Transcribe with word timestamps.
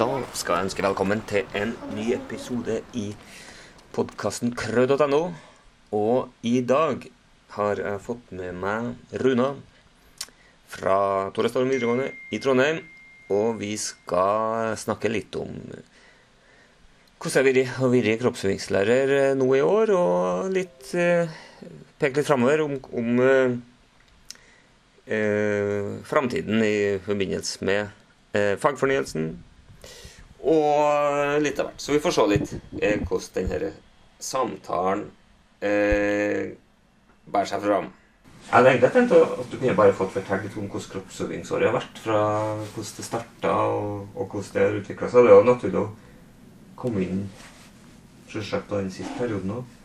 Da 0.00 0.06
skal 0.32 0.54
jeg 0.54 0.64
ønske 0.64 0.84
velkommen 0.86 1.20
til 1.28 1.56
en 1.58 1.74
ny 1.92 2.06
episode 2.14 2.78
i 2.96 3.10
podkasten 3.92 4.54
krød.no. 4.56 5.18
Og 5.92 6.30
i 6.40 6.62
dag 6.64 7.02
har 7.52 7.82
jeg 7.84 8.00
fått 8.00 8.30
med 8.32 8.56
meg 8.62 9.18
Runa 9.20 9.50
fra 10.72 10.94
Tore 11.36 11.50
Storm 11.52 11.68
videregående 11.68 12.06
i 12.32 12.40
Trondheim. 12.40 12.78
Og 13.28 13.60
vi 13.60 13.74
skal 13.76 14.72
snakke 14.80 15.10
litt 15.12 15.36
om 15.36 15.52
hvordan 17.20 17.50
jeg 17.50 17.66
har 17.74 17.92
vært 17.92 18.24
kroppsøvingslærer 18.24 19.36
nå 19.36 19.50
i 19.58 19.60
år, 19.60 19.92
og 20.00 20.48
litt 20.56 20.94
eh, 20.96 21.28
peke 22.00 22.22
litt 22.22 22.30
framover 22.30 22.64
om, 22.64 22.78
om 22.96 23.20
eh, 23.26 23.60
eh, 25.12 25.92
framtiden 26.08 26.64
i 26.64 26.74
forbindelse 27.04 27.68
med 27.68 27.84
eh, 28.32 28.56
fagfornyelsen. 28.64 29.30
Og 30.50 31.40
litt 31.44 31.60
av 31.60 31.70
hvert. 31.70 31.80
Så 31.82 31.94
vi 31.94 32.02
får 32.02 32.16
se 32.16 32.26
litt 32.30 32.52
eh, 32.80 32.98
hvordan 33.06 33.48
denne 33.50 33.72
samtalen 34.20 35.06
eh, 35.62 36.52
bærer 37.30 37.50
seg 37.52 37.64
fram. 37.64 37.90
Jeg 38.50 38.56
hadde 38.56 38.70
egentlig 38.72 38.90
tenkt 38.96 39.12
at 39.14 39.52
du 39.52 39.58
kunne 39.60 39.76
bare 39.78 39.94
fått 39.94 40.14
fortelle 40.16 40.42
litt 40.42 40.56
om 40.58 40.66
hvordan 40.66 40.92
kroppsøvingsåret 40.96 41.68
har 41.68 41.76
vært. 41.76 42.00
Fra 42.02 42.22
hvordan 42.72 42.96
det 42.96 43.06
starta 43.06 43.52
og, 43.76 44.08
og 44.16 44.24
hvordan 44.34 44.56
det 44.56 44.64
har 44.64 44.80
utvikla 44.80 45.10
seg. 45.12 45.28
Det 45.28 45.30
er 45.30 45.38
jo 45.38 45.50
naturlig 45.52 45.82
å 45.84 45.90
komme 46.80 47.04
inn 47.04 47.20
selvsagt 48.30 48.66
på 48.70 48.80
den 48.80 48.90
siste 48.94 49.14
perioden 49.18 49.54
òg. 49.60 49.76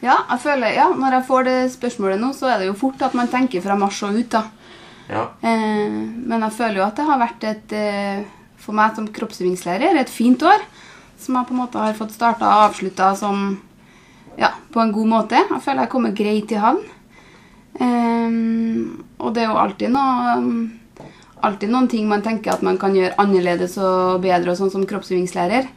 Ja, 0.00 0.16
jeg 0.30 0.40
føler, 0.40 0.72
ja, 0.72 0.86
når 0.96 1.18
jeg 1.18 1.26
får 1.28 1.44
det 1.44 1.58
spørsmålet 1.74 2.20
nå, 2.22 2.32
så 2.32 2.48
er 2.48 2.62
det 2.62 2.70
jo 2.70 2.78
fort 2.80 3.02
at 3.04 3.16
man 3.16 3.28
tenker 3.28 3.60
fra 3.64 3.76
mars 3.76 4.00
og 4.06 4.16
ut. 4.16 4.32
da. 4.32 4.46
Ja. 5.10 5.24
Eh, 5.44 5.90
men 5.90 6.46
jeg 6.46 6.56
føler 6.56 6.80
jo 6.80 6.86
at 6.86 6.96
det 6.96 7.08
har 7.08 7.20
vært 7.20 7.44
et, 7.50 7.74
eh, 7.76 8.22
for 8.60 8.76
meg 8.76 8.96
som 8.96 9.08
kroppsøvingslærer, 9.08 9.98
et 9.98 10.12
fint 10.12 10.42
år. 10.42 10.64
Som 11.20 11.36
jeg 11.36 11.48
på 11.48 11.56
en 11.56 11.60
måte 11.60 11.80
har 11.82 11.96
fått 11.98 12.14
starta 12.16 12.48
og 12.48 12.70
avslutta 12.70 13.12
ja, 14.40 14.54
på 14.72 14.80
en 14.80 14.92
god 14.92 15.08
måte. 15.08 15.36
Jeg 15.36 15.62
føler 15.64 15.84
jeg 15.84 15.92
kommer 15.92 16.16
greit 16.16 16.52
i 16.52 16.60
havn. 16.60 16.84
Um, 17.80 19.04
og 19.20 19.34
det 19.34 19.44
er 19.44 19.52
jo 19.52 19.60
alltid 19.60 19.92
noe 19.94 20.34
alltid 21.40 21.70
noen 21.72 21.88
ting 21.88 22.08
man 22.08 22.24
tenker 22.24 22.52
at 22.52 22.64
man 22.66 22.76
kan 22.80 22.96
gjøre 22.96 23.16
annerledes 23.22 23.76
og 23.80 24.20
bedre 24.24 24.52
og 24.52 24.58
sånn 24.58 24.72
som 24.74 24.86
kroppsøvingslærer. 24.88 25.68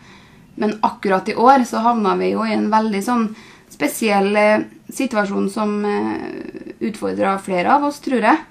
Men 0.59 0.77
akkurat 0.85 1.29
i 1.31 1.37
år 1.39 1.63
så 1.69 1.81
havna 1.85 2.15
vi 2.19 2.33
jo 2.33 2.43
i 2.45 2.55
en 2.55 2.69
veldig 2.71 3.01
sånn 3.05 3.27
spesiell 3.73 4.35
eh, 4.37 4.65
situasjon 4.93 5.47
som 5.49 5.77
eh, 5.87 6.73
utfordra 6.89 7.37
flere 7.41 7.73
av 7.77 7.87
oss, 7.87 8.01
tror 8.03 8.27
jeg. 8.27 8.41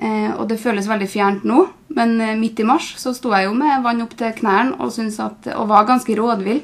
Eh, 0.00 0.30
og 0.32 0.46
det 0.48 0.60
føles 0.62 0.88
veldig 0.88 1.08
fjernt 1.12 1.42
nå, 1.44 1.66
men 1.92 2.14
eh, 2.24 2.38
midt 2.40 2.62
i 2.62 2.64
mars 2.64 2.94
så 2.96 3.12
sto 3.12 3.34
jeg 3.36 3.50
jo 3.50 3.56
med 3.56 3.82
vann 3.84 4.00
opp 4.00 4.14
til 4.16 4.32
knærne 4.38 4.78
og, 4.80 4.96
og 4.96 5.66
var 5.68 5.88
ganske 5.88 6.16
rådvill. 6.16 6.62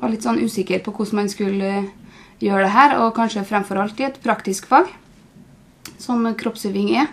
Var 0.00 0.12
litt 0.12 0.26
sånn 0.26 0.42
usikker 0.44 0.82
på 0.84 0.92
hvordan 0.92 1.22
man 1.22 1.32
skulle 1.32 1.70
eh, 1.78 1.90
gjøre 2.44 2.66
det 2.66 2.74
her, 2.74 2.96
og 3.00 3.14
kanskje 3.16 3.46
fremfor 3.48 3.80
alt 3.80 4.00
i 4.00 4.08
et 4.08 4.20
praktisk 4.24 4.68
fag, 4.68 4.88
som 6.00 6.24
kroppsøving 6.36 6.92
er. 7.00 7.08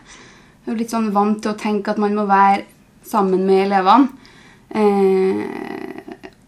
Jeg 0.66 0.74
er 0.74 0.82
litt 0.82 0.92
sånn 0.92 1.14
vant 1.16 1.40
til 1.44 1.54
å 1.54 1.60
tenke 1.60 1.94
at 1.94 2.00
man 2.02 2.16
må 2.16 2.28
være 2.28 2.66
sammen 3.08 3.46
med 3.48 3.68
elevene. 3.70 4.12
Eh, 4.76 5.44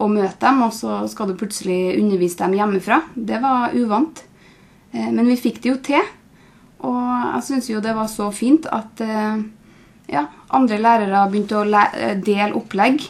og 0.00 0.12
møte 0.12 0.40
dem, 0.40 0.62
og 0.64 0.72
så 0.72 1.02
skal 1.12 1.28
du 1.28 1.36
plutselig 1.40 1.98
undervise 2.00 2.40
dem 2.40 2.56
hjemmefra. 2.56 3.02
Det 3.14 3.40
var 3.42 3.76
uvant. 3.76 4.22
Eh, 4.92 5.08
men 5.08 5.28
vi 5.28 5.36
fikk 5.40 5.60
det 5.60 5.72
jo 5.72 5.76
til. 5.90 6.08
Og 6.86 7.00
jeg 7.36 7.46
syns 7.46 7.68
jo 7.70 7.80
det 7.84 7.92
var 7.96 8.08
så 8.08 8.30
fint 8.32 8.68
at 8.72 9.02
eh, 9.04 9.42
ja, 10.10 10.26
andre 10.56 10.78
lærere 10.80 11.26
begynte 11.30 11.58
å 11.60 11.66
læ 11.68 11.82
eh, 11.96 12.14
dele 12.24 12.56
opplegg 12.56 13.02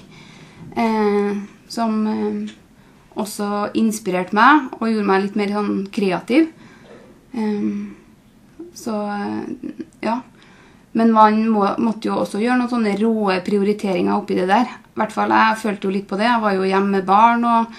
eh, 0.74 1.38
som 1.70 2.00
eh, 2.10 2.56
også 3.20 3.70
inspirerte 3.78 4.34
meg 4.36 4.74
og 4.80 4.88
gjorde 4.88 5.06
meg 5.06 5.24
litt 5.26 5.38
mer 5.38 5.54
sånn 5.54 5.78
kreativ. 5.94 6.50
Eh, 7.32 7.70
så 8.74 8.96
ja. 10.02 10.20
Men 10.98 11.12
man 11.14 11.36
må, 11.46 11.62
måtte 11.78 12.08
jo 12.08 12.16
også 12.18 12.40
gjøre 12.42 12.58
noen 12.58 12.72
sånne 12.72 12.96
råe 12.98 13.38
prioriteringer 13.46 14.16
oppi 14.16 14.34
det 14.40 14.48
der. 14.50 14.66
I 14.66 14.98
hvert 14.98 15.14
fall 15.14 15.30
Jeg 15.30 15.60
følte 15.60 15.86
jo 15.86 15.94
litt 15.94 16.08
på 16.10 16.18
det. 16.18 16.26
Jeg 16.26 16.42
var 16.42 16.56
jo 16.56 16.66
hjemme 16.66 16.96
med 16.96 17.06
barn 17.06 17.46
og 17.46 17.76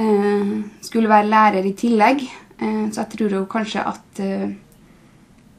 eh, 0.00 0.54
skulle 0.80 1.12
være 1.12 1.28
lærer 1.28 1.68
i 1.68 1.76
tillegg. 1.76 2.24
Så 2.60 2.98
jeg 2.98 3.08
tror 3.14 3.32
jo 3.32 3.44
kanskje 3.48 3.80
at 3.88 4.18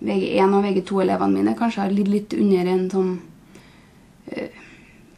VG1 0.02 0.56
og 0.58 0.66
VG2-elevene 0.66 1.38
mine 1.38 1.58
kanskje 1.58 1.84
har 1.84 1.94
lidd 1.94 2.10
litt 2.10 2.34
under 2.38 2.70
en 2.74 2.86
sånn 2.92 3.12
eh, 4.32 4.60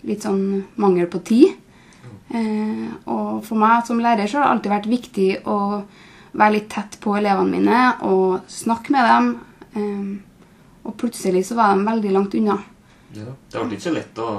Litt 0.03 0.25
sånn 0.25 0.65
mangel 0.83 1.05
på 1.07 1.21
tid. 1.23 1.53
Eh, 2.35 2.87
og 3.07 3.37
for 3.45 3.55
meg 3.55 3.85
som 3.87 4.01
lærer 4.03 4.27
så 4.27 4.41
har 4.41 4.49
det 4.49 4.51
alltid 4.51 4.73
vært 4.73 4.89
viktig 4.91 5.27
å 5.47 5.55
være 6.33 6.55
litt 6.57 6.67
tett 6.73 6.97
på 6.99 7.13
elevene 7.15 7.53
mine 7.53 7.83
og 8.09 8.49
snakke 8.51 8.91
med 8.91 9.07
dem. 9.07 9.29
Eh, 9.79 10.09
og 10.83 10.97
plutselig 10.99 11.45
så 11.47 11.55
var 11.55 11.71
de 11.71 11.87
veldig 11.87 12.11
langt 12.17 12.35
unna. 12.35 12.57
Ja, 13.15 13.31
det 13.31 13.63
ble 13.63 13.77
ikke 13.77 13.85
så 13.85 13.95
lett 13.95 14.19
å, 14.19 14.29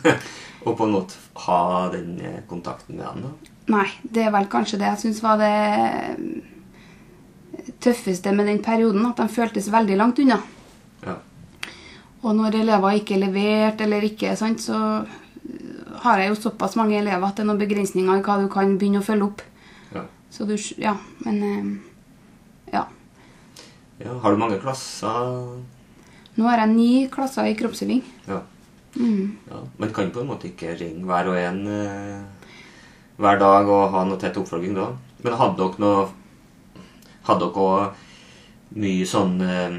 å 0.64 0.72
på 0.72 0.88
en 0.88 0.96
måte 0.96 1.20
ha 1.44 1.60
den 1.92 2.16
kontakten 2.48 2.96
med 2.96 3.04
dem. 3.04 3.28
da. 3.28 3.52
Nei, 3.76 3.88
det 4.00 4.24
er 4.24 4.32
vel 4.32 4.48
kanskje 4.48 4.80
det 4.80 4.94
jeg 4.94 5.02
syns 5.04 5.24
var 5.26 5.40
det 5.42 5.52
tøffeste 7.80 8.32
med 8.34 8.48
den 8.50 8.62
perioden. 8.64 9.06
At 9.06 9.20
de 9.20 9.28
føltes 9.32 9.70
veldig 9.72 9.96
langt 9.98 10.20
unna. 10.22 10.40
Ja. 11.04 11.16
Og 12.22 12.34
når 12.36 12.60
elever 12.62 12.98
ikke 12.98 13.16
er 13.16 13.24
levert 13.26 13.80
eller 13.84 14.04
ikke, 14.06 14.34
sant, 14.38 14.62
så 14.64 15.04
har 16.02 16.20
jeg 16.20 16.32
jo 16.32 16.40
såpass 16.48 16.76
mange 16.78 16.98
elever 16.98 17.28
at 17.28 17.36
det 17.38 17.44
er 17.44 17.50
noen 17.50 17.60
begrensninger 17.60 18.18
i 18.18 18.24
hva 18.26 18.38
du 18.42 18.48
kan 18.52 18.74
begynne 18.78 19.02
å 19.02 19.06
følge 19.06 19.28
opp. 19.28 19.44
Ja. 19.94 20.04
Så 20.30 20.48
du 20.48 20.56
Ja, 20.82 20.96
men 21.24 21.42
eh, 21.42 22.74
Ja. 22.74 22.86
ja. 24.00 24.18
Har 24.22 24.32
du 24.32 24.38
mange 24.38 24.58
klasser? 24.58 25.62
Nå 26.36 26.44
har 26.44 26.58
jeg 26.58 26.74
ni 26.74 27.08
klasser 27.08 27.46
i 27.48 27.54
kroppsøving. 27.56 28.02
Ja. 28.28 28.42
Mm. 28.96 29.36
ja. 29.50 29.60
Men 29.78 29.92
kan 29.92 30.10
på 30.10 30.20
en 30.20 30.30
måte 30.32 30.48
ikke 30.50 30.74
ringe 30.80 31.04
hver 31.04 31.28
og 31.30 31.38
en 31.40 31.66
eh, 31.68 32.24
hver 33.16 33.38
dag 33.40 33.68
og 33.68 33.90
ha 33.94 34.04
noe 34.04 34.20
tett 34.20 34.36
oppfølging 34.36 34.76
da. 34.76 34.90
Men 35.24 35.38
hadde 35.40 35.56
dere 35.60 35.82
noe 35.82 36.06
Hadde 37.26 37.48
dere 37.54 37.90
mye 38.76 39.06
sånn 39.08 39.40
eh, 39.42 39.76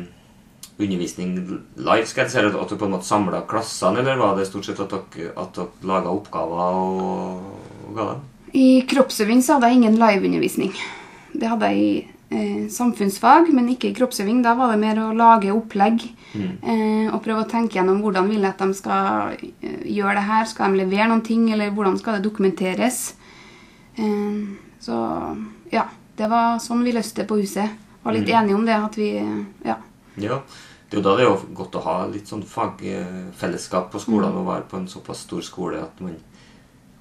undervisning 0.78 1.36
live? 1.76 2.06
skal 2.08 2.26
jeg 2.26 2.32
si, 2.34 2.40
At 2.44 2.54
dere 2.54 2.80
på 2.80 2.86
en 2.88 2.94
måte 2.98 3.08
samla 3.10 3.44
klassene, 3.50 4.00
eller 4.04 4.20
var 4.22 4.36
det 4.38 4.48
stort 4.50 4.66
sett 4.68 4.80
at 4.84 4.94
dere, 5.16 5.32
at 5.38 5.56
dere 5.58 5.88
laga 5.88 6.12
oppgaver 6.14 6.82
og, 6.84 7.48
og 7.88 7.96
ga 7.98 8.12
dem? 8.14 8.26
I 8.58 8.68
kroppsøving 8.90 9.42
så 9.44 9.58
hadde 9.58 9.72
jeg 9.72 9.82
ingen 9.82 9.98
liveundervisning. 10.00 10.72
Det 11.38 11.50
hadde 11.52 11.68
jeg 11.74 11.82
i 11.84 11.90
eh, 12.32 12.68
samfunnsfag, 12.74 13.52
men 13.54 13.68
ikke 13.74 13.90
i 13.92 13.98
kroppsøving. 13.98 14.40
Da 14.46 14.54
var 14.58 14.72
det 14.74 14.80
mer 14.82 15.02
å 15.04 15.14
lage 15.16 15.54
opplegg 15.56 16.14
Mm. 16.38 16.58
eh, 16.62 17.06
og 17.16 17.22
prøve 17.24 17.46
å 17.46 17.48
tenke 17.50 17.78
gjennom 17.78 18.02
hvordan 18.04 18.28
vil 18.28 18.44
jeg 18.44 18.52
at 18.52 18.60
de 18.60 18.74
skal 18.76 19.38
eh, 19.40 19.78
gjøre 19.96 20.18
det 20.20 20.26
her. 20.28 20.44
Skal 20.46 20.74
de 20.76 20.82
levere 20.84 21.08
noen 21.08 21.22
ting, 21.24 21.46
eller 21.56 21.72
hvordan 21.74 21.96
skal 21.98 22.18
det 22.18 22.26
dokumenteres? 22.28 22.98
Eh, 23.96 24.42
så 24.84 24.98
ja, 25.72 25.86
det 26.18 26.30
var 26.30 26.58
sånn 26.60 26.84
vi 26.84 26.92
løste 26.96 27.22
det 27.22 27.28
på 27.30 27.38
huset. 27.42 27.70
Var 28.04 28.14
litt 28.14 28.28
Mm. 28.30 28.36
enige 28.40 28.56
om 28.56 28.66
det. 28.66 28.76
at 28.76 28.96
vi, 28.98 29.10
ja. 29.66 29.76
Ja. 30.18 30.42
Det 30.90 30.98
er 30.98 31.02
jo 31.02 31.04
da 31.04 31.16
det 31.18 31.26
er 31.28 31.54
godt 31.54 31.76
å 31.76 31.82
ha 31.84 32.06
litt 32.08 32.28
sånn 32.28 32.44
fagfellesskap 32.48 33.92
på 33.92 34.00
skolene 34.00 34.38
og 34.40 34.46
være 34.48 34.64
på 34.72 34.78
en 34.78 34.88
såpass 34.88 35.26
stor 35.28 35.42
skole 35.42 35.82
at 35.82 36.00
man, 36.02 36.16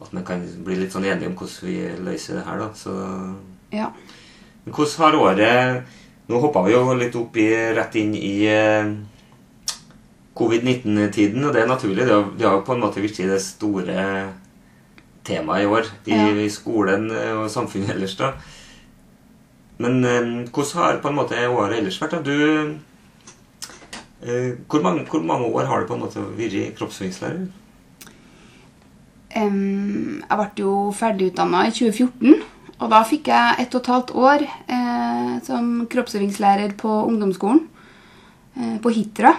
at 0.02 0.12
man 0.12 0.24
kan 0.24 0.42
bli 0.64 0.74
litt 0.76 0.92
sånn 0.92 1.04
enige 1.06 1.28
om 1.28 1.36
hvordan 1.38 1.62
vi 1.62 1.76
løser 2.04 2.34
det 2.40 2.44
her, 2.46 2.58
da. 2.58 2.68
Så 2.74 2.90
ja. 3.72 3.90
Men 4.64 4.74
hvordan 4.74 4.98
har 5.04 5.20
året 5.20 5.84
Nå 6.28 6.40
hoppa 6.42 6.64
vi 6.66 6.72
jo 6.72 6.92
litt 6.98 7.14
opp 7.14 7.36
i, 7.38 7.46
rett 7.76 7.94
inn 7.94 8.12
i 8.18 8.46
eh, 8.50 8.88
covid-19-tiden, 10.34 11.44
og 11.46 11.52
det 11.54 11.62
er 11.62 11.68
naturlig. 11.70 12.04
Det 12.04 12.12
har, 12.16 12.56
jo 12.56 12.64
på 12.66 12.74
en 12.74 12.80
måte 12.82 13.00
vært 13.00 13.20
det 13.30 13.38
store 13.40 14.32
temaet 15.24 15.62
i 15.62 15.66
år 15.70 15.86
i, 16.06 16.10
Ja. 16.16 16.26
i 16.34 16.48
skolen 16.50 17.10
eh, 17.10 17.32
og 17.38 17.46
samfunnet 17.50 17.90
ellers. 17.94 18.16
da. 18.16 18.32
Men 19.82 20.04
eh, 20.04 20.48
hvordan 20.50 20.82
har 20.82 21.00
på 21.02 21.12
en 21.12 21.18
måte 21.18 21.48
året 21.48 21.78
ellers 21.78 22.00
vært? 22.00 22.16
da? 22.16 22.22
Du, 22.24 22.76
eh, 24.22 24.50
hvor, 24.68 24.82
mange, 24.82 25.04
hvor 25.10 25.22
mange 25.22 25.46
år 25.52 25.70
har 25.70 25.80
du 25.80 25.90
på 25.90 25.98
en 25.98 26.04
måte 26.06 26.24
vært 26.38 26.76
kroppsøvingslærer? 26.78 27.46
Um, 29.36 30.22
jeg 30.22 30.38
ble 30.38 30.50
jo 30.62 30.74
ferdigutdanna 30.96 31.66
i 31.68 31.74
2014. 31.76 32.44
Og 32.76 32.92
da 32.92 33.00
fikk 33.08 33.30
jeg 33.32 33.60
ett 33.62 33.74
og 33.74 33.82
et 33.82 33.90
halvt 33.92 34.12
år 34.20 34.44
eh, 34.44 35.32
som 35.44 35.86
kroppsøvingslærer 35.92 36.76
på 36.80 36.92
ungdomsskolen. 37.08 37.62
Eh, 38.56 38.76
på 38.80 38.92
Hitra. 38.92 39.34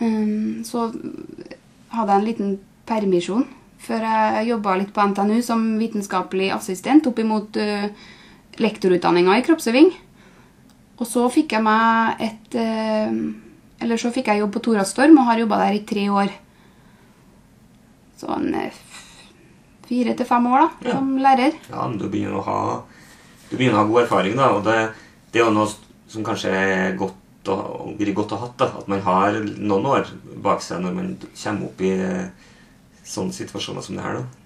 Um, 0.00 0.62
så 0.64 0.88
hadde 1.90 2.12
jeg 2.12 2.20
en 2.20 2.26
liten 2.26 2.52
permisjon 2.86 3.48
før 3.80 4.04
jeg 4.04 4.50
jobba 4.50 4.76
litt 4.78 4.92
på 4.94 5.02
NTNU 5.08 5.40
som 5.42 5.62
vitenskapelig 5.80 6.50
assistent 6.54 7.08
opp 7.08 7.18
imot 7.18 7.56
uh, 7.58 7.88
lektorutdanninga 8.60 9.38
i 9.40 9.44
kroppsøving. 9.46 9.90
Og 11.00 11.08
så 11.08 11.24
fikk 11.32 11.54
jeg 11.56 11.64
meg 11.64 12.20
et 12.26 12.56
eh, 12.60 13.14
Eller 13.80 13.96
så 13.96 14.10
fikk 14.12 14.26
jeg 14.28 14.42
jobb 14.42 14.52
på 14.52 14.60
Tora 14.66 14.82
Storm 14.84 15.16
og 15.16 15.24
har 15.30 15.38
jobba 15.40 15.56
der 15.62 15.78
i 15.78 15.84
tre 15.88 16.02
år. 16.12 16.28
sånn 18.20 18.50
eh, 18.54 18.74
fire 19.88 20.12
til 20.14 20.26
fem 20.28 20.46
år 20.46 20.60
da, 20.60 20.68
Ja. 20.90 20.96
som 20.98 21.14
lærer. 21.18 21.54
Ja, 21.70 21.86
men 21.88 21.98
du 21.98 22.08
begynner 22.08 22.36
å 22.40 22.44
ha 22.46 22.58
Du 23.50 23.56
begynner 23.56 23.80
å 23.80 23.82
ha 23.82 23.88
god 23.88 24.02
erfaring, 24.04 24.36
da. 24.36 24.50
Og 24.54 24.62
det, 24.64 24.76
det 25.32 25.40
er 25.40 25.46
jo 25.48 25.54
noe 25.56 25.66
som 26.06 26.22
kanskje 26.22 26.50
er 26.54 26.92
godt 27.00 27.48
å, 27.50 27.56
blir 27.98 28.12
godt 28.14 28.30
å 28.36 28.38
ha 28.38 28.50
At 28.60 28.86
man 28.86 29.00
har 29.02 29.40
noen 29.58 29.86
år 29.90 30.06
bak 30.44 30.62
seg 30.62 30.84
når 30.84 30.94
man 30.94 31.08
kommer 31.34 31.66
opp 31.66 31.80
i 31.82 31.90
eh, 31.96 32.28
sånne 33.02 33.32
situasjoner 33.34 33.82
som 33.82 33.96
det 33.96 34.04
her. 34.04 34.20
da. 34.20 34.39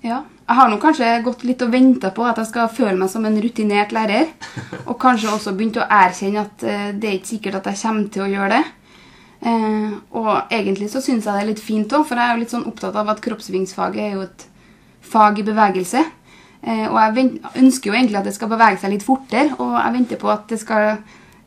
Ja. 0.00 0.22
Jeg 0.50 0.58
har 0.58 0.70
nok 0.72 0.80
kanskje 0.82 1.08
gått 1.22 1.44
litt 1.46 1.60
og 1.62 1.70
venta 1.70 2.08
på 2.14 2.24
at 2.26 2.40
jeg 2.40 2.48
skal 2.48 2.70
føle 2.74 2.96
meg 2.98 3.10
som 3.12 3.26
en 3.28 3.36
rutinert 3.38 3.92
lærer. 3.94 4.32
Og 4.88 4.96
kanskje 4.98 5.30
også 5.30 5.52
begynt 5.54 5.78
å 5.78 5.86
erkjenne 5.86 6.42
at 6.42 6.64
eh, 6.66 6.86
det 6.96 7.06
er 7.06 7.18
ikke 7.18 7.30
sikkert 7.34 7.58
at 7.60 7.68
jeg 7.70 7.78
kommer 7.84 8.08
til 8.10 8.24
å 8.24 8.30
gjøre 8.32 8.56
det. 8.56 8.62
Eh, 9.46 9.92
og 10.18 10.30
egentlig 10.50 10.88
så 10.90 11.02
syns 11.04 11.28
jeg 11.28 11.36
det 11.36 11.42
er 11.44 11.50
litt 11.52 11.62
fint 11.62 11.92
òg, 11.94 12.02
for 12.08 12.18
jeg 12.18 12.26
er 12.26 12.34
jo 12.34 12.42
litt 12.42 12.54
sånn 12.54 12.66
opptatt 12.66 12.96
av 12.98 13.12
at 13.12 13.22
kroppsvingsfaget 13.22 14.02
er 14.02 14.16
jo 14.16 14.24
et 14.24 14.46
fag 15.12 15.38
i 15.38 15.44
bevegelse. 15.46 16.02
Eh, 16.60 16.86
og 16.88 16.98
jeg 16.98 17.28
ønsker 17.60 17.92
jo 17.92 17.98
egentlig 18.00 18.18
at 18.18 18.26
det 18.26 18.34
skal 18.34 18.50
bevege 18.50 18.80
seg 18.80 18.94
litt 18.96 19.06
fortere, 19.06 19.52
og 19.60 19.76
jeg 19.76 19.96
venter 20.00 20.20
på 20.24 20.32
at 20.32 20.48
det 20.50 20.58
skal 20.64 20.88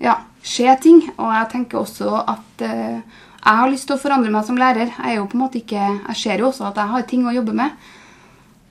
ja, 0.05 0.15
skje 0.45 0.77
ting. 0.85 1.01
Og 1.17 1.33
jeg 1.33 1.49
tenker 1.57 1.81
også 1.81 2.21
at 2.21 2.63
jeg 2.63 3.59
har 3.59 3.67
lyst 3.67 3.89
til 3.89 3.97
å 3.97 3.99
forandre 3.99 4.31
meg 4.31 4.47
som 4.47 4.61
lærer. 4.61 4.93
Jeg 4.95 5.11
er 5.11 5.19
jo 5.19 5.27
på 5.27 5.35
en 5.35 5.43
måte 5.43 5.59
ikke, 5.59 5.89
jeg 6.13 6.21
ser 6.21 6.39
jo 6.39 6.53
også 6.53 6.69
at 6.69 6.79
jeg 6.79 6.93
har 6.93 7.05
ting 7.11 7.27
å 7.27 7.35
jobbe 7.35 7.57
med. 7.59 7.75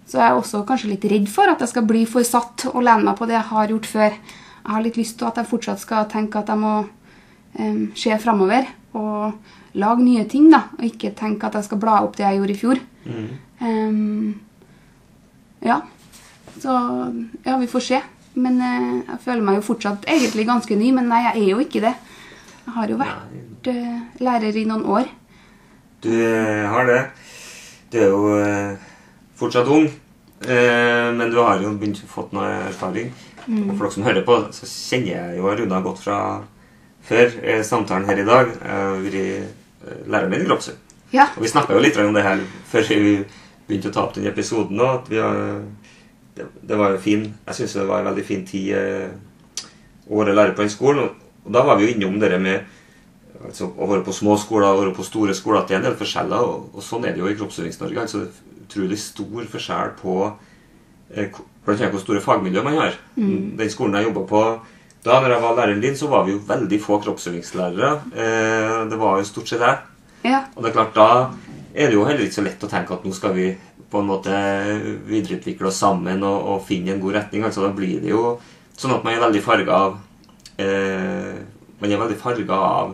Så 0.06 0.19
jeg 0.19 0.26
er 0.26 0.37
også 0.37 0.62
kanskje 0.69 0.93
litt 0.93 1.04
redd 1.08 1.28
for 1.31 1.50
at 1.50 1.62
jeg 1.62 1.70
skal 1.70 1.87
bli 1.88 2.04
for 2.10 2.26
satt 2.26 2.66
og 2.72 2.82
lene 2.82 3.06
meg 3.06 3.16
på 3.19 3.28
det 3.31 3.37
jeg 3.38 3.49
har 3.52 3.72
gjort 3.72 3.88
før. 3.88 4.16
Jeg 4.62 4.75
har 4.75 4.84
litt 4.84 4.99
lyst 5.00 5.19
til 5.19 5.28
at 5.28 5.40
jeg 5.40 5.50
fortsatt 5.50 5.82
skal 5.82 6.08
tenke 6.10 6.43
at 6.43 6.50
jeg 6.52 6.60
må 6.60 6.75
um, 6.82 7.82
se 7.99 8.19
framover 8.22 8.69
og 8.99 9.78
lage 9.78 10.04
nye 10.04 10.26
ting, 10.28 10.50
da. 10.52 10.66
Og 10.78 10.84
ikke 10.90 11.14
tenke 11.19 11.49
at 11.49 11.56
jeg 11.58 11.69
skal 11.70 11.81
bla 11.82 12.00
opp 12.04 12.19
det 12.19 12.26
jeg 12.26 12.40
gjorde 12.40 12.54
i 12.54 12.60
fjor. 12.60 12.82
Em, 13.62 14.34
ja. 15.64 15.81
Så 16.58 16.76
ja, 17.46 17.56
vi 17.56 17.70
får 17.70 17.87
se. 17.88 18.02
Men 18.34 18.60
uh, 18.60 19.00
jeg 19.06 19.22
føler 19.25 19.46
meg 19.46 19.58
jo 19.60 19.66
fortsatt 19.70 20.06
egentlig 20.10 20.46
ganske 20.50 20.76
ny, 20.76 20.93
men 20.94 21.08
nei, 21.10 21.25
jeg 21.31 21.46
er 21.46 21.50
jo 21.55 21.64
ikke 21.64 21.84
det. 21.84 21.96
Jeg 22.62 22.76
har 22.76 22.93
jo 22.93 23.00
vært 23.00 23.72
uh, 23.72 24.22
lærer 24.22 24.60
i 24.60 24.69
noen 24.69 24.87
år. 24.98 25.10
Du 26.02 26.10
eh, 26.10 26.66
har 26.66 26.87
det. 26.87 27.02
Du 27.93 27.98
er 27.98 28.08
jo 28.10 28.31
eh, 28.34 28.78
fortsatt 29.42 29.70
ung, 29.74 29.90
eh, 30.46 31.10
men 31.12 31.30
du 31.30 31.40
har 31.42 31.60
jo 31.62 31.74
begynt 31.76 32.02
å 32.02 32.10
få 32.10 32.28
noe 32.32 32.48
erfaring. 32.70 33.12
Og 33.42 33.72
for 33.74 33.84
dere 33.84 33.94
som 33.96 34.06
hører 34.06 34.24
på, 34.26 34.38
så 34.54 34.68
kjenner 34.70 35.12
jeg 35.16 35.38
jo 35.40 35.54
Runa 35.58 35.80
godt 35.82 36.02
fra 36.04 36.18
før 37.02 37.32
eh, 37.42 37.62
samtalen 37.66 38.06
her 38.06 38.22
i 38.22 38.26
dag. 38.26 38.52
Jeg 38.54 38.78
har 38.78 39.00
vært 39.02 39.18
eh, 39.22 40.02
læreren 40.06 40.30
min 40.30 40.44
i 40.44 40.48
Kroppsøy. 40.48 40.76
Ja. 41.12 41.26
Og 41.36 41.42
vi 41.44 41.50
snakka 41.50 41.74
jo 41.74 41.82
litt 41.82 41.98
om 42.00 42.14
det 42.14 42.24
her 42.24 42.44
før 42.70 42.86
vi 42.88 43.16
begynte 43.66 43.90
å 43.90 43.96
ta 43.96 44.04
opp 44.06 44.14
den 44.16 44.28
episoden 44.30 44.80
òg. 44.80 45.10
Det, 46.32 46.46
det 46.64 46.78
var 46.80 46.94
jo 46.94 47.02
fin 47.02 47.26
Jeg 47.28 47.58
syns 47.58 47.74
det 47.76 47.88
var 47.88 48.00
en 48.00 48.08
veldig 48.08 48.24
fin 48.24 48.46
tid 48.48 48.70
eh, 48.78 49.66
å 50.08 50.22
være 50.22 50.36
lærer 50.36 50.54
på 50.56 50.64
den 50.64 50.72
skolen. 50.72 51.08
Og, 51.08 51.34
og 51.42 51.58
da 51.58 51.64
var 51.66 51.80
vi 51.80 51.88
jo 51.88 51.96
innom 51.96 52.20
det 52.22 52.38
med 52.38 52.62
altså, 53.42 53.72
å 53.74 53.90
være 53.90 54.06
på 54.06 54.14
små 54.16 54.38
skoler 54.40 54.86
og 54.86 54.94
på 54.96 55.06
store 55.06 55.34
skoler. 55.36 55.62
At 55.62 55.68
det 55.68 55.76
er 55.76 55.82
en 55.82 55.90
del 55.90 55.98
forskjeller. 55.98 56.46
Og, 56.46 56.70
og 56.76 56.86
sånn 56.86 57.08
er 57.08 57.16
det 57.16 57.24
jo 57.24 57.30
i 57.32 57.36
Kroppsøvings-Norge. 57.36 58.06
Altså, 58.06 58.24
utrolig 58.72 58.98
stor 58.98 59.44
forskjell 59.52 59.94
på 60.00 60.16
eh, 61.14 61.28
hvor- 61.64 62.00
store 62.00 62.20
fagmiljøer 62.20 62.64
man 62.64 62.74
har. 62.80 62.94
Den 63.16 63.70
skolen 63.70 63.94
jeg 63.94 64.08
jobba 64.08 64.26
på 64.26 64.44
da 65.04 65.20
når 65.20 65.32
jeg 65.34 65.42
var 65.42 65.56
læreren 65.56 65.80
din, 65.82 65.96
så 65.96 66.08
var 66.08 66.24
vi 66.24 66.32
jo 66.32 66.38
veldig 66.46 66.78
få 66.80 67.00
kroppsøvingslærere. 67.02 67.88
Eh, 68.14 68.88
det 68.88 68.98
var 68.98 69.19
jo 69.19 69.24
stort 69.24 69.48
sett 69.48 69.60
jeg. 69.60 69.78
Ja. 70.24 70.44
Og 70.54 70.62
det 70.62 70.70
er 70.70 70.76
klart, 70.76 70.94
da 70.94 71.30
er 71.74 71.88
det 71.90 71.94
jo 71.96 72.04
heller 72.06 72.22
ikke 72.22 72.38
så 72.38 72.44
lett 72.46 72.62
å 72.62 72.70
tenke 72.70 72.94
at 72.94 73.04
nå 73.04 73.12
skal 73.12 73.34
vi 73.34 73.48
på 73.90 73.98
en 73.98 74.06
måte 74.06 74.30
videreutvikle 75.08 75.66
oss 75.66 75.80
sammen 75.82 76.22
og, 76.22 76.46
og 76.54 76.62
finne 76.66 76.94
en 76.94 77.00
god 77.02 77.14
retning. 77.19 77.42
Altså, 77.44 77.64
da 77.66 77.72
blir 77.74 77.98
det 78.00 78.12
jo 78.12 78.36
sånn 78.78 78.94
at 78.94 79.02
man 79.04 79.14
er 79.16 79.24
veldig 79.26 79.42
farga 79.42 79.80
av 79.88 79.98
eh, 80.62 81.34
Man 81.82 81.90
er 81.90 81.98
veldig 81.98 82.16
farga 82.20 82.54
av, 82.54 82.92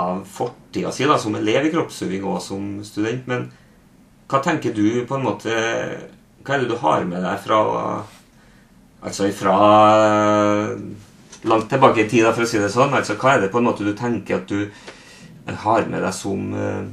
av 0.00 0.22
fortida 0.24 0.88
si 0.96 1.04
som 1.04 1.34
elev 1.36 1.66
i 1.68 1.72
kroppsøving 1.74 2.24
og 2.24 2.40
som 2.40 2.80
student. 2.88 3.26
Men 3.28 3.50
hva 4.32 4.40
tenker 4.40 4.72
du 4.72 5.04
på 5.08 5.18
en 5.18 5.26
måte 5.26 5.52
Hva 6.42 6.56
er 6.56 6.64
det 6.64 6.72
du 6.72 6.78
har 6.80 7.04
med 7.06 7.22
deg 7.22 7.40
fra 7.44 7.60
Altså 9.02 9.28
fra 9.34 9.56
langt 11.42 11.68
tilbake 11.68 12.04
i 12.04 12.08
tid, 12.08 12.28
for 12.30 12.44
å 12.44 12.46
si 12.46 12.60
det 12.62 12.68
sånn. 12.70 12.92
Altså, 12.94 13.16
hva 13.18 13.32
er 13.34 13.40
det 13.42 13.48
på 13.50 13.58
en 13.58 13.66
måte 13.66 13.82
du 13.82 13.90
tenker 13.98 14.36
at 14.36 14.46
du 14.46 14.68
har 15.64 15.88
med 15.90 16.04
deg 16.04 16.14
som 16.14 16.52
eh, 16.54 16.84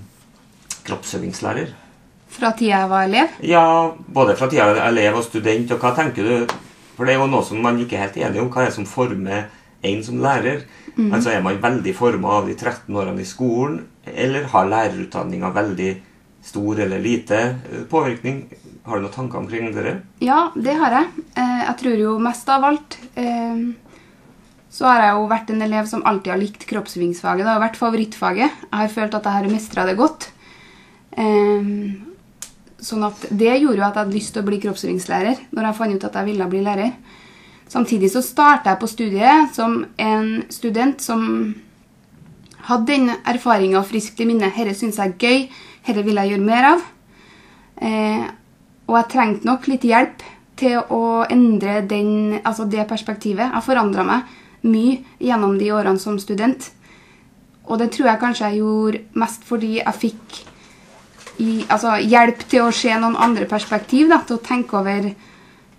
kroppsøvingslærer? 0.87 1.69
Fra 2.33 2.49
tida 2.57 2.79
jeg 2.79 2.89
var 2.89 3.05
elev. 3.05 3.37
Ja, 3.45 3.63
både 4.09 4.33
fra 4.39 4.49
tida 4.49 4.63
jeg 4.63 4.79
var 4.79 4.87
elev 4.87 5.19
og 5.21 5.27
student, 5.27 5.75
og 5.75 5.85
hva 5.85 5.93
tenker 6.01 6.25
du? 6.25 6.57
For 6.97 7.05
det 7.05 7.13
er 7.13 7.21
jo 7.21 7.29
noe 7.29 7.45
som 7.45 7.61
man 7.61 7.77
ikke 7.77 7.99
er 7.99 8.07
helt 8.07 8.17
enig 8.25 8.41
om. 8.41 8.49
Hva 8.49 8.65
er 8.65 8.71
det 8.71 8.77
som 8.79 8.89
former 8.89 9.45
en 9.85 10.03
som 10.09 10.17
lærer? 10.25 10.65
Altså 10.99 11.31
Er 11.31 11.45
man 11.45 11.61
veldig 11.61 11.93
forma 11.95 12.39
av 12.41 12.49
de 12.49 12.57
13 12.57 12.89
årene 12.97 13.21
i 13.21 13.27
skolen, 13.29 13.83
eller 14.09 14.49
har 14.51 14.65
lærerutdanninga 14.67 15.53
veldig 15.55 15.91
stor 16.49 16.79
eller 16.79 16.99
lite 16.99 17.37
eh, 17.39 17.83
påvirkning? 17.89 18.41
Har 18.83 18.97
du 18.97 19.05
noen 19.05 19.13
tanker 19.13 19.39
omkring 19.39 19.69
det? 19.75 19.99
Ja, 20.23 20.49
det 20.55 20.73
har 20.79 20.95
jeg. 20.97 21.25
Eh, 21.37 21.61
jeg 21.67 21.77
tror 21.83 22.01
jo 22.03 22.15
mest 22.23 22.49
av 22.49 22.65
alt 22.71 22.97
eh, 23.19 23.61
så 24.69 24.85
har 24.89 25.03
jeg 25.03 25.15
jo 25.17 25.29
vært 25.29 25.53
en 25.53 25.65
elev 25.65 25.87
som 25.89 26.05
alltid 26.05 26.33
har 26.33 26.41
likt 26.41 26.65
kroppsvingsfaget. 26.69 27.45
Det 27.45 27.53
har 27.53 27.63
vært 27.63 27.79
favorittfaget. 27.79 28.59
Jeg 28.67 28.81
har 28.81 28.91
følt 28.93 29.17
at 29.17 29.25
jeg 29.25 29.37
har 29.37 29.47
mestra 29.49 29.85
det 29.87 29.95
godt. 29.97 30.27
Sånn 32.79 33.07
at 33.07 33.23
det 33.33 33.55
gjorde 33.57 33.81
jo 33.81 33.87
at 33.87 33.97
jeg 33.97 34.03
hadde 34.03 34.13
lyst 34.13 34.35
til 34.35 34.43
å 34.43 34.47
bli 34.47 34.59
kroppsøvingslærer 34.61 35.41
når 35.49 35.67
jeg 35.67 35.77
fant 35.79 35.97
ut 35.97 36.05
at 36.05 36.19
jeg 36.21 36.29
ville 36.29 36.47
bli 36.53 36.61
lærer. 36.67 36.93
Samtidig 37.69 38.11
så 38.13 38.21
starta 38.23 38.75
jeg 38.75 38.81
på 38.83 38.91
studiet 38.93 39.57
som 39.57 39.81
en 39.97 40.29
student 40.53 41.01
som 41.01 41.25
hadde 42.69 42.89
den 42.91 43.11
erfaringa 43.27 43.81
friskt 43.87 44.19
i 44.21 44.27
minne. 44.29 44.51
Dette 44.55 44.77
syns 44.77 44.99
jeg 45.01 45.13
er 45.13 45.19
gøy. 45.19 45.45
Dette 45.87 46.05
vil 46.05 46.19
jeg 46.21 46.33
gjøre 46.33 46.45
mer 46.45 46.67
av. 46.73 46.83
Eh, 47.81 48.25
og 48.89 48.97
jeg 48.97 49.09
trengte 49.13 49.49
nok 49.49 49.67
litt 49.69 49.85
hjelp 49.87 50.25
til 50.59 50.81
å 50.91 51.23
endre 51.31 51.79
den, 51.87 52.39
altså 52.43 52.67
det 52.69 52.87
perspektivet. 52.89 53.47
Jeg 53.47 53.65
forandra 53.65 54.03
meg 54.07 54.37
mye 54.67 54.99
gjennom 55.23 55.57
de 55.59 55.71
årene 55.71 56.01
som 56.01 56.19
student. 56.19 56.71
Og 57.69 57.79
det 57.79 57.91
tror 57.93 58.09
jeg 58.09 58.21
kanskje 58.21 58.49
jeg 58.49 58.61
gjorde 58.63 59.03
mest 59.21 59.45
fordi 59.47 59.75
jeg 59.77 59.99
fikk 59.99 60.39
i, 61.39 61.63
altså, 61.71 61.95
hjelp 62.03 62.41
til 62.51 62.65
å 62.65 62.73
se 62.75 62.91
noen 62.99 63.15
andre 63.15 63.45
perspektiv. 63.47 64.09
Da, 64.11 64.19
til 64.27 64.39
å 64.39 64.43
tenke 64.43 64.75
over 64.79 65.05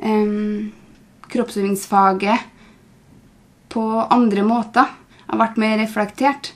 em, 0.01 0.71
kroppsøvingsfaget 1.31 2.47
på 3.71 3.85
andre 4.07 4.47
måter. 4.47 4.97
Jeg 5.27 5.43
vært 5.43 5.61
mer 5.61 5.77
reflektert. 5.83 6.55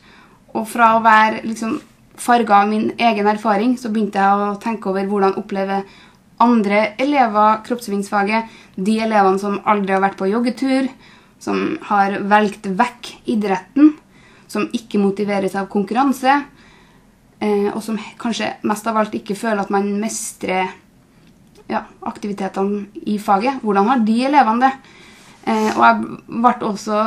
Og 0.55 0.67
fra 0.71 0.95
å 0.97 1.03
være 1.05 1.43
liksom, 1.45 1.79
farga 2.15 2.63
av 2.63 2.71
min 2.71 2.91
egen 2.99 3.29
erfaring, 3.31 3.77
så 3.79 3.91
begynte 3.91 4.23
jeg 4.23 4.45
å 4.45 4.59
tenke 4.63 4.91
over 4.91 5.09
hvordan 5.11 5.39
opplever 5.41 5.83
andre 6.43 6.95
elever 7.01 7.61
kroppsøvingsfaget. 7.67 8.51
De 8.77 8.99
elevene 9.03 9.41
som 9.43 9.61
aldri 9.71 9.97
har 9.97 10.03
vært 10.05 10.19
på 10.21 10.31
joggetur, 10.31 10.89
som 11.43 11.77
har 11.91 12.21
valgt 12.31 12.67
vekk 12.67 13.11
idretten, 13.35 13.95
som 14.49 14.69
ikke 14.77 15.01
motiveres 15.03 15.57
av 15.59 15.69
konkurranse, 15.73 16.39
eh, 17.41 17.69
og 17.75 17.83
som 17.83 17.99
kanskje 18.21 18.55
mest 18.63 18.87
av 18.87 19.01
alt 19.01 19.15
ikke 19.17 19.37
føler 19.39 19.65
at 19.65 19.73
man 19.75 19.89
mestrer 20.01 20.71
ja, 21.71 21.83
aktivitetene 22.07 22.87
i 23.09 23.19
faget. 23.19 23.63
Hvordan 23.65 23.91
har 23.91 24.05
de 24.07 24.19
elevene 24.29 24.69
det? 24.69 25.01
Eh, 25.45 25.71
og 25.75 25.83
jeg 25.85 26.05
ble 26.29 26.55
også 26.71 27.01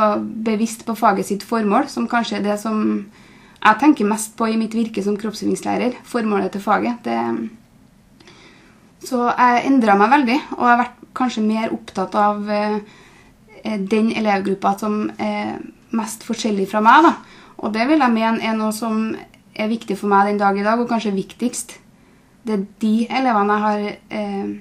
bevisst 0.46 0.84
på 0.86 0.98
faget 0.98 1.30
sitt 1.30 1.46
formål, 1.48 1.88
som 1.90 2.10
kanskje 2.10 2.40
er 2.40 2.46
det 2.46 2.60
som 2.62 3.08
jeg 3.58 3.80
tenker 3.82 4.08
mest 4.08 4.36
på 4.38 4.48
i 4.48 4.58
mitt 4.60 4.76
virke 4.78 5.04
som 5.04 5.18
kroppsøvingslærer. 5.20 5.98
Formålet 6.08 6.54
til 6.56 6.64
faget. 6.64 7.04
Det, 7.04 7.18
så 9.08 9.28
jeg 9.32 9.66
endra 9.70 9.98
meg 10.00 10.14
veldig, 10.14 10.38
og 10.58 10.64
jeg 10.64 10.72
har 10.74 10.82
vært 10.84 11.02
kanskje 11.18 11.44
mer 11.46 11.74
opptatt 11.74 12.16
av 12.18 12.50
eh, 12.54 12.78
den 13.64 14.12
elevgruppa 14.16 14.76
som 14.80 15.08
er 15.18 15.58
mest 15.98 16.26
forskjellig 16.28 16.68
fra 16.72 16.82
meg. 16.86 17.08
Da. 17.08 17.44
Og 17.64 17.74
det 17.74 17.88
vil 17.90 18.04
jeg 18.04 18.14
mene 18.14 18.46
er 18.46 18.56
noe 18.58 18.74
som 18.76 19.12
er 19.58 19.72
viktig 19.72 19.98
for 19.98 20.12
meg 20.12 20.30
den 20.30 20.42
dag 20.42 20.58
i 20.58 20.66
dag, 20.66 20.80
og 20.80 20.90
kanskje 20.90 21.16
viktigst. 21.16 21.78
Det 22.48 22.56
er 22.56 22.66
de 22.84 22.96
elevene 23.20 23.56
jeg 23.56 23.66
har 23.66 23.86
eh, 24.20 24.52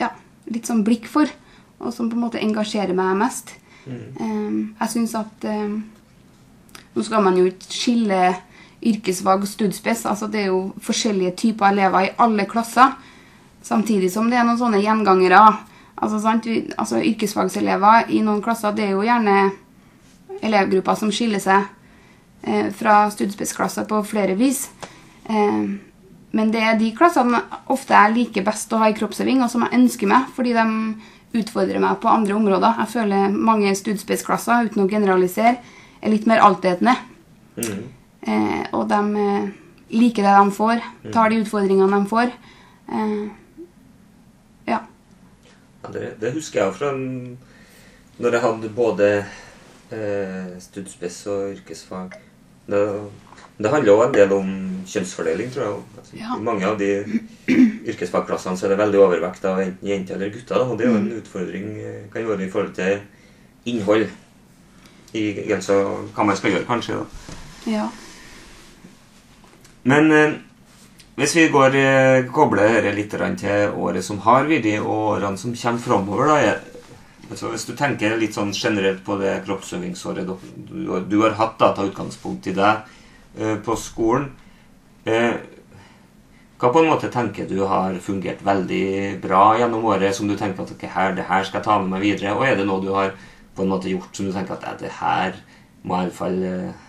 ja, 0.00 0.12
litt 0.50 0.68
sånn 0.68 0.84
blikk 0.86 1.08
for, 1.10 1.30
og 1.82 1.92
som 1.94 2.08
på 2.10 2.18
en 2.18 2.24
måte 2.24 2.42
engasjerer 2.42 2.96
meg 2.96 3.18
mest. 3.20 3.54
Eh, 3.86 4.48
jeg 4.80 4.92
syns 4.94 5.14
at 5.18 5.46
eh, 5.48 5.76
Nå 6.94 7.04
skal 7.06 7.24
man 7.24 7.36
jo 7.38 7.46
ikke 7.48 7.72
skille 7.72 8.22
yrkesfag 8.82 9.44
og 9.44 9.48
studiespes. 9.48 10.04
Altså, 10.06 10.26
det 10.26 10.44
er 10.44 10.50
jo 10.52 10.72
forskjellige 10.82 11.36
typer 11.44 11.70
elever 11.70 12.08
i 12.08 12.14
alle 12.18 12.46
klasser. 12.50 12.96
Samtidig 13.62 14.10
som 14.12 14.30
det 14.30 14.40
er 14.40 14.46
noen 14.46 14.58
sånne 14.60 14.82
gjengangere. 14.82 15.42
Altså, 15.96 16.18
sant? 16.20 16.48
Altså, 16.76 16.98
yrkesfagselever 16.98 18.10
i 18.10 18.22
noen 18.24 18.42
klasser 18.42 18.74
det 18.76 18.88
er 18.88 18.96
jo 18.96 19.06
gjerne 19.06 19.36
elevgrupper 20.42 20.98
som 20.98 21.12
skiller 21.14 21.42
seg 21.42 21.68
eh, 22.42 22.68
fra 22.74 23.06
studiespesklasser 23.14 23.86
på 23.88 24.02
flere 24.08 24.34
vis. 24.38 24.66
Eh, 25.30 25.64
men 26.32 26.52
det 26.52 26.62
er 26.64 26.78
de 26.80 26.90
klassene 26.96 27.42
ofte 27.70 27.94
jeg 27.94 28.16
liker 28.16 28.46
best 28.46 28.72
å 28.72 28.80
ha 28.80 28.88
i 28.90 28.96
kroppsøving, 28.96 29.44
og 29.44 29.52
som 29.52 29.66
jeg 29.66 29.76
ønsker 29.78 30.10
meg, 30.10 30.30
fordi 30.34 30.56
de 30.56 30.66
utfordrer 31.42 31.80
meg 31.80 32.00
på 32.00 32.10
andre 32.10 32.34
områder. 32.36 32.80
Jeg 32.82 32.92
føler 32.96 33.36
mange 33.36 33.74
studiespesialklasser, 33.76 34.70
uten 34.70 34.84
å 34.84 34.88
generalisere, 34.90 35.60
er 36.02 36.10
litt 36.10 36.26
mer 36.26 36.42
altetende. 36.42 36.96
Mm. 37.56 37.82
Eh, 38.22 38.64
og 38.74 38.88
de 38.90 39.00
eh, 39.22 39.46
liker 39.92 40.26
det 40.26 40.34
de 40.38 40.56
får, 40.56 40.82
tar 41.14 41.30
de 41.30 41.40
utfordringene 41.42 42.00
de 42.02 42.10
får. 42.10 42.34
Eh, 42.92 43.22
ja. 44.70 44.82
Ja, 45.82 45.94
det, 45.94 46.14
det 46.22 46.34
husker 46.36 46.64
jeg 46.64 46.76
fra 46.78 46.92
når 48.22 48.36
jeg 48.36 48.44
hadde 48.44 48.70
både 48.76 49.08
eh, 49.92 50.52
og 51.32 51.56
yrkesfag. 51.56 52.16
Det, 52.70 52.82
det 53.58 53.70
handler 53.72 53.90
jo 53.90 54.02
en 54.04 54.14
del 54.14 54.34
om 54.36 54.50
kjønnsfordeling, 54.86 55.50
tror 55.52 55.64
jeg. 55.64 55.80
Altså, 55.98 56.16
Ja. 56.18 56.36
I 56.36 56.44
mange 56.44 56.66
av 56.68 56.78
de 56.78 56.90
yrkesfagklassene 57.90 58.58
så 58.58 58.66
er 58.66 58.74
det 58.74 58.82
veldig 58.82 59.00
overvekt 59.02 59.44
av 59.48 59.60
enten 59.64 59.88
jenter 59.88 60.14
eller 60.18 60.30
gutter. 60.34 60.58
da, 60.58 60.66
Og 60.68 60.78
det 60.78 60.86
er 60.86 60.92
jo 60.92 61.00
en 61.00 61.14
utfordring 61.18 61.66
kan 62.12 62.28
være 62.28 62.46
i 62.46 62.50
forhold 62.52 62.74
til 62.76 63.00
innhold 63.72 64.06
i 65.12 65.26
grensa 65.42 65.76
hva 66.14 66.24
man 66.24 66.38
skal 66.38 66.54
gjøre, 66.56 66.68
kanskje. 66.68 67.02
da. 67.02 67.36
ja. 67.72 67.88
Men 69.82 70.12
eh, 70.14 70.34
hvis 71.18 71.34
vi 71.36 71.48
går 71.52 71.74
eh, 71.76 72.24
kobler 72.32 72.78
dette 72.80 72.94
litt 72.96 73.12
til 73.40 73.74
året 73.76 74.04
som 74.04 74.22
har 74.24 74.46
vært, 74.48 74.68
og 74.80 75.18
årene 75.18 75.36
som 75.36 75.52
kommer 75.52 75.82
framover, 75.82 76.30
da 76.30 76.36
er, 76.40 76.60
altså 77.28 77.50
Hvis 77.52 77.66
du 77.68 77.74
tenker 77.76 78.16
litt 78.16 78.32
sånn 78.34 78.52
generelt 78.56 79.04
på 79.04 79.18
det 79.20 79.42
kroppsøvingsåret 79.44 80.26
du, 80.26 80.36
du, 80.70 81.00
du 81.04 81.18
har 81.22 81.36
hatt, 81.36 81.58
da, 81.60 81.74
ta 81.76 81.84
utgangspunkt 81.84 82.48
i 82.48 82.56
deg 82.56 82.88
eh, 83.38 83.58
på 83.60 83.76
skolen 83.76 84.30
eh, 85.04 85.36
Hva 86.56 86.72
på 86.72 86.80
en 86.80 86.88
måte 86.88 87.12
tenker 87.12 87.44
du 87.50 87.60
har 87.68 87.98
fungert 88.00 88.40
veldig 88.46 89.20
bra 89.20 89.58
gjennom 89.60 89.84
året, 89.92 90.16
som 90.16 90.30
du 90.30 90.36
tenker 90.38 90.64
at 90.64 90.72
okay, 90.72 90.88
her, 90.94 91.12
det 91.18 91.28
her 91.28 91.44
skal 91.44 91.60
jeg 91.60 91.68
ta 91.68 91.78
med 91.82 91.92
meg 91.92 92.06
videre, 92.06 92.36
og 92.38 92.46
er 92.46 92.56
det 92.56 92.68
noe 92.68 92.80
du 92.80 92.92
har 92.94 93.12
på 93.56 93.64
en 93.64 93.72
måte 93.72 93.90
gjort 93.90 94.16
som 94.16 94.28
du 94.28 94.32
tenker 94.34 94.56
at 94.56 94.66
ja, 94.66 94.72
det 94.80 94.92
her 95.00 95.36
må 95.82 95.98
jeg 95.98 96.06
i 96.06 96.08
hvert 96.08 96.18
fall 96.18 96.38
eh, 96.46 96.88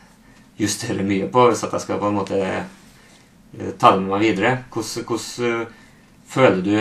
justere 0.62 1.06
mye 1.08 1.28
på 1.34 1.48
hvis 1.50 1.64
at 1.66 1.74
jeg 1.76 1.86
skal 1.86 2.02
på 2.02 2.12
en 2.12 2.20
måte 2.20 2.40
eh, 2.40 3.72
ta 3.80 3.94
det 3.94 4.04
med 4.04 4.12
meg 4.14 4.26
videre. 4.28 4.56
Hvordan, 4.74 5.08
hvordan 5.10 5.50
eh, 5.50 5.80
føler 6.34 6.62
du 6.66 6.74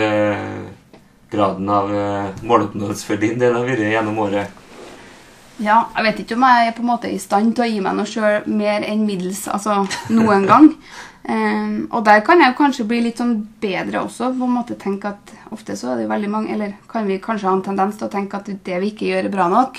graden 1.33 1.69
av 1.69 1.89
måloppnåelse 2.45 3.07
for 3.07 3.21
din 3.21 3.39
del 3.41 3.55
har 3.57 3.65
vært 3.65 3.87
gjennom 3.89 4.19
året? 4.21 4.62
Ja, 5.61 5.83
jeg 5.93 6.05
vet 6.07 6.21
ikke 6.23 6.37
om 6.37 6.45
jeg 6.47 6.67
er 6.67 6.73
på 6.73 6.81
en 6.81 6.89
måte 6.89 7.09
i 7.13 7.19
stand 7.21 7.53
til 7.53 7.65
å 7.65 7.69
gi 7.69 7.81
meg 7.83 7.97
noe 7.97 8.09
sjøl 8.09 8.47
mer 8.49 8.85
enn 8.87 9.03
middels, 9.05 9.45
altså 9.51 9.83
noen 10.09 10.47
gang. 10.49 10.71
Um, 11.23 11.75
og 11.93 12.01
der 12.07 12.23
kan 12.25 12.41
jeg 12.41 12.51
jo 12.51 12.57
kanskje 12.57 12.87
bli 12.89 13.03
litt 13.05 13.21
sånn 13.21 13.35
bedre 13.61 14.01
også. 14.01 14.31
på 14.33 14.47
en 14.47 14.57
måte 14.57 14.79
tenke 14.79 15.13
at 15.13 15.35
Ofte 15.53 15.75
så 15.77 15.91
er 15.93 16.01
det 16.01 16.09
veldig 16.09 16.29
mange 16.33 16.49
Eller 16.51 16.73
kan 16.89 17.05
vi 17.07 17.19
kanskje 17.21 17.45
ha 17.45 17.53
en 17.53 17.61
tendens 17.63 17.95
til 17.95 18.09
å 18.09 18.11
tenke 18.11 18.39
at 18.39 18.49
det 18.49 18.79
vi 18.81 18.89
ikke 18.89 19.11
gjør, 19.11 19.29
er 19.29 19.35
bra 19.35 19.47
nok. 19.51 19.77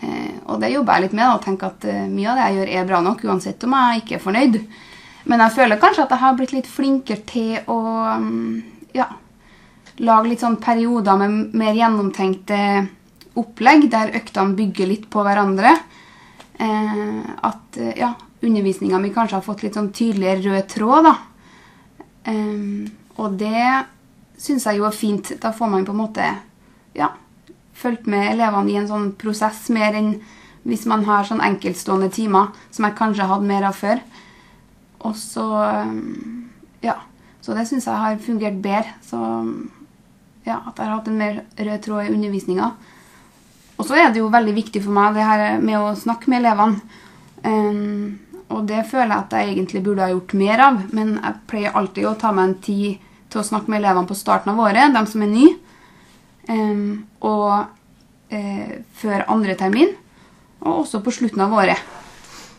Uh, 0.00 0.34
og 0.48 0.62
det 0.62 0.72
jobber 0.72 0.96
jeg 0.96 1.06
litt 1.06 1.18
med. 1.20 1.28
Å 1.28 1.44
tenke 1.44 1.68
at 1.68 1.84
uh, 1.84 2.02
mye 2.08 2.32
av 2.32 2.40
det 2.40 2.48
jeg 2.48 2.58
gjør, 2.58 2.74
er 2.80 2.88
bra 2.88 3.04
nok, 3.04 3.24
uansett 3.28 3.68
om 3.68 3.76
jeg 3.76 4.02
ikke 4.02 4.16
er 4.16 4.24
fornøyd. 4.24 4.60
Men 5.28 5.44
jeg 5.44 5.56
føler 5.58 5.82
kanskje 5.82 6.06
at 6.06 6.16
jeg 6.16 6.24
har 6.24 6.36
blitt 6.38 6.56
litt 6.56 6.70
flinkere 6.70 7.26
til 7.28 7.58
å 7.68 7.80
um, 8.16 8.62
ja, 8.96 9.10
lage 10.00 10.30
litt 10.30 10.40
sånn 10.40 10.56
perioder 10.62 11.20
med 11.20 11.58
mer 11.58 11.76
gjennomtenkte 11.76 12.62
opplegg, 13.40 13.88
der 13.92 14.14
øktene 14.18 14.56
bygger 14.58 14.90
litt 14.90 15.06
på 15.12 15.22
hverandre. 15.26 15.74
Eh, 16.58 17.20
at 17.46 17.78
eh, 17.78 17.94
ja, 18.00 18.12
undervisninga 18.42 18.98
mi 19.02 19.12
kanskje 19.14 19.38
har 19.38 19.46
fått 19.46 19.62
litt 19.64 19.78
sånn 19.78 19.92
tydeligere 19.94 20.44
rød 20.48 20.68
tråd. 20.72 21.08
da. 21.08 21.14
Eh, 22.32 22.90
og 23.18 23.38
det 23.38 23.64
syns 24.38 24.66
jeg 24.68 24.80
jo 24.80 24.86
er 24.88 24.96
fint. 24.96 25.32
Da 25.42 25.52
får 25.54 25.70
man 25.70 25.86
på 25.86 25.94
en 25.94 26.02
måte 26.02 26.26
ja, 26.98 27.12
fulgt 27.78 28.06
med 28.10 28.32
elevene 28.34 28.74
i 28.74 28.78
en 28.80 28.90
sånn 28.90 29.12
prosess 29.18 29.66
mer 29.74 29.96
enn 29.98 30.16
hvis 30.68 30.84
man 30.90 31.06
har 31.06 31.24
sånn 31.24 31.40
enkeltstående 31.40 32.10
timer, 32.12 32.50
som 32.74 32.84
jeg 32.84 32.98
kanskje 32.98 33.28
hadde 33.30 33.48
mer 33.48 33.64
av 33.70 33.78
før. 33.78 34.02
Og 35.06 35.16
så 35.18 35.48
eh, 35.70 35.94
Ja. 36.88 37.00
Så 37.48 37.54
det 37.56 37.62
syns 37.64 37.86
jeg 37.88 37.96
har 37.96 38.18
fungert 38.20 38.58
bedre. 38.60 38.90
Så 39.00 39.16
ja, 40.44 40.58
at 40.58 40.76
jeg 40.76 40.84
har 40.84 40.98
hatt 40.98 41.06
en 41.08 41.16
mer 41.16 41.38
rød 41.56 41.80
tråd 41.86 42.04
i 42.04 42.12
undervisninga. 42.12 42.66
Og 43.78 43.86
så 43.86 43.98
er 43.98 44.10
det 44.10 44.22
jo 44.22 44.30
veldig 44.32 44.54
viktig 44.56 44.82
for 44.82 44.94
meg 44.94 45.14
det 45.14 45.26
her 45.26 45.60
med 45.62 45.78
å 45.78 45.94
snakke 45.98 46.30
med 46.30 46.42
elevene. 46.42 47.04
Um, 47.44 48.18
og 48.48 48.64
det 48.66 48.86
føler 48.88 49.12
jeg 49.12 49.24
at 49.24 49.34
jeg 49.36 49.52
egentlig 49.52 49.82
burde 49.84 50.06
ha 50.06 50.12
gjort 50.12 50.34
mer 50.40 50.62
av. 50.64 50.80
Men 50.96 51.14
jeg 51.18 51.40
pleier 51.50 51.76
alltid 51.78 52.08
å 52.08 52.16
ta 52.18 52.32
meg 52.34 52.48
en 52.48 52.58
tid 52.64 53.04
til 53.28 53.42
å 53.42 53.46
snakke 53.46 53.70
med 53.70 53.82
elevene 53.82 54.08
på 54.08 54.16
starten 54.16 54.54
av 54.54 54.62
året, 54.64 54.94
dem 54.94 55.08
som 55.08 55.24
er 55.24 55.30
nye. 55.30 55.54
Um, 56.48 57.04
og 57.28 57.68
uh, 58.32 58.74
før 58.98 59.26
andre 59.28 59.56
termin, 59.60 59.92
og 60.64 60.82
også 60.82 61.02
på 61.04 61.12
slutten 61.14 61.44
av 61.44 61.52
året. 61.54 61.82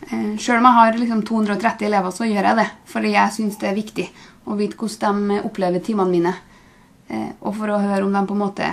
Uh, 0.08 0.38
Sjøl 0.40 0.60
om 0.60 0.68
jeg 0.70 0.78
har 0.78 1.00
liksom 1.00 1.24
230 1.26 1.88
elever, 1.90 2.14
så 2.14 2.28
gjør 2.28 2.48
jeg 2.52 2.60
det. 2.62 2.68
Fordi 2.92 3.12
jeg 3.16 3.36
syns 3.36 3.58
det 3.60 3.72
er 3.72 3.80
viktig 3.80 4.06
å 4.46 4.56
vite 4.56 4.78
hvordan 4.78 5.26
de 5.34 5.42
opplever 5.50 5.84
timene 5.84 6.14
mine. 6.14 6.36
Uh, 7.10 7.32
og 7.42 7.58
for 7.58 7.74
å 7.74 7.82
høre 7.82 8.06
om 8.06 8.14
de 8.14 8.24
på 8.30 8.38
en 8.38 8.44
måte 8.46 8.70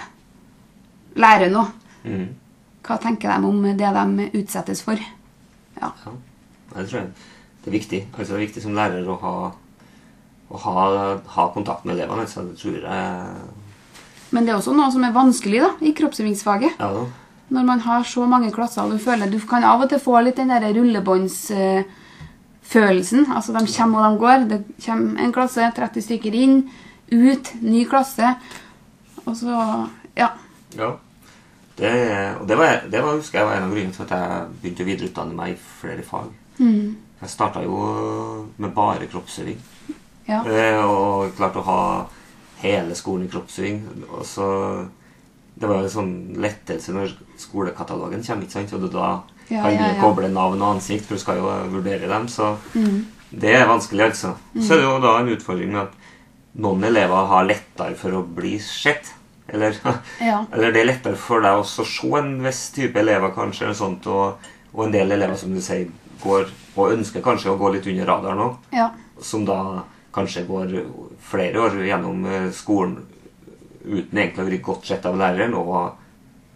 lærer 1.17 1.51
noe. 1.51 1.86
Mm. 2.07 2.27
Hva 2.87 2.95
tenker 3.03 3.33
de 3.33 3.49
om 3.49 3.57
det 3.77 3.89
de 3.99 4.29
utsettes 4.39 4.81
for? 4.85 4.97
Ja. 5.81 5.91
Ja, 6.05 6.11
det 6.77 6.89
tror 6.89 7.01
jeg 7.01 7.09
det 7.67 7.73
er 7.73 7.79
viktig. 7.81 7.99
Altså 8.15 8.31
det 8.31 8.37
er 8.37 8.45
viktig 8.45 8.61
som 8.63 8.75
lærer 8.77 9.07
å 9.11 9.15
ha, 9.19 9.31
å 10.47 10.59
ha, 10.63 10.83
ha 11.35 11.43
kontakt 11.51 11.83
med 11.83 11.97
elevene. 11.97 12.23
Så 12.31 12.45
det 12.47 12.55
tror 12.61 12.77
jeg 12.79 12.95
Men 14.31 14.45
det 14.45 14.51
er 14.53 14.59
også 14.59 14.75
noe 14.75 14.91
som 14.91 15.03
er 15.03 15.15
vanskelig 15.15 15.59
da, 15.65 15.71
i 15.83 15.91
kroppsøvingsfaget. 15.97 16.71
Ja 16.79 16.89
da. 16.95 17.03
Når 17.47 17.63
man 17.63 17.79
har 17.83 18.03
så 18.03 18.25
mange 18.27 18.51
klasser, 18.51 18.81
og 18.83 18.91
du 18.91 18.97
føler 18.99 19.29
du 19.31 19.39
kan 19.47 19.63
av 19.63 19.81
og 19.83 19.89
til 19.91 19.99
få 20.03 20.19
litt 20.23 20.35
den 20.39 20.49
der 20.51 20.73
rullebåndsfølelsen. 20.75 23.25
altså, 23.31 23.53
de 23.55 23.67
kommer 23.71 23.99
og 23.99 24.11
de 24.11 24.17
går. 24.23 24.37
Det 24.49 24.59
kommer 24.85 25.19
en 25.23 25.35
klasse, 25.35 25.71
30 25.75 26.01
stykker 26.03 26.33
inn, 26.35 26.69
ut, 27.11 27.53
ny 27.61 27.85
klasse. 27.87 28.35
Og 29.25 29.35
så 29.35 29.87
Ja. 30.15 30.29
Ja. 30.75 30.91
Det, 31.77 31.91
og 32.41 32.47
det 32.49 32.57
var, 32.57 32.79
det 32.89 33.01
var, 33.03 33.17
husker 33.19 33.39
jeg 33.39 33.47
var 33.47 33.55
en 33.59 33.67
av 33.67 33.73
grunnene 33.75 33.93
til 33.93 34.03
at 34.07 34.13
jeg 34.17 34.45
begynte 34.61 34.83
å 34.83 34.87
videreutdanne 34.87 35.35
meg 35.37 35.51
i 35.53 35.57
flere 35.81 36.03
fag. 36.07 36.31
Jeg 37.21 37.29
starta 37.29 37.61
jo 37.61 37.77
med 38.57 38.73
bare 38.73 39.05
kroppsøving. 39.11 39.59
ja. 40.27 40.39
Eh, 40.45 40.79
og 40.85 41.35
klarte 41.37 41.61
å 41.61 41.67
ha 41.67 41.81
hele 42.63 42.95
skolen 42.97 43.27
i 43.27 43.31
kroppsøving. 43.31 43.83
Og 44.09 44.25
så 44.25 44.47
Det 45.57 45.65
var 45.67 45.79
jo 45.79 45.87
en 45.87 45.89
sånn 45.89 46.11
lettelse 46.37 46.93
når 46.93 47.13
skolekatalogen 47.41 48.21
kommer, 48.23 48.43
ikke 48.45 48.53
sant? 48.53 48.73
og 48.73 48.81
du 48.81 48.89
da 48.93 49.23
Ja, 49.49 49.61
kan 49.63 49.77
du 49.77 49.83
ja. 49.83 49.93
koble 50.01 50.27
navn 50.29 50.61
og 50.61 50.75
ansikt, 50.75 51.05
for 51.07 51.15
du 51.15 51.19
skal 51.21 51.37
jo 51.39 51.47
vurdere 51.71 52.07
dem. 52.09 52.27
Så 52.27 52.51
det 53.31 53.55
er 53.55 53.65
vanskelig, 53.65 54.03
altså. 54.11 54.35
Så 54.59 54.73
er 54.73 54.77
det 54.77 54.85
jo 54.85 54.99
da 55.01 55.15
en 55.19 55.29
utfordring 55.33 55.71
med 55.71 55.81
at 55.81 55.93
noen 56.61 56.83
elever 56.83 57.25
har 57.31 57.45
lettere 57.49 57.95
for 57.95 58.11
å 58.11 58.21
bli 58.23 58.59
sett. 58.59 59.13
Eller, 59.47 59.75
Ja. 60.19 60.45
eller 60.51 60.71
det 60.71 60.81
er 60.81 60.89
lettere 60.91 61.15
for 61.15 61.41
deg 61.41 61.59
å 61.59 61.65
se 61.65 62.07
en 62.17 62.43
viss 62.43 62.69
type 62.75 62.99
elever, 62.99 63.31
kanskje, 63.35 63.65
eller 63.65 63.77
sånt, 63.77 64.07
og, 64.07 64.49
og 64.73 64.85
en 64.85 64.91
del 64.91 65.11
elever 65.11 65.35
som 65.39 65.53
du 65.53 65.61
sier 65.61 65.87
går 66.23 66.49
og 66.75 66.93
ønsker 66.93 67.21
kanskje 67.21 67.51
å 67.51 67.57
gå 67.59 67.69
litt 67.73 67.87
under 67.87 68.05
radaren 68.09 68.41
òg 68.41 68.73
ja. 68.73 68.89
som 69.21 69.45
da 69.45 69.83
kanskje 70.13 70.47
går 70.47 70.73
flere 71.21 71.61
år 71.61 71.77
gjennom 71.85 72.25
eh, 72.25 72.49
skolen 72.51 72.97
uten 73.85 74.17
egentlig 74.17 74.43
å 74.43 74.47
bli 74.49 74.59
godt 74.65 74.89
sett 74.89 75.05
av 75.07 75.15
læreren, 75.17 75.53
og 75.55 75.93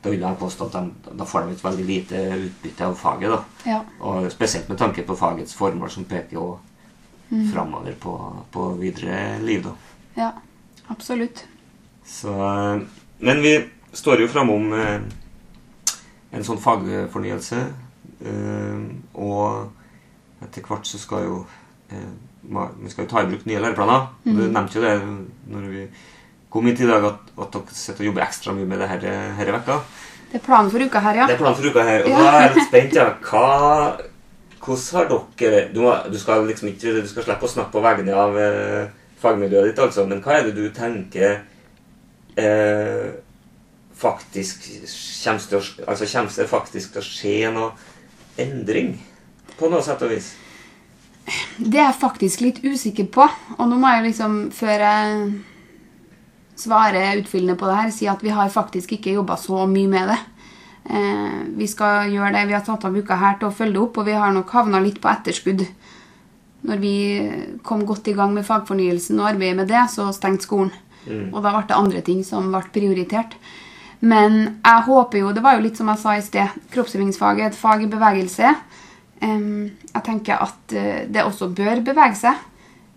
da 0.01 0.09
vil 0.09 0.23
jeg 0.25 0.39
påstå 0.41 0.67
at 0.67 0.73
de, 0.75 1.13
da 1.19 1.27
får 1.29 1.45
de 1.45 1.55
et 1.55 1.63
veldig 1.63 1.85
lite 1.87 2.23
utbytte 2.47 2.87
av 2.89 2.95
faget. 2.97 3.31
da. 3.31 3.69
Ja. 3.69 3.77
Og 4.01 4.27
spesielt 4.33 4.67
med 4.67 4.79
tanke 4.81 5.05
på 5.07 5.15
fagets 5.15 5.55
formål, 5.55 5.91
som 5.93 6.07
peker 6.09 6.35
jo 6.35 6.47
framover 7.53 7.95
på, 8.01 8.15
på 8.51 8.65
videre 8.81 9.37
liv. 9.45 9.63
da. 9.63 9.75
ja. 10.17 10.31
Absolutt. 10.91 11.45
Så, 12.11 12.33
eh, 12.35 12.81
men 13.23 13.41
vi 13.41 13.55
står 13.95 14.23
jo 14.23 14.29
framom 14.31 14.71
eh, 14.75 14.99
en 16.35 16.45
sånn 16.47 16.59
fagfornyelse. 16.61 17.61
Eh, 18.27 18.83
og 19.15 20.43
etter 20.45 20.65
hvert 20.67 20.87
så 20.89 20.99
skal 21.01 21.27
jo 21.29 21.41
Vi 21.91 22.89
skal 22.89 23.03
jo 23.03 23.09
ta 23.11 23.21
i 23.21 23.27
bruk 23.29 23.43
nye 23.45 23.59
læreplaner. 23.61 24.05
Mm. 24.25 24.37
Du 24.37 24.41
nevnte 24.47 24.79
jo 24.79 24.81
det 24.81 24.93
når 25.51 25.65
vi 25.69 25.81
kom 26.49 26.65
hit 26.65 26.79
i 26.81 26.87
dag, 26.87 27.03
at, 27.05 27.27
at 27.37 27.51
dere 27.53 27.75
sitter 27.75 28.01
og 28.01 28.07
jobber 28.07 28.23
ekstra 28.25 28.55
mye 28.55 28.67
med 28.67 28.79
det 28.81 28.87
her 28.89 29.01
denne 29.03 29.53
vekka. 29.57 29.75
Det 30.31 30.39
er 30.39 30.45
planen 30.45 30.71
for 30.71 30.79
uka 30.79 31.01
her, 31.03 31.19
ja. 31.19 31.27
Det 31.27 31.35
er 31.35 31.41
planen 31.43 31.59
for 31.59 31.67
uka 31.67 31.83
her. 31.83 32.05
Og 32.05 32.09
Ja. 32.09 32.17
da 32.17 32.31
er 32.31 32.41
jeg 32.47 32.55
litt 32.55 32.67
spent. 32.69 32.95
ja. 32.95 33.05
Hva, 33.27 33.43
hvordan 34.63 34.97
har 34.97 35.11
dere 35.37 35.61
du, 35.73 35.81
må, 35.83 35.93
du 36.11 36.17
skal 36.19 36.47
liksom 36.47 36.71
ikke 36.71 36.95
du 37.01 37.07
skal 37.11 37.27
slippe 37.27 37.47
å 37.47 37.51
snakke 37.51 37.75
på 37.75 37.83
vegne 37.83 38.15
av 38.23 38.39
eh, 38.39 38.89
fagmiljøet 39.21 39.69
ditt, 39.71 39.83
altså, 39.83 40.07
men 40.09 40.21
hva 40.23 40.39
er 40.39 40.47
det 40.47 40.55
du 40.57 40.65
tenker 40.73 41.41
eh, 42.39 43.11
faktisk 44.01 44.67
kommer 45.23 45.47
til, 45.47 45.57
å, 45.57 45.87
altså, 45.87 46.07
kommer 46.11 46.37
det 46.37 46.49
faktisk 46.49 46.93
til 46.95 47.01
å 47.01 47.05
skje 47.05 47.51
noe 47.53 47.71
endring 48.41 48.95
på 49.59 49.69
noe 49.69 49.83
sett 49.85 50.01
og 50.05 50.13
vis? 50.13 50.33
Det 51.57 51.77
er 51.77 51.89
jeg 51.91 52.01
faktisk 52.01 52.41
litt 52.41 52.59
usikker 52.65 53.07
på. 53.13 53.27
Og 53.57 53.69
nå 53.69 53.77
må 53.79 53.91
jeg 53.93 54.09
liksom, 54.09 54.41
før 54.55 54.85
jeg 54.87 55.29
svarer 56.61 57.21
utfyllende 57.21 57.57
på 57.59 57.69
det 57.69 57.77
her, 57.77 57.93
si 57.93 58.09
at 58.09 58.23
vi 58.25 58.33
har 58.33 58.51
faktisk 58.53 58.97
ikke 58.97 59.15
jobba 59.15 59.37
så 59.39 59.65
mye 59.69 59.89
med 59.91 60.11
det. 60.11 60.19
Eh, 60.89 61.39
vi 61.57 61.67
skal 61.69 62.09
gjøre 62.11 62.33
det, 62.35 62.47
vi 62.49 62.57
har 62.57 62.65
tatt 62.65 62.85
av 62.87 62.97
uka 62.97 63.17
her 63.21 63.37
til 63.39 63.49
å 63.49 63.55
følge 63.55 63.77
det 63.77 63.83
opp, 63.83 64.01
og 64.01 64.09
vi 64.09 64.17
har 64.17 64.33
nok 64.33 64.53
havna 64.57 64.81
litt 64.81 65.01
på 65.01 65.11
etterskudd. 65.11 65.65
Når 66.67 66.81
vi 66.81 66.95
kom 67.65 67.85
godt 67.89 68.09
i 68.11 68.15
gang 68.17 68.33
med 68.35 68.45
fagfornyelsen 68.45 69.19
og 69.21 69.31
arbeidet 69.31 69.61
med 69.61 69.71
det, 69.71 69.85
så 69.93 70.09
stengte 70.13 70.45
skolen. 70.45 70.73
Og 71.07 71.39
da 71.41 71.53
ble 71.53 71.63
det 71.67 71.77
andre 71.77 72.01
ting 72.05 72.21
som 72.27 72.51
ble 72.51 72.61
prioritert. 72.73 73.33
Men 74.01 74.37
jeg 74.65 74.85
håper 74.87 75.19
jo 75.19 75.31
Det 75.31 75.43
var 75.45 75.55
jo 75.55 75.65
litt 75.65 75.77
som 75.77 75.89
jeg 75.89 76.01
sa 76.01 76.15
i 76.17 76.21
sted. 76.25 76.61
Kroppsøvingsfaget 76.73 77.45
er 77.45 77.49
et 77.51 77.57
fag 77.57 77.83
i 77.85 77.89
bevegelse. 77.89 78.53
Jeg 79.21 80.03
tenker 80.05 80.41
at 80.41 80.73
eh, 80.73 81.03
det 81.05 81.21
også 81.23 81.51
bør 81.53 81.83
bevege 81.85 82.17
seg. 82.17 82.39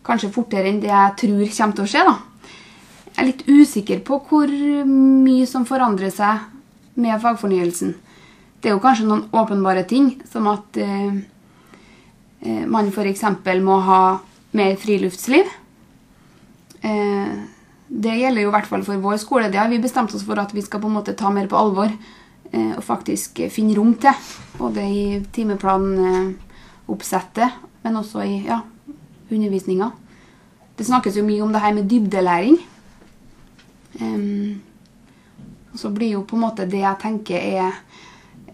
Kanskje 0.04 0.32
fortere 0.32 0.70
enn 0.70 0.80
det 0.80 0.88
jeg 0.88 1.16
tror 1.20 1.42
kommer 1.56 1.76
til 1.76 1.84
å 1.84 1.90
skje. 1.92 2.04
da. 2.08 2.14
Jeg 3.14 3.22
er 3.22 3.28
litt 3.28 3.44
usikker 3.46 4.00
på 4.06 4.18
hvor 4.28 4.50
mye 4.88 5.44
som 5.46 5.66
forandrer 5.68 6.10
seg 6.10 6.48
med 6.98 7.20
fagfornyelsen. 7.22 7.94
Det 8.60 8.70
er 8.70 8.74
jo 8.78 8.82
kanskje 8.82 9.06
noen 9.06 9.26
åpenbare 9.36 9.84
ting, 9.84 10.14
som 10.30 10.48
at 10.48 10.78
eh, 10.80 11.18
eh, 12.40 12.64
man 12.64 12.88
f.eks. 12.88 13.22
må 13.60 13.76
ha 13.84 14.00
mer 14.56 14.76
friluftsliv. 14.80 15.50
Eh, 16.80 17.34
det 17.94 18.16
gjelder 18.18 18.42
jo 18.42 18.48
i 18.50 18.54
hvert 18.56 18.66
fall 18.66 18.82
for 18.86 18.98
vår 19.02 19.16
skole. 19.22 19.50
Det 19.52 19.58
har 19.60 19.68
vi 19.70 19.78
bestemt 19.82 20.14
oss 20.16 20.24
for 20.26 20.38
at 20.42 20.54
vi 20.54 20.62
skal 20.64 20.80
på 20.82 20.88
en 20.90 20.96
måte 20.96 21.18
ta 21.18 21.28
mer 21.30 21.46
på 21.50 21.58
alvor 21.58 21.90
eh, 21.92 22.72
og 22.74 22.82
faktisk 22.82 23.40
eh, 23.44 23.52
finne 23.54 23.76
rom 23.78 23.94
til. 24.02 24.14
Både 24.58 24.80
i 24.82 25.20
timeplanoppsettet, 25.34 27.50
men 27.84 27.96
også 28.00 28.18
i 28.26 28.46
ja, 28.48 28.58
undervisninga. 29.30 29.88
Det 30.74 30.86
snakkes 30.88 31.16
jo 31.20 31.24
mye 31.26 31.42
om 31.44 31.52
det 31.54 31.62
her 31.62 31.74
med 31.76 31.88
dybdelæring. 31.90 32.56
Um, 34.00 34.62
og 35.70 35.78
så 35.78 35.88
blir 35.94 36.10
jo 36.16 36.26
på 36.26 36.34
en 36.34 36.44
måte 36.48 36.66
det 36.66 36.82
jeg 36.82 36.98
tenker 36.98 37.38
er 37.38 37.70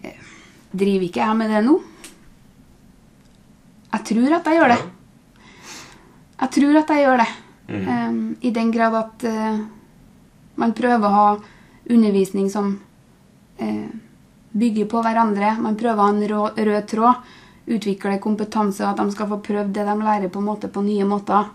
eh, 0.05 0.21
Driver 0.69 1.05
ikke 1.07 1.25
jeg 1.25 1.37
med 1.39 1.49
det 1.49 1.65
nå? 1.65 1.81
Jeg 3.91 4.01
tror 4.11 4.29
at 4.37 4.45
jeg 4.45 4.55
gjør 4.59 4.71
det. 4.75 4.81
Jeg 6.41 6.49
tror 6.57 6.73
at 6.79 6.89
jeg 6.93 7.01
gjør 7.07 7.17
det. 7.25 7.31
Em, 7.71 8.35
I 8.41 8.51
den 8.51 8.71
grad 8.71 8.95
at 8.99 9.25
uh, 9.27 9.61
man 10.59 10.73
prøver 10.77 11.07
å 11.07 11.15
ha 11.15 11.27
undervisning 11.91 12.49
som 12.51 12.73
uh, 13.61 13.87
bygger 14.51 14.89
på 14.91 15.03
hverandre. 15.05 15.55
Man 15.61 15.79
prøver 15.79 15.99
å 15.99 16.09
ha 16.09 16.11
en 16.15 16.27
rå, 16.31 16.43
rød 16.57 16.91
tråd. 16.91 17.31
Utvikle 17.71 18.17
kompetanse, 18.19 18.83
og 18.83 18.91
at 18.91 19.01
de 19.01 19.15
skal 19.15 19.29
få 19.29 19.39
prøvd 19.45 19.73
det 19.75 19.87
de 19.87 19.97
lærer 20.01 20.31
på, 20.33 20.41
måte, 20.43 20.67
på 20.71 20.83
nye 20.83 21.05
måter. 21.07 21.51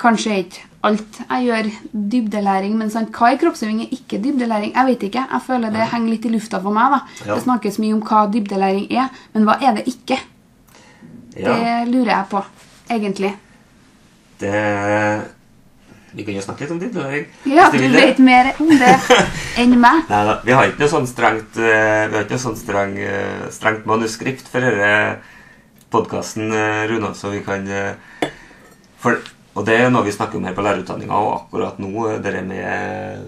Kanskje 0.00 0.40
ikke 0.42 0.70
alt 0.84 1.20
jeg 1.22 1.46
gjør, 1.46 1.68
dybdelæring, 2.12 2.74
men 2.76 2.90
sant? 2.92 3.12
hva 3.14 3.30
er 3.32 3.38
kroppsøving 3.40 3.84
er 3.86 3.94
ikke 3.94 4.20
dybdelæring? 4.20 4.74
Jeg 4.74 4.88
vet 4.90 5.06
ikke. 5.08 5.24
Jeg 5.30 5.46
føler 5.46 5.72
det 5.72 5.88
henger 5.92 6.12
litt 6.12 6.26
i 6.28 6.32
lufta 6.34 6.60
for 6.60 6.76
meg. 6.76 6.96
da. 6.96 7.00
Ja. 7.24 7.36
Det 7.38 7.44
snakkes 7.46 7.80
mye 7.80 7.96
om 7.96 8.02
hva 8.04 8.24
dybdelæring 8.32 8.90
er, 8.92 9.08
men 9.32 9.48
hva 9.48 9.56
er 9.62 9.78
det 9.78 9.86
ikke? 9.90 10.18
Ja. 11.38 11.54
Det 11.54 11.92
lurer 11.92 12.12
jeg 12.12 12.28
på, 12.30 12.44
egentlig. 12.90 13.32
Det 14.44 15.24
Vi 16.14 16.22
kan 16.22 16.36
jo 16.36 16.42
snakke 16.44 16.62
litt 16.62 16.70
om 16.70 16.78
dybdelæring. 16.78 17.24
Ja, 17.50 17.64
du 17.72 17.78
det. 17.80 17.90
vet 17.90 18.20
mer 18.22 18.52
om 18.62 18.68
det 18.70 18.92
enn 19.60 19.72
meg. 19.82 20.04
Neida, 20.10 20.36
vi 20.46 20.54
har 20.54 20.68
ikke 20.70 20.84
noe 20.84 20.92
sånn 20.92 21.08
strengt 21.10 21.56
eh, 21.58 22.04
Vi 22.06 22.14
har 22.20 22.26
ikke 22.28 22.38
sånn 22.38 22.58
streng, 22.60 22.92
eh, 23.02 23.48
strengt 23.54 23.88
manuskript 23.90 24.46
for 24.52 24.62
denne 24.62 25.16
podkasten, 25.94 26.50
Runa, 26.90 27.12
så 27.18 27.30
vi 27.34 27.40
kan 27.46 27.66
eh, 27.70 28.28
for, 29.02 29.18
Og 29.54 29.66
det 29.66 29.76
er 29.84 29.90
noe 29.94 30.06
vi 30.06 30.14
snakker 30.14 30.38
om 30.38 30.46
her 30.48 30.54
på 30.56 30.62
lærerutdanninga, 30.66 31.18
og 31.18 31.34
akkurat 31.36 31.82
nå 31.82 31.90
eh, 32.12 32.20
det 32.22 32.44
med 32.46 33.26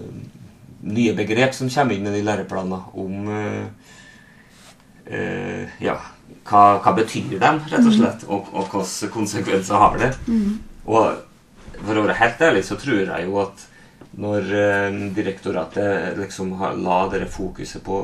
nye 0.87 1.13
begrep 1.17 1.55
som 1.55 1.69
kommer 1.71 1.95
inn 1.97 2.07
i 2.07 2.23
læreplanene 2.23 2.79
om 3.03 3.29
eh, 3.35 3.91
eh, 5.11 5.75
Ja, 5.83 5.97
hva, 6.47 6.63
hva 6.83 6.95
betyr 6.95 7.35
de, 7.35 7.51
rett 7.71 7.83
og 7.83 7.93
slett, 7.95 8.23
og, 8.31 8.47
og 8.55 8.71
hvilke 8.71 9.11
konsekvenser 9.11 9.79
har 9.83 9.99
det? 9.99 10.13
Og 10.87 11.23
for 11.77 11.97
å 11.97 12.05
være 12.05 12.19
helt 12.21 12.43
ærlig 12.47 12.63
så 12.65 12.77
tror 12.79 13.03
jeg 13.03 13.27
jo 13.27 13.39
at 13.43 13.65
når 14.17 14.53
eh, 14.57 14.99
direktoratet 15.13 16.17
liksom 16.17 16.55
la 16.81 16.99
dere 17.11 17.29
fokuset 17.29 17.83
på 17.85 18.01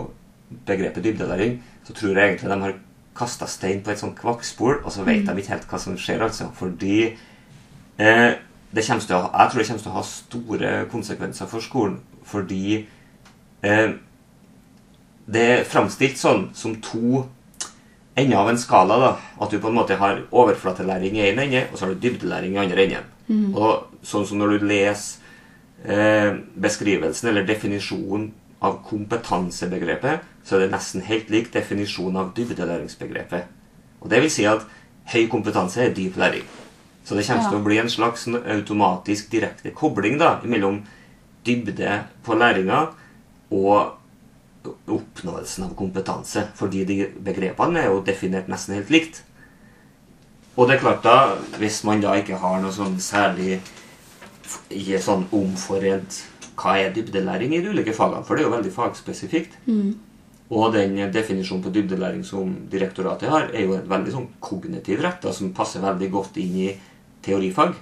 begrepet 0.68 1.04
dybdelæring, 1.04 1.58
så 1.88 1.96
tror 1.98 2.18
jeg 2.18 2.34
egentlig 2.34 2.52
de 2.52 2.60
har 2.62 2.76
kasta 3.18 3.48
stein 3.50 3.82
på 3.86 3.94
et 3.94 4.02
sånt 4.02 4.18
kvakkspor, 4.20 4.82
og 4.84 4.92
så 4.94 5.06
vet 5.06 5.26
de 5.26 5.36
ikke 5.38 5.54
helt 5.56 5.70
hva 5.70 5.80
som 5.82 5.98
skjer, 5.98 6.22
altså. 6.26 6.50
Fordi 6.58 6.98
eh, 7.98 8.32
det 8.74 8.86
kommer 8.86 9.06
til 9.06 9.18
å, 9.18 9.30
jeg 9.30 9.52
tror 9.52 9.62
det 9.62 9.68
kommer 9.70 9.84
til 9.86 9.92
å 9.92 9.98
ha 9.98 10.06
store 10.08 10.74
konsekvenser 10.94 11.50
for 11.50 11.66
skolen. 11.66 12.00
Fordi 12.26 12.66
eh, 13.66 13.96
det 15.34 15.46
er 15.56 15.70
framstilt 15.70 16.20
sånn 16.20 16.50
som 16.58 16.78
to 16.84 17.26
ender 18.16 18.38
av 18.38 18.50
en 18.50 18.58
skala. 18.58 18.98
da, 19.00 19.18
At 19.42 19.50
du 19.52 19.60
på 19.60 19.68
en 19.68 19.76
måte 19.76 19.96
har 19.98 20.22
overflatelæring 20.32 21.16
i 21.18 21.32
én 21.32 21.40
ende, 21.42 21.68
og 21.72 21.78
så 21.78 21.86
har 21.86 21.94
du 21.94 22.00
dybdelæring 22.00 22.54
i 22.54 22.58
andre 22.66 22.84
enden. 22.84 23.56
Og 23.56 23.88
sånn 24.04 24.26
som 24.28 24.38
når 24.38 24.60
du 24.60 24.66
leser 24.68 25.20
eh, 25.86 26.34
beskrivelsen 26.60 27.30
eller 27.30 27.46
definisjonen 27.48 28.32
av 28.62 28.82
kompetansebegrepet, 28.88 30.20
så 30.44 30.56
er 30.56 30.60
det 30.66 30.72
nesten 30.72 31.02
helt 31.08 31.30
lik 31.32 31.52
definisjonen 31.54 32.18
av 32.20 32.34
dybdelæringsbegrepet. 32.36 33.44
Og 34.02 34.10
det 34.12 34.22
vil 34.22 34.32
si 34.32 34.46
at 34.46 34.64
høy 35.14 35.28
kompetanse 35.32 35.82
er 35.84 35.94
dyp 35.96 36.18
læring. 36.20 36.44
Så 37.04 37.16
det 37.16 37.26
kommer 37.28 37.44
Ja. 37.44 37.50
til 37.50 37.60
å 37.60 37.64
bli 37.64 37.78
en 37.80 37.90
slags 37.90 38.28
automatisk 38.28 39.30
direkte 39.32 39.72
kobling 39.72 40.18
da, 40.18 40.40
mellom 40.44 40.84
dybde 41.46 42.04
på 42.24 42.34
læringa 42.36 42.88
og 43.52 43.92
oppnåelsen 44.66 45.68
av 45.68 45.76
kompetanse. 45.78 46.48
Fordi 46.56 46.84
de 46.90 46.98
begrepene 47.26 47.84
er 47.84 47.92
jo 47.92 48.04
definert 48.06 48.52
nesten 48.52 48.78
helt 48.78 48.92
likt. 48.94 49.24
Og 50.56 50.68
det 50.70 50.78
er 50.78 50.84
klart 50.84 51.04
da, 51.06 51.18
hvis 51.58 51.82
man 51.88 52.04
da 52.04 52.14
ikke 52.20 52.38
har 52.38 52.60
noe 52.62 52.74
sånn 52.74 53.00
særlig 53.02 53.58
ikke 54.70 55.00
sånn 55.02 55.26
omforent 55.34 56.20
hva 56.60 56.76
er 56.78 56.92
dybdelæring 56.94 57.56
i 57.56 57.62
de 57.64 57.72
ulike 57.74 57.96
fagene, 57.98 58.22
for 58.26 58.38
det 58.38 58.44
er 58.44 58.50
jo 58.50 58.54
veldig 58.54 58.74
fagspesifikt. 58.76 59.56
Og 60.54 60.74
den 60.76 61.00
definisjonen 61.12 61.64
på 61.64 61.72
dybdelæring 61.74 62.22
som 62.28 62.52
direktoratet 62.70 63.32
har, 63.32 63.48
er 63.54 63.66
jo 63.66 63.74
en 63.74 63.88
veldig 63.90 64.14
sånn 64.14 64.28
kognitiv 64.44 65.02
rett, 65.02 65.22
da, 65.24 65.34
som 65.34 65.54
passer 65.58 65.82
veldig 65.82 66.10
godt 66.14 66.38
inn 66.38 66.60
i 66.68 66.68
teorifag. 67.26 67.74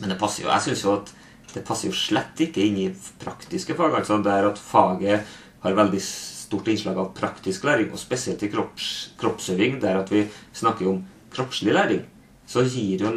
Men 0.00 0.14
det 0.14 0.18
passer 0.20 0.46
jo, 0.46 0.48
jeg 0.48 0.64
synes 0.70 0.84
jo 0.86 0.94
at 0.96 1.12
det 1.52 1.64
passer 1.68 1.90
jo 1.90 1.96
slett 1.96 2.40
ikke 2.40 2.64
inn 2.64 2.78
i 2.80 2.88
praktiske 3.20 3.76
fag. 3.76 3.98
altså 3.98 4.22
Der 4.24 4.48
at 4.48 4.58
faget 4.58 5.26
har 5.62 5.76
veldig 5.78 6.00
stort 6.02 6.68
innslag 6.68 6.98
av 6.98 7.12
praktisk 7.16 7.64
læring, 7.64 7.92
og 7.92 8.00
spesielt 8.00 8.42
i 8.42 8.50
kropps, 8.52 8.88
kroppsøving, 9.20 9.78
der 9.82 10.00
at 10.02 10.10
vi 10.12 10.26
snakker 10.52 10.90
om 10.90 11.02
kroppslig 11.32 11.74
læring, 11.74 12.02
så 12.46 12.64
gir 12.66 13.04
jo, 13.06 13.12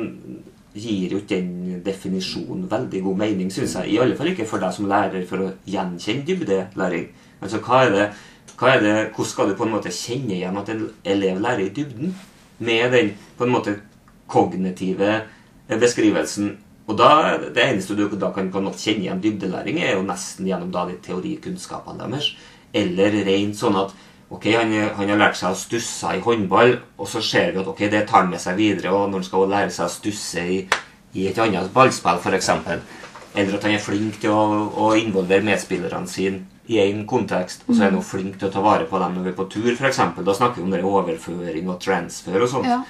gir 0.75 1.15
jo 1.17 1.21
den 1.29 1.81
definisjonen 1.83 2.69
veldig 2.71 3.01
god 3.03 3.17
mening, 3.23 3.51
syns 3.51 3.75
jeg. 3.79 3.91
I 3.91 3.99
alle 4.03 4.15
fall 4.15 4.31
ikke 4.31 4.47
for 4.47 4.63
deg 4.63 4.75
som 4.75 4.87
lærer 4.91 5.25
for 5.27 5.43
å 5.43 5.51
gjenkjenne 5.67 6.25
dybdelæring. 6.27 7.09
Altså, 7.41 7.59
hva 7.65 7.83
er 7.85 7.95
det, 7.95 8.05
hva 8.55 8.75
er 8.75 8.85
det, 8.85 8.95
hvordan 9.15 9.31
skal 9.31 9.51
du 9.51 9.57
på 9.59 9.67
en 9.67 9.75
måte 9.75 9.91
kjenne 9.91 10.37
igjen 10.37 10.61
at 10.61 10.71
en 10.71 10.85
elev 11.15 11.41
lærer 11.43 11.65
i 11.65 11.73
dybden? 11.75 12.15
Med 12.63 12.93
den 12.95 13.11
på 13.35 13.43
en 13.43 13.51
måte 13.51 13.73
kognitive 14.31 15.23
beskrivelsen. 15.67 16.55
Og 16.85 16.97
da, 16.97 17.37
Det 17.37 17.63
eneste 17.63 17.95
du 17.97 18.07
da 18.09 18.31
kan 18.31 18.51
på 18.51 18.59
en 18.59 18.67
måte 18.67 18.81
kjenne 18.81 19.07
igjen 19.07 19.21
dybdelæring, 19.21 19.79
er 19.81 19.95
jo 19.95 20.03
nesten 20.05 20.45
gjennom 20.45 20.71
da 20.71 20.85
de 20.85 20.99
teorikunnskapene 21.01 22.05
deres. 22.05 22.35
Eller 22.73 23.23
rent 23.25 23.57
sånn 23.57 23.77
at 23.79 23.95
ok, 24.29 24.45
han, 24.53 24.73
han 24.97 25.09
har 25.09 25.21
lært 25.21 25.39
seg 25.39 25.53
å 25.53 25.57
stusse 25.57 26.15
i 26.17 26.21
håndball, 26.21 26.77
og 26.97 27.09
så 27.09 27.21
ser 27.23 27.53
vi 27.53 27.61
at 27.61 27.69
ok, 27.71 27.85
det 27.89 28.05
tar 28.09 28.23
han 28.23 28.33
med 28.33 28.41
seg 28.41 28.57
videre 28.59 28.93
og 28.93 29.09
når 29.09 29.21
han 29.21 29.27
skal 29.29 29.49
lære 29.49 29.73
seg 29.73 29.87
å 29.87 29.93
stusse 29.93 30.45
i, 30.45 30.57
i 31.15 31.27
et 31.29 31.39
annet 31.41 31.71
ballspill, 31.73 32.19
f.eks. 32.21 32.51
Eller 33.35 33.55
at 33.57 33.65
han 33.67 33.75
er 33.75 33.83
flink 33.83 34.19
til 34.21 34.33
å, 34.33 34.43
å 34.85 34.91
involvere 34.99 35.45
medspillerne 35.45 36.09
sine 36.09 36.45
i 36.71 36.79
én 36.81 37.03
kontekst, 37.05 37.65
og 37.67 37.75
så 37.75 37.83
er 37.83 37.91
han 37.91 37.99
jo 37.99 38.05
flink 38.05 38.39
til 38.39 38.49
å 38.49 38.53
ta 38.53 38.61
vare 38.65 38.87
på 38.89 38.97
dem 39.01 39.17
når 39.17 39.27
vi 39.27 39.33
er 39.33 39.37
på 39.37 39.47
tur, 39.53 39.71
f.eks. 39.75 40.01
Da 40.25 40.37
snakker 40.37 40.61
vi 40.61 40.65
om 40.65 40.73
det 40.73 40.85
overføring 40.85 41.69
og 41.69 41.81
transfer 41.83 42.41
og 42.41 42.49
sånt. 42.49 42.69
Ja. 42.69 42.81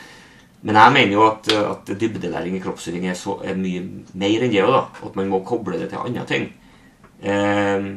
Men 0.66 0.80
jeg 0.82 0.94
mener 0.96 1.14
jo 1.14 1.26
at, 1.28 1.50
at 1.54 1.90
dybdelæring 2.02 2.56
i 2.58 2.62
kroppsøving 2.64 3.06
er, 3.12 3.20
er 3.46 3.58
mye 3.60 3.84
mer 4.18 4.46
enn 4.46 4.54
det. 4.54 4.64
da, 4.66 4.82
At 5.06 5.18
man 5.18 5.30
må 5.30 5.44
koble 5.46 5.78
det 5.78 5.92
til 5.92 6.02
andre 6.02 6.26
ting. 6.26 6.48
Ehm, 7.22 7.92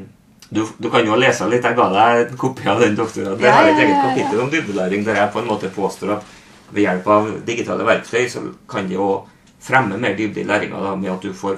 du, 0.51 0.67
du 0.77 0.91
kan 0.93 1.07
jo 1.07 1.17
lese 1.17 1.49
litt. 1.49 1.65
Jeg 1.65 1.79
ga 1.79 1.89
deg 1.95 2.27
en 2.27 2.37
kopi 2.41 2.69
av 2.69 2.83
den 2.85 2.99
doktoren. 2.99 3.39
Det 3.41 3.53
har 3.53 3.71
et 3.71 3.81
eget 3.81 4.05
kapittel 4.05 4.45
om 4.45 4.53
dybdelæring 4.53 5.07
der 5.07 5.23
jeg 5.23 5.33
på 5.33 5.41
en 5.41 5.49
måte 5.49 5.73
påstår 5.73 6.19
at 6.19 6.37
ved 6.69 6.85
hjelp 6.85 7.09
av 7.09 7.33
digitale 7.49 7.89
verktøy 7.89 8.29
så 8.29 8.45
kan 8.69 8.89
det 8.89 8.99
jo 8.99 9.09
fremme 9.65 9.97
mer 10.01 10.17
dybde 10.17 10.43
i 10.43 10.49
læringa 10.49 10.95
med 11.01 11.13
at 11.15 11.25
du 11.25 11.33
får 11.33 11.57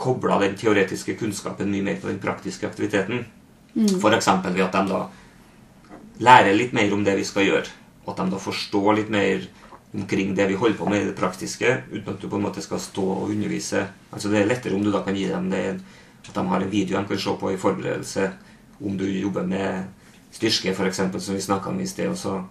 kobla 0.00 0.38
den 0.40 0.56
teoretiske 0.58 1.18
kunnskapen 1.20 1.70
mye 1.70 1.84
mer 1.84 2.00
på 2.00 2.08
den 2.08 2.20
praktiske 2.22 2.66
aktiviteten. 2.66 3.26
Mm. 3.74 3.88
F.eks. 4.00 4.28
ved 4.48 4.64
at 4.64 4.72
de 4.72 4.86
da 4.88 5.02
lærer 6.24 6.56
litt 6.56 6.72
mer 6.72 6.92
om 6.96 7.04
det 7.04 7.16
vi 7.20 7.28
skal 7.28 7.46
gjøre. 7.46 7.68
Og 8.06 8.14
at 8.14 8.24
de 8.24 8.32
da 8.32 8.40
forstår 8.40 8.96
litt 8.98 9.12
mer 9.12 9.44
omkring 9.94 10.34
det 10.34 10.46
vi 10.48 10.54
holder 10.54 10.78
på 10.78 10.88
med 10.88 11.02
i 11.02 11.08
det 11.10 11.16
praktiske, 11.16 11.82
uten 11.92 12.14
at 12.14 12.20
du 12.20 12.28
på 12.28 12.38
en 12.38 12.46
måte 12.46 12.62
skal 12.64 12.80
stå 12.80 13.02
og 13.02 13.30
undervise. 13.30 13.86
Altså 14.12 14.28
Det 14.28 14.40
er 14.40 14.48
lettere 14.48 14.74
om 14.74 14.84
du 14.84 14.92
da 14.92 15.02
kan 15.04 15.16
gi 15.16 15.28
dem 15.28 15.50
det, 15.50 15.80
at 16.28 16.34
de 16.34 16.46
har 16.48 16.60
en 16.60 16.70
video 16.70 16.98
de 16.98 17.06
kan 17.08 17.18
se 17.18 17.36
på 17.40 17.50
i 17.50 17.56
forberedelse, 17.60 18.30
om 18.80 18.96
du 18.98 19.04
jobber 19.04 19.42
med 19.46 19.84
styrke, 20.32 20.72
f.eks., 20.72 21.00
som 21.18 21.34
vi 21.34 21.40
snakka 21.40 21.70
om 21.70 21.80
i 21.80 21.86
sted. 21.86 22.08
Også, 22.08 22.42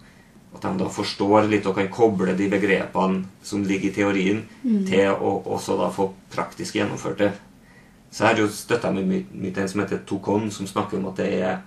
at 0.54 0.62
de 0.62 0.74
da 0.78 0.90
forstår 0.90 1.48
litt 1.48 1.66
og 1.66 1.76
kan 1.76 1.90
koble 1.90 2.36
de 2.38 2.50
begrepene 2.50 3.26
som 3.44 3.64
ligger 3.64 3.90
i 3.90 3.94
teorien, 3.96 4.44
til 4.88 5.10
å 5.10 5.42
også 5.46 5.78
da 5.80 5.90
få 5.90 6.12
praktisk 6.32 6.76
gjennomført 6.76 7.18
det. 7.18 7.32
Så 8.12 8.26
jeg 8.26 8.34
har 8.34 8.42
jo 8.44 8.52
støtta 8.52 8.92
meg 8.92 9.08
mye 9.08 9.54
til 9.54 9.64
en 9.64 9.70
som 9.72 9.82
heter 9.82 10.02
Tokon, 10.06 10.52
som 10.52 10.68
snakker 10.68 11.00
om 11.00 11.08
at 11.14 11.22
det 11.24 11.30
er 11.40 11.62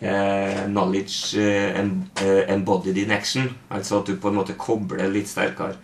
eh, 0.00 0.64
knowledge 0.66 1.40
eh, 1.40 1.78
eh, 1.78 2.52
embodied 2.54 2.98
in 2.98 3.10
action. 3.10 3.50
Altså 3.70 4.00
at 4.00 4.06
du 4.10 4.16
på 4.16 4.30
en 4.30 4.38
måte 4.38 4.56
kobler 4.58 5.10
litt 5.12 5.30
sterkere 5.30 5.76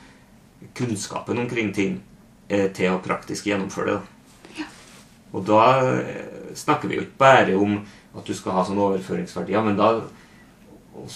kunnskapen 0.76 1.38
omkring 1.38 1.72
ting 1.74 2.00
eh, 2.48 2.68
til 2.72 2.94
å 2.94 3.02
praktisk 3.04 3.50
gjennomføre 3.50 3.94
det. 3.94 4.00
da. 4.00 4.20
Og 5.32 5.46
da 5.46 5.62
eh, 5.94 6.54
snakker 6.58 6.90
vi 6.90 6.98
jo 6.98 7.06
ikke 7.06 7.20
bare 7.22 7.56
om 7.56 7.80
at 8.16 8.26
du 8.26 8.34
skal 8.34 8.56
ha 8.56 8.64
sånne 8.66 8.88
overføringsverdier, 8.88 9.62
men 9.62 9.78
da 9.78 9.92
og, 10.98 11.12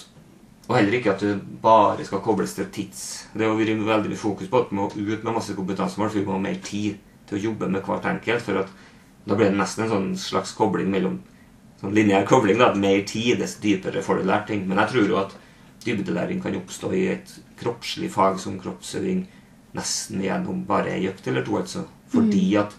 og 0.69 0.77
heller 0.77 1.01
ikke 1.01 1.17
at 1.17 1.25
du 1.25 1.41
bare 1.63 2.07
skal 2.07 2.23
kobles 2.23 2.55
til 2.55 2.69
tids. 2.73 3.27
Det 3.35 3.43
har 3.45 3.57
vært 3.59 3.75
veldig 3.75 4.13
mye 4.13 4.21
fokus 4.21 4.49
på 4.51 4.63
at 4.63 4.71
vi 4.71 4.79
må 4.79 4.87
ut 4.87 5.27
med 5.27 5.35
masse 5.35 5.57
kompetansemål, 5.57 6.13
for 6.13 6.21
vi 6.21 6.27
må 6.29 6.37
ha 6.37 6.45
mer 6.47 6.61
tid 6.65 7.03
til 7.29 7.39
å 7.39 7.45
jobbe 7.49 7.69
med 7.73 7.83
hvert 7.85 8.07
enkelt. 8.09 8.45
For 8.47 8.63
at 8.63 8.71
da 9.27 9.37
blir 9.37 9.51
det 9.51 9.59
nesten 9.59 9.85
en 9.85 9.93
sånn 9.93 10.11
slags 10.21 10.55
kobling 10.57 10.93
mellom 10.93 11.19
sånn 11.85 11.97
lineær 11.97 12.27
kobling. 12.29 12.59
da, 12.59 12.73
Mer 12.75 13.03
tid, 13.07 13.39
dess 13.39 13.59
dypere 13.63 14.03
får 14.03 14.21
du 14.21 14.29
lært 14.29 14.49
ting. 14.51 14.67
Men 14.69 14.81
jeg 14.83 14.95
tror 14.95 15.09
jo 15.09 15.21
at 15.21 15.35
dybdelæring 15.85 16.41
kan 16.43 16.57
oppstå 16.57 16.93
i 16.97 17.07
et 17.13 17.35
kroppslig 17.61 18.11
fag 18.13 18.41
som 18.41 18.59
kroppsøving 18.61 19.27
nesten 19.75 20.23
gjennom 20.23 20.65
bare 20.67 20.95
ei 20.95 21.09
økt 21.11 21.29
eller 21.29 21.45
to. 21.45 21.59
altså. 21.59 21.85
Fordi 22.15 22.47
at 22.61 22.75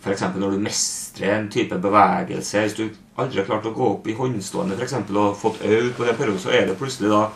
F.eks. 0.00 0.22
når 0.36 0.56
du 0.56 0.62
mestrer 0.64 1.34
en 1.36 1.50
type 1.52 1.76
bevegelse 1.76 2.60
Hvis 2.64 2.76
du 2.78 2.86
aldri 3.20 3.42
har 3.42 3.46
klart 3.50 3.66
å 3.68 3.74
gå 3.76 3.88
opp 3.98 4.06
i 4.08 4.14
håndstående 4.16 4.78
for 4.78 4.86
eksempel, 4.86 5.18
og 5.20 5.36
fått 5.36 5.60
øvd 5.60 5.92
på 5.96 6.06
det 6.08 6.14
perioden, 6.16 6.40
så 6.40 6.54
er 6.56 6.66
det 6.66 6.78
plutselig 6.80 7.10
da 7.12 7.26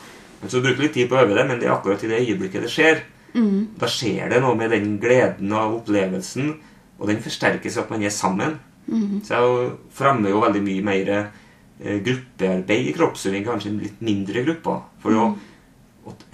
Så 0.49 0.59
du 0.59 0.65
bruker 0.65 0.87
litt 0.87 0.95
tid 0.97 1.09
på 1.11 1.17
å 1.17 1.25
øve 1.25 1.37
det, 1.37 1.45
men 1.49 1.61
det 1.61 1.69
er 1.69 1.75
akkurat 1.75 2.03
i 2.05 2.09
det 2.09 2.23
øyeblikket 2.25 2.65
det 2.65 2.71
skjer. 2.73 3.03
Da 3.81 3.89
skjer 3.89 4.29
det 4.31 4.41
noe 4.45 4.55
med 4.57 4.71
den 4.71 4.99
gleden 5.01 5.53
av 5.53 5.73
opplevelsen, 5.75 6.51
og 6.99 7.09
den 7.09 7.23
forsterkes 7.25 7.77
ved 7.77 7.83
at 7.85 7.91
man 7.91 8.03
er 8.05 8.13
sammen. 8.13 8.59
Så 9.25 9.39
jeg 9.39 9.73
fremmer 9.97 10.35
jo 10.35 10.43
veldig 10.45 10.63
mye 10.65 10.85
mer 10.85 11.11
eh, 11.15 11.99
gruppearbeid 12.05 12.91
i 12.91 12.95
kroppsøving, 12.97 13.45
kanskje 13.47 13.75
litt 13.79 14.01
mindre 14.05 14.45
grupper. 14.47 14.81
For 15.03 15.17
jo, 15.17 15.29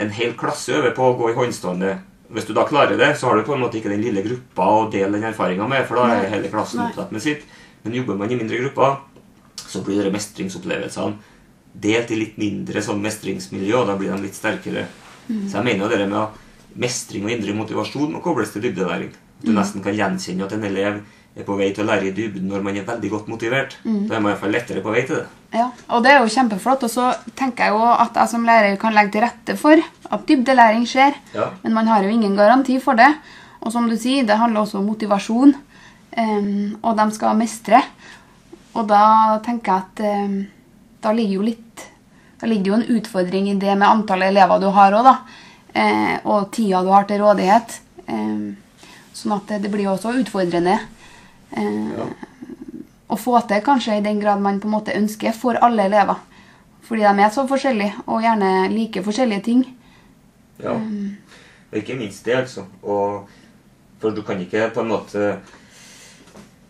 en 0.03 0.15
hel 0.15 0.35
klasse 0.39 0.75
øver 0.79 0.95
på 0.97 1.11
å 1.11 1.17
gå 1.19 1.31
i 1.31 1.37
håndstående. 1.39 1.97
Hvis 2.31 2.47
du 2.47 2.55
da 2.55 2.67
klarer 2.67 2.99
det, 2.99 3.13
så 3.19 3.31
har 3.31 3.39
du 3.39 3.47
på 3.47 3.57
en 3.57 3.63
måte 3.63 3.79
ikke 3.81 3.91
den 3.91 4.05
lille 4.05 4.23
gruppa 4.27 4.67
å 4.67 4.89
dele 4.91 5.17
den 5.17 5.31
erfaringa 5.31 5.67
med, 5.71 5.87
for 5.89 5.99
da 5.99 6.21
er 6.21 6.31
hele 6.31 6.51
klassen 6.51 6.83
opptatt 6.85 7.15
med 7.15 7.23
sitt. 7.23 7.47
Men 7.83 7.97
jobber 7.97 8.19
man 8.19 8.31
i 8.31 8.39
mindre 8.39 8.61
grupper, 8.61 9.01
så 9.61 9.83
blir 9.87 10.03
det 10.05 10.13
mestringsopplevelsene 10.15 11.39
delt 11.81 12.11
i 12.11 12.19
litt 12.19 12.39
mindre 12.41 12.83
sånn 12.83 13.03
mestringsmiljø, 13.03 13.77
og 13.79 13.91
da 13.91 13.97
blir 13.99 14.11
de 14.11 14.25
litt 14.25 14.35
sterkere. 14.39 14.87
Så 15.31 15.61
jeg 15.61 15.67
mener 15.67 15.85
jo 15.85 15.91
det 15.93 16.07
med 16.09 16.19
at 16.19 16.79
mestring 16.81 17.27
og 17.27 17.35
indre 17.35 17.55
motivasjon 17.55 18.15
må 18.15 18.23
kobles 18.25 18.51
til 18.55 18.65
dybdelæring. 18.65 19.13
Du 19.41 19.53
nesten 19.55 19.83
kan 19.85 19.95
gjenkjenne 19.97 20.45
at 20.45 20.55
en 20.57 20.67
elev 20.67 21.01
er 21.39 21.47
på 21.47 21.57
vei 21.59 21.71
til 21.75 21.85
å 21.85 21.91
lære 21.91 22.09
i 22.09 22.15
dybden 22.15 22.49
når 22.51 22.65
man 22.65 22.77
er 22.77 22.87
veldig 22.89 23.11
godt 23.13 23.29
motivert. 23.31 23.77
Da 23.85 24.17
er 24.17 24.23
man 24.23 24.31
i 24.31 24.33
hvert 24.33 24.43
fall 24.43 24.55
lettere 24.55 24.83
på 24.85 24.95
vei 24.95 25.05
til 25.07 25.21
det. 25.21 25.27
Ja, 25.55 25.69
og 25.91 26.05
det 26.05 26.13
er 26.13 26.21
jo 26.23 26.31
kjempeflott. 26.31 26.87
Og 26.87 26.93
så 26.93 27.11
tenker 27.39 27.69
jeg 27.69 27.77
jo 27.77 27.87
at 27.91 28.19
jeg 28.19 28.33
som 28.33 28.47
lærer 28.47 28.79
kan 28.81 28.95
legge 28.97 29.15
til 29.15 29.25
rette 29.25 29.57
for 29.59 29.83
at 30.11 30.27
dybdelæring 30.29 30.87
skjer. 30.91 31.17
Ja. 31.35 31.51
Men 31.65 31.77
man 31.79 31.91
har 31.91 32.07
jo 32.07 32.13
ingen 32.13 32.37
garanti 32.39 32.79
for 32.83 32.99
det. 32.99 33.09
Og 33.61 33.75
som 33.75 33.89
du 33.91 33.97
sier, 33.99 34.27
det 34.27 34.39
handler 34.41 34.65
også 34.65 34.81
om 34.81 34.89
motivasjon. 34.91 35.55
um, 36.17 36.79
og 36.83 36.97
de 36.97 37.07
skal 37.15 37.39
mestre. 37.39 37.83
Og 38.75 38.87
da 38.89 39.39
tenker 39.45 39.73
jeg 39.73 40.11
at 40.11 40.27
um, 40.27 40.41
da 41.03 41.13
ligger 41.13 41.41
jo 41.41 41.47
litt 41.47 41.87
Da 42.41 42.49
ligger 42.49 42.71
jo 42.71 42.77
en 42.79 42.97
utfordring 42.97 43.51
i 43.51 43.59
det 43.61 43.75
med 43.77 43.85
antallet 43.85 44.31
elever 44.31 44.61
du 44.63 44.71
har 44.73 44.95
òg, 44.97 45.05
da. 45.05 45.13
Uh, 45.77 46.15
og 46.25 46.47
tida 46.55 46.81
du 46.81 46.89
har 46.89 47.05
til 47.05 47.21
rådighet. 47.21 47.75
Um, 48.09 48.57
sånn 49.13 49.35
at 49.37 49.51
det, 49.51 49.59
det 49.67 49.73
blir 49.75 49.85
jo 49.85 49.93
også 49.93 50.15
utfordrende. 50.23 50.79
Eh, 51.57 51.91
Ja. 51.99 52.07
å 53.11 53.17
få 53.19 53.41
til, 53.49 53.61
kanskje 53.63 53.99
i 53.99 54.03
den 54.05 54.21
grad 54.21 54.41
man 54.41 54.61
på 54.61 54.69
en 54.69 54.75
måte 54.75 54.95
ønsker, 54.95 55.33
for 55.33 55.55
alle 55.55 55.83
elever. 55.89 56.17
Fordi 56.83 57.03
de 57.03 57.23
er 57.23 57.31
så 57.31 57.47
forskjellige, 57.47 57.95
og 58.07 58.23
gjerne 58.23 58.69
liker 58.71 59.03
forskjellige 59.03 59.43
ting. 59.45 59.65
Ja. 60.63 60.73
Og 60.73 61.79
ikke 61.79 61.97
minst 61.99 62.25
det, 62.25 62.37
altså. 62.37 62.65
Og, 62.83 63.29
for 64.01 64.11
du 64.11 64.23
kan 64.23 64.41
ikke 64.41 64.71
på 64.75 64.81
en 64.81 64.89
måte 64.89 65.25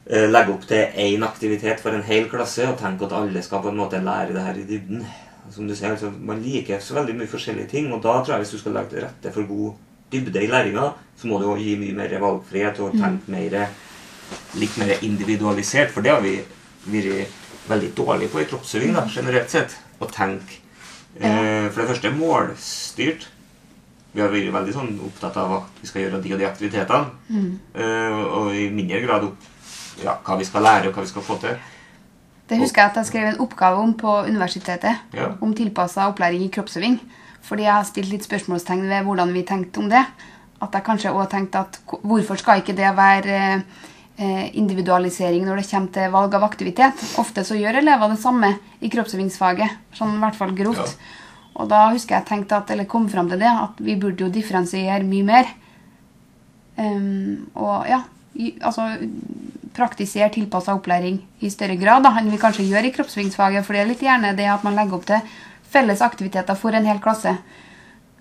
eh, 0.06 0.28
legge 0.30 0.52
opp 0.52 0.66
til 0.68 0.86
én 0.96 1.24
aktivitet 1.24 1.80
for 1.80 1.90
en 1.90 2.02
hel 2.02 2.28
klasse 2.28 2.68
og 2.68 2.78
tenke 2.78 3.04
at 3.04 3.12
alle 3.12 3.42
skal 3.42 3.62
på 3.62 3.68
en 3.68 3.76
måte 3.80 4.00
lære 4.04 4.32
det 4.34 4.42
her 4.44 4.58
i 4.60 4.66
dybden. 4.68 5.04
Som 5.50 5.68
du 5.68 5.74
sier, 5.74 5.90
altså, 5.90 6.12
Man 6.20 6.42
liker 6.42 6.80
så 6.80 6.94
veldig 6.94 7.16
mye 7.18 7.30
forskjellige 7.30 7.68
ting, 7.68 7.92
og 7.92 8.02
da 8.02 8.20
tror 8.20 8.36
jeg 8.36 8.44
hvis 8.44 8.50
du 8.56 8.58
skal 8.58 8.72
legge 8.72 8.90
til 8.94 9.04
rette 9.04 9.32
for 9.34 9.46
god 9.48 9.72
dybde 10.12 10.42
i 10.42 10.46
læringa, 10.50 10.92
så 11.16 11.26
må 11.26 11.38
du 11.38 11.48
jo 11.48 11.56
gi 11.56 11.76
mye 11.78 11.94
mer 11.94 12.18
valgfrihet 12.20 12.80
og 12.80 12.92
tenke 12.98 13.30
mer, 13.30 13.68
litt 14.60 14.76
mer 14.80 14.96
individualisert. 15.06 15.92
For 15.94 16.04
det 16.04 16.14
har 16.14 16.24
vi 16.24 16.38
vært 16.86 17.38
veldig 17.70 17.90
dårlige 17.96 18.32
på 18.32 18.42
i 18.42 18.48
kroppsøving, 18.50 18.94
da, 18.96 19.06
generelt 19.10 19.52
sett. 19.52 19.76
Å 20.00 20.08
tenke 20.08 20.60
eh, 21.20 21.68
for 21.68 21.82
det 21.82 21.90
første 21.90 22.12
målstyrt. 22.14 23.28
Vi 24.10 24.22
har 24.22 24.32
vært 24.32 24.54
veldig 24.54 24.74
sånn 24.74 24.94
opptatt 25.06 25.36
av 25.38 25.52
at 25.60 25.82
vi 25.82 25.90
skal 25.90 26.06
gjøre 26.06 26.22
de 26.24 26.32
og 26.34 26.40
de 26.40 26.48
aktivitetene. 26.48 27.50
Eh, 27.74 28.22
og 28.40 28.54
i 28.56 28.70
mindre 28.74 29.02
grad 29.04 29.28
opp, 29.28 29.50
ja, 30.02 30.16
hva 30.24 30.38
vi 30.40 30.48
skal 30.48 30.66
lære 30.66 30.90
og 30.90 30.96
hva 30.96 31.04
vi 31.04 31.12
skal 31.12 31.26
få 31.26 31.36
til. 31.42 31.60
Det 32.50 32.58
husker 32.58 32.82
jeg 32.82 32.90
at 32.90 32.98
jeg 32.98 33.06
skrev 33.06 33.28
en 33.28 33.42
oppgave 33.44 33.78
om 33.78 33.92
på 33.94 34.16
universitetet. 34.26 35.04
Ja. 35.14 35.28
Om 35.38 35.54
tilpassa 35.54 36.08
opplæring 36.10 36.42
i 36.42 36.50
kroppsøving. 36.50 36.98
Fordi 37.46 37.62
jeg 37.62 37.72
har 37.72 37.86
stilt 37.86 38.10
litt 38.10 38.26
spørsmålstegn 38.26 38.88
ved 38.90 39.06
hvordan 39.06 39.30
vi 39.36 39.44
tenkte 39.46 39.82
om 39.82 39.86
det. 39.92 40.02
At 40.60 40.74
jeg 40.74 40.84
kanskje 40.88 41.12
også 41.12 41.30
tenkte 41.36 41.62
at 41.62 41.78
hvorfor 42.02 42.40
skal 42.40 42.60
ikke 42.60 42.74
det 42.76 42.90
være 42.96 43.36
eh, 43.36 43.62
individualisering 44.20 45.46
når 45.46 45.62
det 45.62 45.68
kommer 45.70 45.94
til 45.94 46.12
valg 46.12 46.34
av 46.36 46.44
aktivitet? 46.44 47.04
Ofte 47.22 47.44
så 47.46 47.56
gjør 47.56 47.80
elever 47.80 48.12
det 48.12 48.20
samme 48.20 48.52
i 48.80 48.90
kroppsøvingsfaget. 48.92 49.80
Sånn 49.96 50.16
i 50.18 50.22
hvert 50.22 50.38
fall 50.38 50.52
grovt. 50.56 50.94
Ja. 50.94 51.16
Og 51.60 51.68
da 51.70 51.86
husker 51.92 52.18
jeg 52.18 52.28
tenkte 52.28 52.60
at, 52.60 52.70
eller 52.72 52.88
kom 52.88 53.08
fram 53.10 53.28
til 53.30 53.40
det, 53.42 53.50
at 53.50 53.80
vi 53.82 53.98
burde 54.00 54.24
jo 54.24 54.32
differensiere 54.32 55.04
mye 55.06 55.26
mer. 55.26 55.50
Um, 56.80 57.50
og 57.58 57.88
ja, 57.90 58.04
altså 58.64 58.86
praktisere 59.76 60.30
tilpassa 60.32 60.74
opplæring 60.76 61.18
i 61.44 61.50
større 61.52 61.76
grad 61.80 62.04
da, 62.06 62.14
enn 62.18 62.30
vi 62.32 62.40
kanskje 62.40 62.66
gjør 62.68 62.88
i 62.88 62.92
kroppsøvingsfaget. 62.94 63.66
For 63.66 63.76
det 63.76 63.82
er 63.82 63.90
litt 63.90 64.04
gjerne 64.04 64.36
det 64.38 64.48
at 64.50 64.64
man 64.66 64.78
legger 64.78 64.98
opp 64.98 65.08
til 65.10 65.34
felles 65.70 66.02
aktiviteter 66.02 66.58
for 66.58 66.74
en 66.74 66.88
hel 66.88 67.02
klasse. 67.02 67.36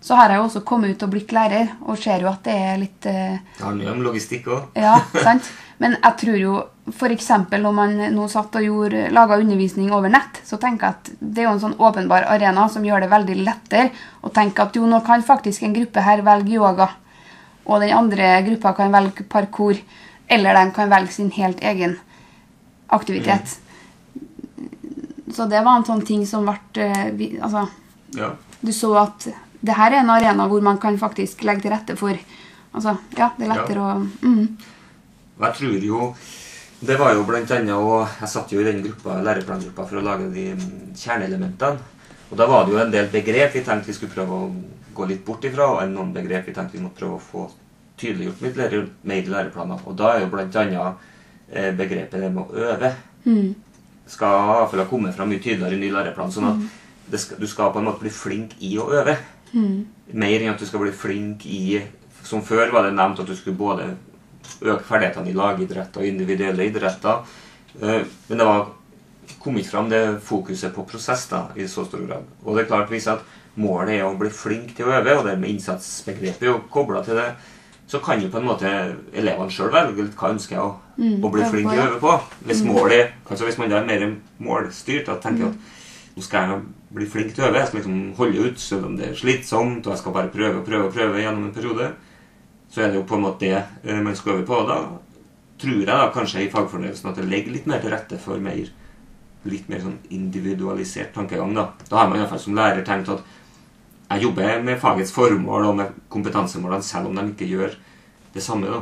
Så 0.03 0.15
har 0.15 0.31
jeg 0.31 0.39
jo 0.39 0.45
også 0.47 0.62
kommet 0.67 0.95
ut 0.95 1.01
og 1.03 1.12
blitt 1.12 1.33
lærer, 1.35 1.73
og 1.83 1.97
ser 1.99 2.23
jo 2.23 2.29
at 2.31 2.45
det 2.45 2.53
er 2.55 2.77
litt 2.79 3.07
uh, 3.09 3.39
Det 3.57 3.65
handler 3.65 3.89
jo 3.89 3.95
om 3.97 4.05
logistikk 4.05 4.47
òg. 4.47 4.69
ja, 4.79 4.99
sant? 5.15 5.49
Men 5.79 5.95
jeg 5.95 6.15
tror 6.19 6.37
jo 6.39 6.53
f.eks. 6.91 7.29
når 7.51 7.75
man 7.75 7.93
nå 8.11 8.25
satt 8.31 8.57
og 8.59 8.65
gjorde, 8.65 9.05
laga 9.15 9.37
undervisning 9.39 9.93
over 9.95 10.11
nett, 10.11 10.41
så 10.43 10.57
tenker 10.59 10.87
jeg 10.89 10.97
at 10.97 11.11
det 11.19 11.43
er 11.43 11.47
jo 11.47 11.53
en 11.55 11.61
sånn 11.63 11.77
åpenbar 11.79 12.25
arena 12.27 12.65
som 12.71 12.83
gjør 12.83 13.05
det 13.05 13.11
veldig 13.13 13.37
lettere 13.45 13.85
å 14.25 14.31
tenke 14.35 14.65
at 14.65 14.75
jo, 14.75 14.87
nå 14.89 14.99
kan 15.05 15.23
faktisk 15.23 15.63
en 15.63 15.75
gruppe 15.77 16.03
her 16.03 16.23
velge 16.25 16.57
yoga, 16.57 16.89
og 17.69 17.83
den 17.83 17.95
andre 17.95 18.33
gruppa 18.47 18.73
kan 18.75 18.91
velge 18.91 19.23
parkour, 19.29 19.79
eller 20.27 20.57
de 20.57 20.75
kan 20.75 20.91
velge 20.91 21.15
sin 21.15 21.31
helt 21.37 21.61
egen 21.63 21.95
aktivitet. 22.89 23.55
Så 25.31 25.45
det 25.45 25.61
var 25.63 25.77
en 25.77 25.85
sånn 25.87 26.03
ting 26.05 26.25
som 26.27 26.47
ble 26.47 26.57
eh, 26.81 27.37
Altså, 27.39 27.67
Ja. 28.17 28.33
du 28.61 28.71
så 28.73 28.95
at 28.97 29.27
det 29.61 29.75
her 29.77 29.93
er 29.93 30.01
en 30.01 30.09
arena 30.09 30.47
hvor 30.49 30.61
man 30.65 30.79
kan 30.81 30.97
faktisk 30.97 31.43
legge 31.43 31.61
til 31.61 31.71
rette 31.71 31.95
for 31.95 32.17
Altså, 32.69 32.97
ja, 33.17 33.31
det 33.37 33.47
er 33.47 33.49
lettere 33.49 33.81
å 33.81 33.93
mm. 33.97 34.57
Og 35.39 35.45
jeg 35.47 35.56
tror 35.60 35.86
jo 35.88 36.10
Det 36.82 36.95
var 36.99 37.13
jo 37.15 37.23
blant 37.28 37.52
annet 37.52 37.75
og 37.75 38.08
Jeg 38.21 38.32
satt 38.32 38.52
jo 38.54 38.62
i 38.62 38.67
den 38.67 38.84
gruppa, 38.84 39.19
læreplangruppa 39.23 39.86
for 39.88 39.99
å 39.99 40.04
lage 40.06 40.30
de 40.32 40.45
mm, 40.56 40.93
kjerneelementene. 40.95 41.97
Og 42.30 42.38
da 42.38 42.45
var 42.47 42.65
det 42.65 42.75
jo 42.75 42.80
en 42.80 42.93
del 42.93 43.10
begrep 43.12 43.56
vi 43.58 43.63
tenkte 43.65 43.89
vi 43.89 43.95
skulle 43.97 44.13
prøve 44.13 44.38
å 44.38 44.52
gå 44.95 45.08
litt 45.10 45.25
bort 45.25 45.43
ifra, 45.47 45.65
og 45.73 45.91
noen 45.91 46.13
begrep 46.13 46.47
vi 46.47 46.54
tenkte 46.56 46.78
vi 46.78 46.84
måtte 46.84 47.02
prøve 47.02 47.17
å 47.17 47.23
få 47.23 47.45
tydeliggjort 47.99 48.43
litt 48.45 48.91
mer 49.04 49.23
i 49.23 49.34
læreplaner. 49.34 49.82
Og 49.89 49.97
da 49.99 50.13
er 50.13 50.23
jo 50.23 50.32
blant 50.32 50.56
annet 50.62 51.08
eh, 51.52 51.71
begrepet 51.75 52.21
det 52.21 52.30
med 52.36 52.45
å 52.45 52.67
øve. 52.69 52.91
Skal 54.10 54.38
iallfall 54.56 54.84
ha 54.84 54.88
kommet 54.89 55.17
fram 55.17 55.34
mye 55.34 55.41
tydeligere 55.43 55.75
i 55.75 55.82
ny 55.82 55.89
læreplan. 55.93 56.32
sånn 56.32 56.52
at 56.52 57.12
det 57.12 57.19
skal, 57.19 57.41
du 57.41 57.47
skal 57.49 57.73
på 57.73 57.82
en 57.82 57.89
måte 57.89 58.06
bli 58.06 58.13
flink 58.13 58.54
i 58.63 58.75
å 58.80 58.88
øve. 59.02 59.17
Mer 60.13 60.43
enn 60.43 60.54
at 60.54 60.62
du 60.62 60.69
skal 60.69 60.86
bli 60.86 60.93
flink 60.93 61.45
i 61.49 61.82
Som 62.23 62.43
før 62.45 62.69
var 62.71 62.84
det 62.86 62.93
nevnt 62.93 63.19
at 63.19 63.28
du 63.28 63.36
skulle 63.36 63.58
både 63.58 63.88
øke 64.62 64.84
ferdighetene 64.84 65.30
i 65.30 65.34
lagidrett 65.38 65.97
og 65.97 66.06
individuelle 66.06 66.65
idretter. 66.69 67.21
Eh, 67.82 68.04
Men 68.30 68.38
det 68.38 68.45
var 68.45 68.67
kommet 69.39 69.67
fram 69.67 69.89
det 69.89 70.21
fokuset 70.25 70.73
på 70.75 70.84
prosess 70.89 71.28
da, 71.30 71.47
i 71.56 71.67
så 71.67 71.86
stor 71.86 72.02
grad. 72.08 72.23
Og 72.45 72.56
det 72.56 72.63
er 72.65 72.67
klart 72.71 72.91
viser 72.91 73.12
at 73.13 73.21
målet 73.56 73.99
er 73.99 74.04
å 74.08 74.17
bli 74.17 74.30
flink 74.30 74.75
til 74.75 74.86
å 74.86 74.95
øve, 74.99 75.17
og 75.19 75.25
det 75.25 75.38
med 75.39 75.49
innsatsbegrepet 75.49 76.43
er 76.49 76.60
kobla 76.71 77.04
til 77.04 77.15
det, 77.15 77.34
så 77.89 77.99
kan 77.99 78.21
jo 78.21 78.30
på 78.30 78.38
en 78.38 78.45
måte 78.45 78.69
elevene 79.13 79.49
sjøl 79.49 79.71
velge 79.73 80.04
litt 80.04 80.15
hva 80.17 80.30
ønsker 80.36 80.56
jeg 80.56 80.63
å, 80.63 80.75
Mm, 80.99 81.23
å 81.23 81.30
bli 81.32 81.43
flink 81.47 81.69
til 81.71 81.80
å 81.80 81.84
øve 81.88 81.99
på. 81.99 82.21
Hvis 82.45 82.62
målet, 82.67 83.12
altså 83.30 83.45
hvis 83.45 83.58
man 83.58 83.71
er 83.71 83.86
mer 83.86 84.02
målstyrt 84.43 85.08
og 85.08 85.21
tenker 85.21 85.45
Mm. 85.45 85.49
at 85.49 86.17
nå 86.17 86.21
skal 86.23 86.49
jeg 86.49 86.62
bli 86.93 87.06
flink 87.06 87.34
til 87.36 87.43
å 87.43 87.47
øve, 87.47 87.58
jeg 87.60 87.67
skal 87.67 87.80
liksom 87.80 88.15
holde 88.17 88.39
ut 88.49 88.60
selv 88.60 88.86
om 88.86 88.97
det 88.97 89.08
er 89.10 89.15
slitsomt, 89.15 89.88
og 89.88 89.93
jeg 89.93 89.97
skal 89.97 90.12
bare 90.12 90.28
prøve 90.28 90.58
og 90.60 90.65
prøve 90.65 90.86
og 90.88 90.93
prøve 90.93 91.21
gjennom 91.21 91.45
en 91.45 91.54
periode, 91.54 91.93
så 92.69 92.82
er 92.84 92.91
det 92.91 92.99
jo 92.99 93.05
på 93.10 93.15
en 93.17 93.23
måte 93.25 93.39
det 93.45 93.63
eh, 93.84 94.01
man 94.01 94.15
skal 94.15 94.34
over 94.38 94.45
på. 94.45 94.60
Og 94.63 94.67
da 94.69 94.79
tror 95.60 95.79
jeg 95.79 95.88
da 95.89 96.12
kanskje 96.13 96.45
i 96.45 96.51
fagfornyelsen 96.53 97.10
at 97.10 97.17
det 97.19 97.25
ligger 97.29 97.51
litt 97.55 97.65
mer 97.67 97.82
til 97.84 97.91
rette 97.95 98.19
for 98.21 98.39
mer 98.43 98.60
litt 99.49 99.69
mer 99.71 99.79
sånn 99.79 99.97
individualisert 100.12 101.13
tankegang. 101.15 101.53
Da 101.55 101.69
Da 101.89 101.97
har 102.01 102.10
man 102.10 102.17
i 102.17 102.21
hvert 102.23 102.29
fall 102.34 102.39
som 102.43 102.55
lærer 102.58 102.84
tenkt 102.86 103.10
at 103.10 103.21
jeg 104.10 104.23
jobber 104.23 104.62
med 104.65 104.79
fagets 104.82 105.12
formål 105.13 105.65
og 105.69 105.75
med 105.77 105.93
kompetansemålene 106.10 106.84
selv 106.84 107.08
om 107.12 107.15
de 107.15 107.27
ikke 107.32 107.47
gjør 107.47 107.75
det 108.34 108.43
samme. 108.43 108.67
da. 108.67 108.82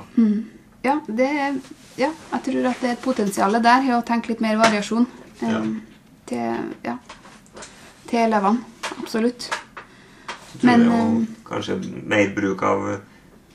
Ja, 0.84 1.00
det, 1.08 1.30
ja, 1.98 2.10
jeg 2.32 2.44
tror 2.46 2.68
at 2.70 2.82
det 2.82 2.90
er 2.90 2.94
et 2.96 3.04
potensial 3.04 3.58
der 3.64 3.84
i 3.84 3.92
å 3.96 4.02
tenke 4.08 4.30
litt 4.32 4.42
mer 4.42 4.58
variasjon 4.58 5.06
eh, 5.42 5.50
Ja. 5.52 5.62
til, 6.26 6.72
ja, 6.86 6.98
til 8.08 8.20
elevene. 8.20 8.64
Absolutt. 9.02 9.50
Så 9.50 10.62
tror 10.62 10.66
Men, 10.72 10.82
jeg 10.82 10.92
jo 10.92 11.22
eh, 11.22 11.28
kanskje 11.50 11.78
mer 12.08 12.34
bruk 12.36 12.64
av 12.64 12.88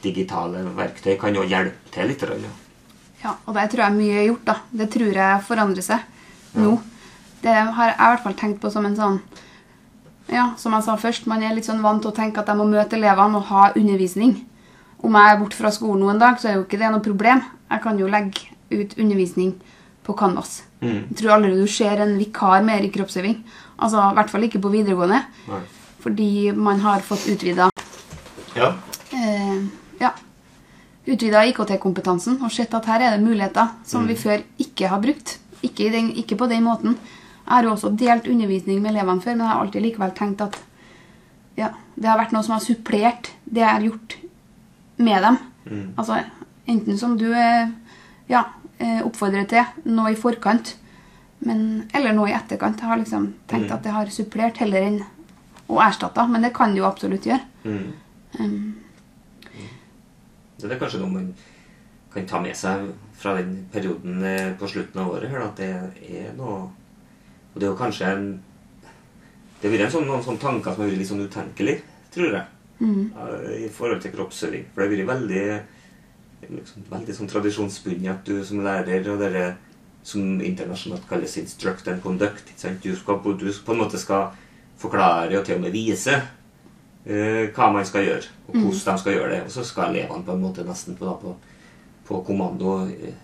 digitale 0.02 0.62
verktøy 0.76 1.16
kan 1.20 1.34
jo 1.34 1.42
hjelpe 1.46 1.90
til 1.94 2.08
litt. 2.10 2.22
Ja. 2.22 2.52
Ja, 3.22 3.32
og 3.46 3.54
det 3.54 3.68
tror 3.70 3.84
jeg 3.84 3.94
mye 4.00 4.18
er 4.18 4.26
gjort, 4.26 4.44
da. 4.48 4.56
Det 4.72 4.88
tror 4.90 5.12
jeg 5.14 5.42
forandrer 5.46 5.82
seg 5.86 6.00
nå. 6.58 6.72
Det 7.42 7.52
har 7.54 7.86
jeg 7.92 7.94
i 7.96 8.08
hvert 8.12 8.22
fall 8.24 8.34
tenkt 8.38 8.60
på 8.62 8.70
som 8.70 8.86
en 8.86 8.96
sånn 8.98 9.20
Ja, 10.32 10.52
som 10.56 10.72
jeg 10.72 10.84
sa 10.86 10.94
først, 10.96 11.26
man 11.26 11.42
er 11.42 11.52
litt 11.54 11.66
sånn 11.66 11.82
vant 11.82 12.00
til 12.02 12.10
å 12.12 12.14
tenke 12.16 12.40
at 12.40 12.48
jeg 12.48 12.56
må 12.56 12.64
møte 12.70 12.96
elevene 12.96 13.36
og 13.40 13.48
ha 13.50 13.64
undervisning. 13.76 14.36
Om 15.02 15.16
jeg 15.18 15.32
er 15.34 15.40
borte 15.40 15.58
fra 15.58 15.70
skolen 15.74 16.00
noen 16.00 16.18
dag, 16.22 16.38
så 16.40 16.48
er 16.48 16.54
jo 16.56 16.62
ikke 16.64 16.78
det 16.80 16.90
noe 16.94 17.02
problem. 17.04 17.42
Jeg 17.70 17.82
kan 17.82 17.98
jo 17.98 18.06
legge 18.08 18.46
ut 18.70 18.94
undervisning 19.02 19.50
på 20.06 20.14
Canvas. 20.16 20.62
Mm. 20.80 21.08
Jeg 21.10 21.16
tror 21.18 21.34
allerede 21.36 21.66
du 21.66 21.70
ser 21.70 22.00
en 22.00 22.14
vikar 22.18 22.62
mer 22.64 22.86
i 22.86 22.90
kroppsøving. 22.94 23.42
Altså, 23.82 23.98
I 23.98 24.14
hvert 24.16 24.30
fall 24.30 24.46
ikke 24.46 24.62
på 24.62 24.70
videregående. 24.72 25.20
Nei. 25.50 25.60
Fordi 26.02 26.30
man 26.54 26.80
har 26.86 27.00
fått 27.06 27.26
utvida 27.30 27.68
Ja. 28.56 28.72
eh, 29.12 29.58
ja, 30.02 30.10
utvida 31.06 31.44
IKT-kompetansen 31.50 32.40
og 32.42 32.52
sett 32.54 32.74
at 32.78 32.86
her 32.90 33.02
er 33.06 33.16
det 33.16 33.24
muligheter 33.24 33.72
som 33.86 34.06
vi 34.06 34.14
før 34.18 34.42
ikke 34.62 34.90
har 34.92 35.00
brukt. 35.02 35.38
Ikke, 35.62 35.86
i 35.86 35.92
den, 35.94 36.10
ikke 36.18 36.36
på 36.38 36.48
den 36.50 36.64
måten. 36.66 36.96
Jeg 37.42 37.52
har 37.52 37.66
jo 37.66 37.72
også 37.76 37.90
delt 37.98 38.26
undervisning 38.30 38.80
med 38.82 38.92
elevene 38.92 39.22
før, 39.22 39.36
men 39.36 39.46
jeg 39.46 39.52
har 39.52 39.62
alltid 39.62 39.82
likevel 39.86 40.12
tenkt 40.18 40.42
at 40.44 40.58
ja, 41.58 41.68
det 41.94 42.08
har 42.08 42.18
vært 42.18 42.32
noe 42.34 42.42
som 42.46 42.54
har 42.56 42.64
supplert 42.64 43.30
det 43.44 43.62
jeg 43.62 43.70
har 43.70 43.86
gjort 43.86 44.16
med 45.02 45.22
dem. 45.26 45.38
Mm. 45.66 45.86
Altså, 45.98 46.18
enten 46.70 46.98
som 46.98 47.16
du 47.18 47.28
ja, 48.30 48.44
oppfordrer 49.04 49.46
til, 49.50 49.64
noe 49.90 50.14
i 50.14 50.18
forkant, 50.18 50.76
men, 51.46 51.88
eller 51.94 52.14
noe 52.14 52.30
i 52.30 52.36
etterkant. 52.36 52.78
Jeg 52.80 52.88
har 52.88 52.98
liksom 53.02 53.32
tenkt 53.50 53.68
Mm. 53.70 53.74
at 53.76 53.82
det 53.82 53.92
har 53.92 54.06
supplert 54.14 54.58
heller 54.62 54.82
enn 54.86 55.00
å 55.68 55.80
erstatte, 55.82 56.26
men 56.30 56.42
det 56.42 56.52
kan 56.54 56.70
det 56.74 56.78
jo 56.82 56.86
absolutt 56.86 57.26
gjøre. 57.26 57.42
Mm. 57.64 57.92
Um, 58.38 58.74
Så 60.62 60.68
det 60.70 60.76
er 60.76 60.80
kanskje 60.84 61.00
noe 61.02 61.10
man 61.10 61.24
kan 62.12 62.26
ta 62.30 62.38
med 62.44 62.54
seg 62.54 62.84
fra 63.18 63.32
den 63.40 63.64
perioden 63.72 64.22
eh, 64.28 64.52
på 64.60 64.68
slutten 64.70 65.00
av 65.02 65.10
året. 65.16 65.30
her, 65.32 65.42
At 65.42 65.56
det 65.58 65.70
er 66.22 66.32
noe 66.38 66.68
Og 67.52 67.58
det 67.58 67.66
er 67.66 67.72
jo 67.72 67.78
kanskje 67.80 68.10
en 68.14 68.26
Det 69.60 69.68
har 69.70 69.74
vært 69.78 69.92
sånn, 69.96 70.06
noen 70.06 70.22
sånne 70.24 70.42
tanker 70.42 70.72
som 70.74 70.82
har 70.84 70.90
vært 70.92 71.00
litt 71.02 71.08
sånn 71.10 71.24
utenkelig, 71.26 71.74
tror 72.14 72.32
jeg. 72.36 72.44
mm. 72.78 73.02
eh, 73.24 73.64
I 73.66 73.68
forhold 73.74 74.02
til 74.02 74.14
kroppsøving. 74.14 74.64
For 74.74 74.82
det 74.82 74.88
har 74.88 74.94
vært 75.02 75.10
veldig 75.16 76.56
liksom, 76.58 76.86
veldig 76.90 77.14
sånn 77.18 77.30
tradisjonsbundet 77.30 78.10
at 78.14 78.24
du 78.26 78.40
som 78.44 78.62
lærer 78.64 79.06
og 79.12 79.20
dere 79.22 79.44
som 80.02 80.40
internasjonalt 80.42 81.04
kalles 81.08 81.36
instruct 81.38 81.86
and 81.88 82.02
conduct. 82.02 82.50
Du, 82.82 82.90
skal, 82.98 83.20
på- 83.22 83.36
du 83.38 83.46
på 83.52 83.72
en 83.74 83.82
måte 83.84 83.98
skal 84.02 84.32
forklare 84.82 85.38
og 85.38 85.44
til 85.46 85.60
og 85.60 85.62
med 85.66 85.74
vise 85.76 86.16
eh, 87.04 87.50
hva 87.54 87.70
man 87.74 87.86
skal 87.88 88.06
gjøre, 88.06 88.30
og 88.48 88.56
hvordan 88.56 88.96
de 88.96 89.04
skal 89.04 89.18
gjøre 89.18 89.30
det. 89.34 89.42
Og 89.46 89.54
så 89.56 89.66
skal 89.66 89.92
elevene 89.92 90.26
på 90.26 90.36
en 90.36 90.42
måte 90.42 90.66
nesten 90.66 90.98
på, 90.98 91.06
da, 91.08 91.16
på, 91.18 91.36
på 92.08 92.22
kommando 92.26 92.80
eh, 92.86 93.14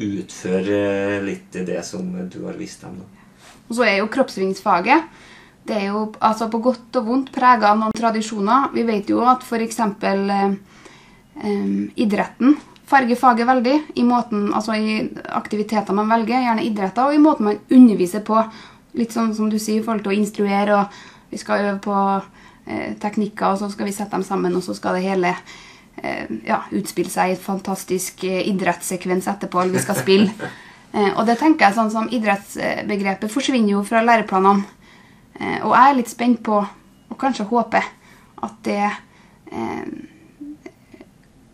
utføre 0.00 1.20
litt 1.26 1.58
det 1.66 1.82
som 1.84 2.06
du 2.32 2.44
har 2.46 2.56
vist 2.60 2.86
dem. 2.86 3.00
Da. 3.02 3.26
Og 3.68 3.76
så 3.78 3.86
er 3.86 4.00
jo 4.00 4.10
kroppsøvingsfaget 4.12 5.28
det 5.70 5.76
er 5.76 5.86
jo 5.92 6.06
altså 6.24 6.48
på 6.50 6.58
godt 6.64 6.98
og 6.98 7.06
vondt 7.06 7.30
prega 7.34 7.70
av 7.70 7.78
noen 7.78 7.94
tradisjoner. 7.96 8.70
Vi 8.74 8.84
vet 8.88 9.10
jo 9.12 9.20
at 9.28 9.44
f.eks. 9.44 9.78
Eh, 10.08 10.56
eh, 11.44 11.70
idretten 12.00 12.56
farger 12.90 13.18
faget 13.18 13.46
veldig 13.46 13.76
i 14.02 14.02
måten, 14.02 14.48
altså 14.50 14.74
i 14.74 14.96
aktiviteter 15.38 15.94
man 15.94 16.10
velger, 16.10 16.42
gjerne 16.42 16.64
idretter, 16.66 17.06
og 17.06 17.14
i 17.14 17.22
måten 17.22 17.46
man 17.46 17.60
underviser 17.70 18.24
på. 18.26 18.40
Litt 18.98 19.14
sånn 19.14 19.30
som 19.36 19.46
du 19.46 19.60
sier 19.62 19.78
i 19.78 19.84
forhold 19.84 20.02
til 20.02 20.10
å 20.10 20.18
instruere, 20.18 20.80
og 20.80 21.30
vi 21.30 21.38
skal 21.38 21.68
øve 21.68 21.76
på 21.84 21.98
eh, 22.16 22.39
teknikker, 23.00 23.52
og 23.52 23.60
så 23.60 23.70
skal 23.72 23.88
vi 23.88 23.94
sette 23.96 24.14
dem 24.16 24.26
sammen, 24.26 24.56
og 24.56 24.64
så 24.64 24.74
skal 24.76 24.98
det 24.98 25.06
hele 25.06 25.34
eh, 26.02 26.26
ja, 26.46 26.62
utspille 26.76 27.12
seg 27.12 27.32
i 27.32 27.36
et 27.36 27.44
fantastisk 27.44 28.24
eh, 28.28 28.42
idrettssekvens 28.50 29.28
etterpå, 29.30 29.62
eller 29.62 29.78
vi 29.78 29.86
skal 29.86 30.00
spille. 30.00 30.34
Eh, 30.90 31.12
og 31.14 31.22
det 31.22 31.36
tenker 31.38 31.68
jeg 31.68 31.76
sånn 31.76 31.92
som 31.92 32.08
idrettsbegrepet 32.10 33.30
forsvinner 33.30 33.76
jo 33.76 33.84
fra 33.86 34.00
læreplanene. 34.02 34.64
Eh, 35.38 35.60
og 35.62 35.70
jeg 35.70 35.84
er 35.84 35.94
litt 36.00 36.10
spent 36.10 36.40
på, 36.42 36.56
og 36.58 37.18
kanskje 37.20 37.46
håper, 37.46 37.86
at 38.42 38.56
det 38.66 38.88
eh, 39.54 39.84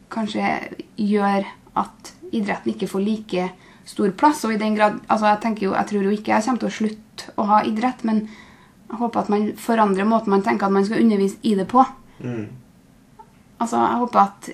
kanskje 0.09 0.55
gjør 0.96 1.44
at 1.76 2.12
idretten 2.33 2.72
ikke 2.72 2.88
får 2.88 3.05
like 3.05 3.50
stor 3.87 4.16
plass. 4.16 4.40
Og 4.48 4.57
i 4.57 4.61
den 4.62 4.79
grad, 4.79 5.02
altså 5.05 5.29
jeg 5.35 5.42
tenker 5.44 5.68
jo, 5.68 5.76
jeg 5.76 5.90
tror 5.92 6.09
jo 6.09 6.16
ikke 6.16 6.33
jeg 6.33 6.46
kommer 6.48 6.64
til 6.64 6.70
å 6.70 6.76
slutte 6.81 7.37
å 7.37 7.48
ha 7.52 7.62
idrett, 7.68 8.09
men 8.09 8.24
jeg 8.87 9.01
håper 9.01 9.25
at 9.25 9.33
man 9.33 9.49
forandrer 9.59 10.07
måten 10.09 10.31
man 10.31 10.44
tenker 10.46 10.68
at 10.68 10.75
man 10.75 10.87
skal 10.87 11.03
undervise 11.03 11.40
i 11.42 11.55
det 11.59 11.66
på. 11.70 11.83
Mm. 12.22 12.46
Altså, 13.59 13.81
jeg 13.81 14.01
håper 14.03 14.20
at 14.22 14.51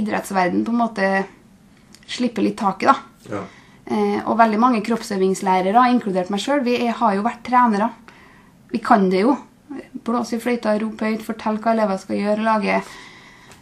idrettsverden 0.00 0.64
på 0.64 0.72
en 0.72 0.80
måte 0.80 1.08
slipper 2.10 2.44
litt 2.44 2.58
taket, 2.60 2.90
da. 2.90 3.30
Ja. 3.30 3.42
Eh, 3.90 4.18
og 4.22 4.38
veldig 4.38 4.58
mange 4.62 4.82
kroppsøvingslærere, 4.86 5.88
inkludert 5.90 6.30
meg 6.30 6.42
sjøl, 6.42 6.62
vi 6.66 6.76
er, 6.78 6.94
har 7.00 7.16
jo 7.16 7.26
vært 7.26 7.42
trenere. 7.46 7.90
Vi 8.70 8.80
kan 8.82 9.08
det 9.10 9.24
jo. 9.24 9.34
Blåse 10.06 10.38
i 10.38 10.42
fløyta, 10.42 10.76
rope 10.80 11.06
høyt, 11.06 11.24
fortelle 11.26 11.62
hva 11.62 11.74
elever 11.74 12.00
skal 12.02 12.20
gjøre, 12.20 12.46
lage 12.46 12.80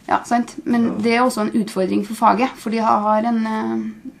Ja, 0.09 0.23
sant? 0.25 0.55
Men 0.65 0.95
det 1.03 1.11
er 1.13 1.21
også 1.21 1.43
en 1.43 1.51
utfordring 1.59 2.01
for 2.07 2.17
faget, 2.17 2.55
for 2.57 2.73
de 2.73 2.79
har 2.85 3.27
en 3.29 3.43
eh, 3.45 3.83
Ja. 4.09 4.18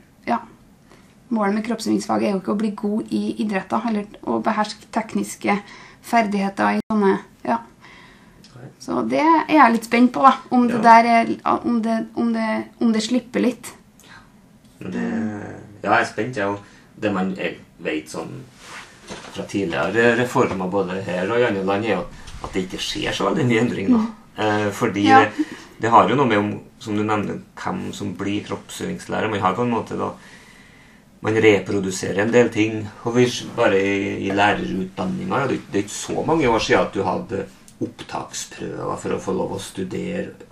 Målet 1.29 1.53
med 1.55 1.65
kroppsøvingsfaget 1.67 2.27
er 2.27 2.31
jo 2.33 2.39
ikke 2.41 2.53
å 2.55 2.57
bli 2.59 2.71
god 2.75 3.11
i 3.13 3.23
idretter, 3.43 3.81
eller 3.89 4.05
å 4.25 4.39
beherske 4.41 4.87
tekniske 4.91 5.59
ferdigheter 6.09 6.77
i 6.79 6.85
sånne 6.91 7.19
Ja. 7.45 7.59
Så 8.79 9.01
det 9.07 9.19
er 9.21 9.45
jeg 9.53 9.71
litt 9.73 9.85
spent 9.85 10.11
på, 10.15 10.21
da. 10.25 10.33
Om 10.51 10.67
det 10.67 10.75
Ja. 10.75 10.81
der 10.81 11.05
er 11.05 11.59
Om 11.63 11.81
det, 11.81 12.07
om 12.15 12.33
det, 12.33 12.63
om 12.81 12.91
det 12.93 13.01
slipper 13.03 13.39
litt. 13.41 13.73
Det, 14.79 15.03
ja, 15.83 15.91
jeg 15.91 16.01
er 16.01 16.05
spent. 16.05 16.35
Jeg, 16.37 16.47
òg. 16.47 16.59
det 17.01 17.13
man 17.13 17.33
vet 17.79 18.09
sånn 18.09 18.43
fra 19.33 19.43
tidligere 19.43 20.15
reformer 20.19 20.69
både 20.69 21.01
her 21.03 21.29
og 21.31 21.39
i 21.39 21.45
andre 21.47 21.63
land, 21.65 21.85
er 21.85 21.95
jo 21.95 22.03
at 22.43 22.53
det 22.53 22.65
ikke 22.67 22.79
skjer 22.79 23.11
så 23.15 23.29
veldig 23.29 23.45
mye 23.47 23.61
endring 23.61 23.89
nå. 23.89 24.01
Eh, 24.37 24.69
fordi 24.71 25.03
Ja. 25.07 25.19
det, 25.25 25.45
det 25.81 25.89
har 25.89 26.09
jo 26.09 26.15
noe 26.15 26.25
med 26.27 26.37
om, 26.37 26.59
som 26.79 26.95
du 26.95 27.03
nevner, 27.03 27.39
hvem 27.55 27.93
som 27.93 28.13
blir 28.15 28.43
kroppsøvingslærer. 28.45 29.29
Man 29.29 29.39
har 29.39 29.53
på 29.55 29.61
en 29.63 29.71
måte 29.71 29.97
da 29.97 30.11
man 31.25 31.39
reproduserer 31.43 32.23
en 32.23 32.33
del 32.33 32.51
ting. 32.53 32.83
Og 33.03 33.15
vi, 33.17 33.27
bare 33.57 33.79
i, 33.79 34.27
i 34.27 34.35
lærerutdanninga 34.35 35.45
det, 35.49 35.61
det 35.71 35.81
er 35.81 35.87
ikke 35.87 35.97
så 35.97 36.25
mange 36.27 36.49
år 36.49 36.63
siden 36.63 36.85
at 36.85 36.95
du 36.95 37.03
hadde 37.07 37.47
opptaksprøver 37.79 38.99
for 38.99 39.15
å 39.15 39.23
få 39.23 39.35
lov 39.35 39.55
å 39.55 39.63
studere 39.63 40.47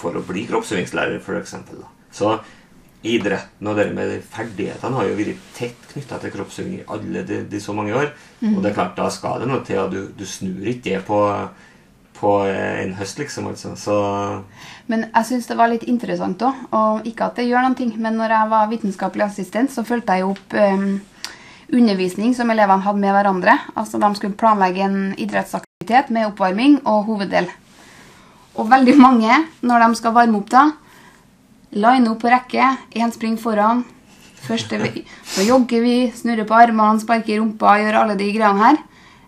for 0.00 0.16
å 0.16 0.24
bli 0.24 0.46
kroppsøvingslærer, 0.48 1.20
f.eks. 1.20 1.54
Så 2.14 2.34
idretten 3.06 3.68
og 3.68 3.78
det 3.78 3.86
med 3.96 4.12
ferdighetene 4.28 4.98
har 4.98 5.08
jo 5.08 5.16
vært 5.16 5.44
tett 5.56 5.88
knytta 5.92 6.18
til 6.20 6.32
kroppsøving 6.34 6.74
i 6.78 6.86
alle 6.92 7.24
de, 7.26 7.40
de 7.48 7.60
så 7.62 7.74
mange 7.76 7.96
år. 7.96 8.12
Og 8.52 8.60
det 8.60 8.70
er 8.70 8.76
klart, 8.76 8.96
da 8.98 9.08
skal 9.12 9.40
det 9.40 9.48
noe 9.50 9.64
til 9.66 9.80
at 9.80 9.92
du, 9.92 10.02
du 10.16 10.24
snur 10.28 10.68
ikke 10.68 10.86
det 10.90 11.02
på, 11.08 11.20
på 12.20 12.30
en 12.46 12.94
høst, 12.98 13.18
liksom. 13.18 13.46
altså. 13.48 13.72
Så 13.76 13.94
Men 14.90 15.06
jeg 15.14 15.24
syns 15.28 15.46
det 15.48 15.56
var 15.56 15.70
litt 15.72 15.86
interessant 15.88 16.42
òg. 16.44 16.54
Og 16.76 17.06
ikke 17.08 17.26
at 17.30 17.36
det 17.40 17.46
gjør 17.48 17.64
noen 17.64 17.76
ting, 17.78 17.94
men 17.96 18.18
når 18.20 18.34
jeg 18.36 18.50
var 18.50 18.68
vitenskapelig 18.70 19.24
assistent, 19.24 19.72
så 19.72 19.84
fulgte 19.86 20.18
jeg 20.18 20.26
opp 20.28 20.54
um, 20.54 21.00
undervisning 21.72 22.34
som 22.36 22.50
elevene 22.52 22.84
hadde 22.84 23.00
med 23.00 23.14
hverandre. 23.14 23.56
Altså 23.78 24.00
De 24.02 24.10
skulle 24.18 24.36
planlegge 24.38 24.84
en 24.84 25.14
idrettsaktivitet 25.16 26.10
med 26.10 26.28
oppvarming 26.28 26.80
og 26.84 27.06
hoveddel. 27.08 27.48
Og 28.58 28.68
veldig 28.68 28.96
mange, 28.98 29.36
når 29.62 29.86
de 29.86 29.98
skal 30.00 30.12
varme 30.16 30.40
opp 30.42 30.50
da, 30.50 30.66
line 31.72 32.10
opp 32.10 32.20
på 32.24 32.32
rekke, 32.32 32.66
én 32.98 33.12
springer 33.14 33.38
foran. 33.40 33.84
Første, 34.40 34.78
vi- 34.80 35.04
så 35.24 35.44
jogger 35.46 35.80
vi, 35.84 35.96
snurrer 36.16 36.46
på 36.48 36.56
armene, 36.56 37.00
sparker 37.00 37.38
rumpa, 37.40 37.76
gjør 37.78 38.00
alle 38.02 38.16
de 38.18 38.32
greiene 38.32 38.64
her. 38.64 38.78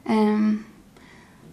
Um, 0.09 0.64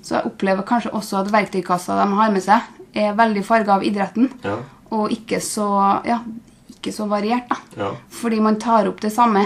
Så 0.02 0.16
jeg 0.16 0.30
opplever 0.30 0.66
kanskje 0.68 0.94
også 0.96 1.20
at 1.22 1.32
verktøykassa 1.34 1.98
de 2.00 2.20
har 2.20 2.34
med 2.34 2.44
seg, 2.44 2.68
er 2.96 3.18
veldig 3.18 3.44
farga 3.46 3.78
av 3.78 3.86
idretten. 3.86 4.30
Ja. 4.46 4.58
Og 4.96 5.12
ikke 5.14 5.42
så, 5.44 5.68
ja, 6.08 6.22
ikke 6.74 6.94
så 6.96 7.06
variert, 7.10 7.50
da. 7.52 7.60
Ja. 7.78 7.90
Fordi 8.22 8.40
man 8.44 8.60
tar 8.62 8.90
opp 8.90 9.02
det 9.04 9.12
samme. 9.14 9.46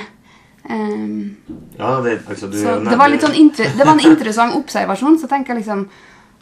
Um, 0.63 1.35
ja 1.75 1.97
det, 2.05 2.21
altså, 2.31 2.47
du 2.47 2.55
så 2.55 2.77
det 2.79 2.95
var, 2.95 3.09
litt 3.11 3.19
sånn 3.19 3.35
det 3.51 3.83
var 3.83 3.97
en 3.97 4.05
interessant 4.13 4.55
observasjon. 4.55 5.17
Så 5.19 5.27
tenker 5.27 5.53
jeg 5.53 5.65
liksom 5.65 5.87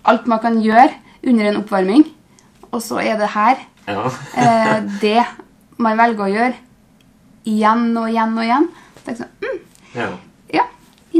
Alt 0.05 0.27
man 0.29 0.41
kan 0.41 0.55
gjøre 0.61 0.89
under 1.29 1.45
en 1.45 1.57
oppvarming, 1.59 2.03
og 2.71 2.81
så 2.81 2.97
er 3.03 3.19
det 3.19 3.27
her 3.35 3.59
Ja. 3.85 4.09
eh, 4.33 4.79
det 5.01 5.21
man 5.77 5.97
velger 5.97 6.25
å 6.25 6.29
gjøre 6.31 6.55
igjen 7.45 7.97
og 7.97 8.09
igjen 8.09 8.33
og 8.37 8.45
igjen. 8.47 8.65
Så 8.95 9.03
tenker 9.05 9.11
jeg 9.11 9.19
sånn, 9.21 9.35
mm, 9.45 9.59
ja. 9.99 10.07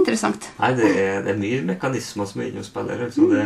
Interessant. 0.01 0.49
Nei, 0.59 0.71
det 0.77 0.89
er, 0.91 1.21
det 1.25 1.35
er 1.35 1.39
mye 1.41 1.61
mekanismer 1.71 2.29
som 2.29 2.41
er 2.41 2.49
inne 2.51 2.63
og 2.63 2.67
spiller. 2.67 3.05
Altså 3.07 3.29
det, 3.31 3.45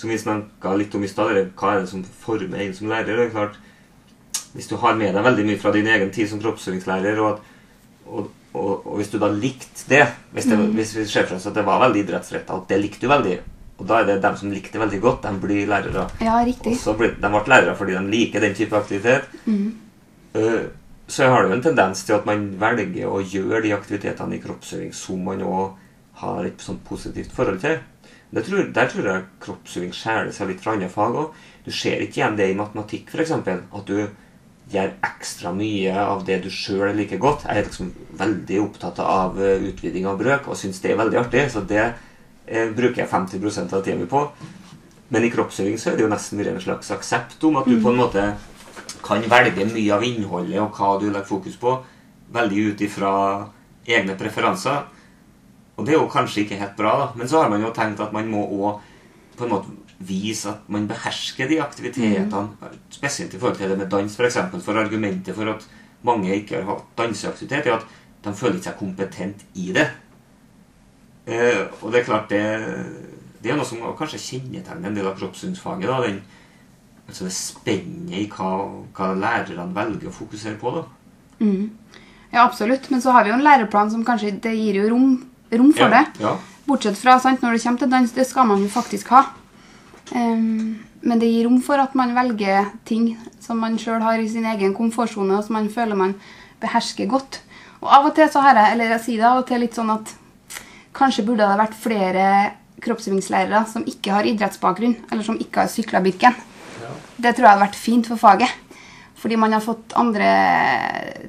som 0.00 0.10
vi 0.10 0.18
snakka 0.18 0.74
litt 0.80 0.96
om 0.96 1.04
i 1.04 1.10
stad, 1.10 1.36
hva 1.60 1.74
er 1.74 1.84
det 1.84 1.92
som 1.92 2.02
former 2.24 2.64
en 2.64 2.74
som 2.76 2.90
lærer? 2.90 3.16
Det 3.16 3.28
er 3.28 3.34
klart, 3.36 3.60
Hvis 4.50 4.66
du 4.66 4.74
har 4.82 4.96
med 4.98 5.14
deg 5.14 5.22
veldig 5.22 5.44
mye 5.46 5.58
fra 5.62 5.70
din 5.70 5.86
egen 5.86 6.10
tid 6.10 6.26
som 6.26 6.40
kroppsøvingslærer, 6.42 7.20
og, 7.22 7.38
og, 8.06 8.30
og, 8.52 8.86
og 8.86 8.96
hvis 8.98 9.12
du 9.12 9.18
da 9.22 9.28
likte 9.30 9.84
det 9.86 10.08
Hvis, 10.32 10.48
det, 10.50 10.56
hvis 10.74 10.96
vi 10.96 11.04
ser 11.06 11.28
for 11.28 11.36
oss 11.36 11.46
at 11.46 11.54
det 11.54 11.62
var 11.66 11.78
veldig 11.84 12.02
idrettsretta, 12.02 12.56
at 12.56 12.66
det 12.72 12.80
likte 12.82 13.06
du 13.06 13.12
veldig, 13.12 13.36
og 13.80 13.86
da 13.88 14.00
er 14.00 14.08
det 14.08 14.18
dem 14.24 14.36
som 14.36 14.50
likte 14.52 14.74
det 14.74 14.82
veldig 14.82 15.00
godt, 15.00 15.22
de 15.24 15.40
blir 15.40 15.68
lærere. 15.70 16.08
Ja, 16.20 16.40
riktig. 16.44 16.74
Og 16.74 16.82
så 16.82 16.96
ble, 16.98 17.14
de 17.16 17.30
ble 17.32 17.44
lærere 17.48 17.76
fordi 17.78 17.94
de 17.96 18.02
liker 18.12 18.44
den 18.44 18.56
type 18.58 18.76
aktivitet. 18.76 19.30
Eh, 20.34 20.66
så 21.10 21.30
har 21.30 21.42
det 21.42 21.50
jo 21.50 21.56
en 21.56 21.62
tendens 21.64 22.04
til 22.04 22.18
at 22.18 22.26
man 22.28 22.44
velger 22.60 23.08
å 23.08 23.22
gjøre 23.24 23.62
de 23.64 23.72
aktivitetene 23.74 24.36
i 24.36 24.42
kroppsøving 24.42 24.92
som 24.94 25.22
man 25.26 25.40
òg 25.42 25.78
har 26.20 26.46
et 26.46 26.62
sånt 26.64 26.82
positivt 26.86 27.32
forhold 27.34 27.60
til. 27.62 27.78
Tror, 28.30 28.66
der 28.74 28.90
tror 28.90 29.06
jeg 29.08 29.28
kroppsøving 29.42 29.94
skjærer 29.96 30.30
seg 30.34 30.52
litt 30.52 30.60
fra 30.62 30.76
andre 30.76 30.90
fag 30.92 31.16
òg. 31.18 31.38
Du 31.66 31.72
ser 31.74 32.02
ikke 32.02 32.20
igjen 32.20 32.36
det 32.38 32.50
i 32.52 32.58
matematikk, 32.58 33.10
f.eks. 33.10 33.32
At 33.34 33.88
du 33.90 34.04
gjør 34.70 34.92
ekstra 35.02 35.50
mye 35.54 35.96
av 35.98 36.22
det 36.28 36.38
du 36.44 36.50
sjøl 36.54 36.94
liker 36.94 37.18
godt. 37.22 37.48
Jeg 37.48 37.58
er 37.58 37.66
liksom 37.66 37.90
veldig 38.20 38.60
opptatt 38.62 39.02
av 39.02 39.40
eh, 39.42 39.66
utviding 39.70 40.06
av 40.06 40.20
brøk 40.20 40.46
og 40.46 40.58
syns 40.58 40.78
det 40.82 40.92
er 40.92 41.00
veldig 41.00 41.18
artig. 41.24 41.44
Så 41.50 41.64
det 41.66 41.82
eh, 41.82 42.70
bruker 42.76 43.02
jeg 43.02 43.10
50% 43.10 43.74
av 43.74 43.82
tida 43.82 43.98
mi 43.98 44.06
på. 44.10 44.22
Men 45.10 45.26
i 45.26 45.32
kroppsøving 45.34 45.78
så 45.80 45.90
er 45.90 45.98
det 45.98 46.06
jo 46.06 46.12
nesten 46.12 46.44
en 46.46 46.62
slags 46.62 46.92
aksept 46.94 47.42
om 47.48 47.58
at 47.58 47.66
du 47.66 47.80
på 47.82 47.90
en 47.90 47.98
måte 47.98 48.28
kan 49.02 49.24
velge 49.26 49.66
mye 49.72 49.94
av 49.96 50.04
innholdet 50.06 50.60
og 50.62 50.76
hva 50.76 50.92
du 51.00 51.08
legger 51.08 51.26
fokus 51.26 51.56
på, 51.58 51.72
veldig 52.30 52.66
ut 52.70 52.84
ifra 52.86 53.12
egne 53.90 54.14
preferanser. 54.18 54.84
Og 55.80 55.86
det 55.86 55.94
er 55.94 55.98
jo 55.98 56.10
kanskje 56.12 56.44
ikke 56.44 56.58
helt 56.60 56.76
bra, 56.76 56.96
da. 57.00 57.06
Men 57.16 57.28
så 57.30 57.40
har 57.40 57.52
man 57.52 57.64
jo 57.64 57.72
tenkt 57.74 58.02
at 58.04 58.12
man 58.12 58.28
må 58.28 58.44
òg 58.44 58.82
på 59.38 59.46
en 59.46 59.54
måte 59.54 59.72
vise 60.04 60.50
at 60.52 60.68
man 60.72 60.88
behersker 60.88 61.48
de 61.48 61.60
aktivitetene. 61.64 62.72
Spesielt 62.92 63.34
i 63.34 63.40
forhold 63.40 63.56
til 63.56 63.72
det 63.72 63.78
med 63.80 63.88
dans, 63.92 64.04
f.eks. 64.04 64.16
For, 64.18 64.28
eksempel, 64.28 64.64
for 64.64 64.80
argumentet 64.80 65.36
for 65.36 65.48
at 65.52 65.64
mange 66.04 66.34
ikke 66.36 66.60
har 66.60 66.68
hatt 66.68 66.92
danseaktivitet, 66.98 67.68
er 67.68 67.78
at 67.78 67.88
de 68.24 68.34
føler 68.36 68.58
ikke 68.58 68.68
seg 68.68 68.80
kompetent 68.80 69.46
i 69.56 69.70
det. 69.76 69.86
Eh, 71.30 71.64
og 71.80 71.88
det 71.92 72.00
er 72.00 72.06
klart 72.08 72.32
det, 72.32 72.44
det 73.40 73.52
er 73.52 73.58
noe 73.58 73.68
som 73.68 73.80
kanskje 73.96 74.20
kjennetegner 74.20 74.90
en 74.90 75.00
del 75.00 75.08
av 75.08 75.16
kroppssynsfaget. 75.20 75.88
da, 75.88 76.00
den 76.04 76.20
altså 77.10 77.26
det 77.26 77.34
spennet 77.34 78.18
i 78.20 78.26
hva, 78.30 78.50
hva 78.94 79.12
lærerne 79.18 79.74
velger 79.74 80.10
å 80.10 80.14
fokusere 80.14 80.58
på. 80.60 80.72
da. 80.76 80.84
Ja, 82.30 82.44
absolutt. 82.44 82.86
Men 82.92 83.02
så 83.02 83.14
har 83.14 83.24
vi 83.24 83.32
jo 83.32 83.38
en 83.38 83.46
læreplan 83.46 83.90
som 83.90 84.04
kanskje 84.06 84.36
det 84.44 84.54
gir 84.54 84.78
jo 84.78 84.90
rom, 84.92 85.08
rom 85.52 85.72
for 85.76 85.92
det. 85.92 86.04
Ja. 86.22 86.36
Bortsett 86.68 86.98
fra 87.00 87.18
sant, 87.22 87.42
når 87.42 87.56
det 87.56 87.64
kommer 87.64 87.82
til 87.82 87.90
dans, 87.90 88.14
det 88.14 88.26
skal 88.28 88.46
man 88.50 88.62
jo 88.62 88.70
faktisk 88.70 89.10
ha. 89.14 89.24
Um, 90.14 90.78
men 91.00 91.20
det 91.20 91.30
gir 91.30 91.46
rom 91.48 91.60
for 91.64 91.80
at 91.80 91.94
man 91.98 92.14
velger 92.14 92.70
ting 92.88 93.14
som 93.40 93.60
man 93.62 93.78
sjøl 93.80 94.02
har 94.04 94.20
i 94.20 94.28
sin 94.30 94.46
egen 94.46 94.74
komfortsone, 94.76 95.36
og 95.36 95.46
som 95.46 95.56
man 95.58 95.70
føler 95.72 95.98
man 95.98 96.14
behersker 96.60 97.08
godt. 97.10 97.40
Og 97.80 97.88
av 97.88 98.10
og 98.10 98.16
til 98.16 98.28
så 98.30 98.42
har 98.44 98.58
jeg, 98.58 98.74
eller 98.74 98.94
jeg 98.96 99.04
sier 99.06 99.22
det 99.22 99.28
av 99.30 99.40
og 99.40 99.46
til 99.48 99.62
litt 99.64 99.76
sånn 99.76 99.92
at 99.94 100.14
kanskje 100.96 101.24
burde 101.24 101.46
det 101.46 101.60
vært 101.62 101.78
flere 101.80 102.24
kroppsøvingslærere 102.84 103.64
som 103.68 103.84
ikke 103.88 104.12
har 104.12 104.28
idrettsbakgrunn, 104.28 104.96
eller 105.10 105.24
som 105.24 105.38
ikke 105.40 105.64
har 105.64 105.72
sykla 105.72 106.02
Birken. 106.04 106.36
Det 107.20 107.34
tror 107.36 107.46
jeg 107.46 107.52
hadde 107.52 107.64
vært 107.66 107.78
fint 107.78 108.08
for 108.08 108.20
faget. 108.20 108.52
Fordi 109.20 109.36
man 109.36 109.52
har 109.52 109.64
fått 109.64 109.92
andre 110.00 110.28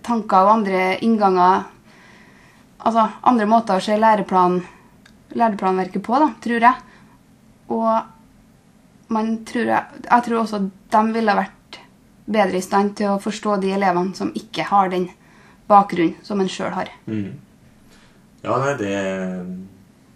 tanker 0.05 0.45
og 0.45 0.53
andre 0.53 0.83
innganger 1.03 1.65
Altså 2.81 3.07
andre 3.29 3.47
måter 3.49 3.77
å 3.77 3.83
se 3.83 3.97
læreplan, 3.99 4.61
læreplanverket 5.37 6.03
på, 6.05 6.17
da, 6.21 6.31
tror 6.43 6.65
jeg. 6.67 6.97
Og 7.71 9.11
man 9.13 9.33
tror 9.47 9.69
jeg, 9.69 10.03
jeg 10.07 10.25
tror 10.27 10.41
også 10.41 10.61
de 10.65 11.01
ville 11.13 11.37
vært 11.37 11.79
bedre 12.31 12.59
i 12.59 12.63
stand 12.63 12.95
til 12.99 13.13
å 13.13 13.21
forstå 13.21 13.57
de 13.61 13.73
elevene 13.75 14.15
som 14.17 14.31
ikke 14.37 14.65
har 14.71 14.91
den 14.91 15.09
bakgrunnen 15.69 16.17
som 16.25 16.41
en 16.41 16.51
sjøl 16.51 16.73
har. 16.75 16.91
Mm. 17.05 17.37
Ja, 18.41 18.57
nei, 18.57 18.73
det, 18.79 18.93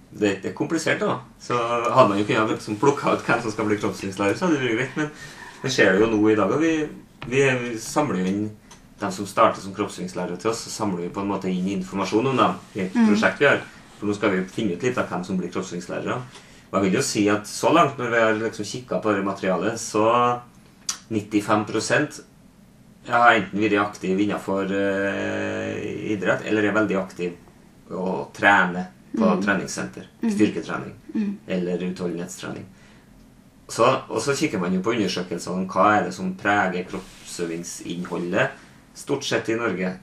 det, 0.10 0.32
det 0.44 0.52
er 0.52 0.58
komplisert, 0.58 1.04
da. 1.04 1.20
Så 1.42 1.58
hadde 1.60 2.10
man 2.12 2.20
jo 2.20 2.28
kunnet 2.28 2.56
liksom 2.56 2.80
plukka 2.82 3.16
ut 3.16 3.26
hvem 3.28 3.42
som 3.44 3.54
skal 3.54 3.70
bli 3.70 3.80
kroppssynslærer, 3.82 4.38
så 4.38 4.48
hadde 4.48 4.60
det 4.60 4.72
vært 4.72 4.80
greit. 4.80 5.00
Men 5.00 5.66
det 5.66 5.74
skjer 5.76 6.00
jo 6.02 6.10
nå 6.12 6.22
i 6.32 6.38
dag, 6.40 6.56
og 6.56 6.64
vi, 6.64 6.74
vi 7.30 7.46
samler 7.82 8.24
jo 8.24 8.32
inn 8.32 8.46
dem 9.00 9.12
som 9.12 9.28
starter 9.28 9.62
som 9.62 9.74
kroppsøvingslærere 9.76 10.38
til 10.40 10.52
oss, 10.52 10.64
så 10.66 10.72
samler 10.72 11.06
vi 11.06 11.14
på 11.14 11.24
en 11.24 11.32
måte 11.34 11.52
inn 11.52 11.68
informasjon 11.74 12.32
om 12.32 12.38
dem 12.40 12.60
i 12.76 12.86
et 12.86 12.96
prosjekt 12.96 13.42
vi 13.44 13.50
har. 13.50 13.64
For 14.00 14.08
nå 14.08 14.16
skal 14.16 14.32
vi 14.34 14.44
finne 14.52 14.76
ut 14.76 14.84
litt 14.84 15.00
av 15.00 15.10
hvem 15.12 15.26
som 15.28 15.40
blir 15.40 15.52
kroppsøvingslærere. 15.52 16.20
Og 16.70 16.78
jeg 16.78 16.86
vil 16.86 16.98
jo 16.98 17.04
si 17.06 17.26
at 17.32 17.48
så 17.48 17.72
langt, 17.76 18.00
når 18.00 18.14
vi 18.14 18.24
har 18.24 18.40
liksom 18.40 18.68
kikka 18.68 19.02
på 19.04 19.14
det 19.16 19.26
materialet, 19.26 19.80
så 19.80 20.06
95 21.10 22.24
jeg 23.06 23.14
har 23.14 23.36
enten 23.38 23.62
vært 23.62 23.78
aktiv 23.84 24.20
innenfor 24.24 24.72
uh, 24.72 25.76
idrett, 26.10 26.42
eller 26.50 26.66
er 26.66 26.74
veldig 26.74 26.96
aktiv 26.98 27.94
og 27.94 28.32
trener 28.34 28.88
på 29.16 29.30
treningssenter. 29.44 30.08
Styrketrening. 30.24 30.96
Eller 31.48 31.84
utholdenhetstrening. 31.86 32.66
Så, 33.70 33.86
og 34.10 34.22
så 34.22 34.34
kikker 34.38 34.62
man 34.62 34.74
jo 34.74 34.82
på 34.86 34.94
undersøkelser 34.94 35.54
om 35.54 35.68
hva 35.70 35.86
er 35.96 36.08
det 36.08 36.16
som 36.18 36.34
preger 36.38 36.86
kroppsøvingsinnholdet 36.90 38.65
stort 38.96 39.26
sett 39.28 39.50
i 39.50 39.58
Norge. 39.60 39.94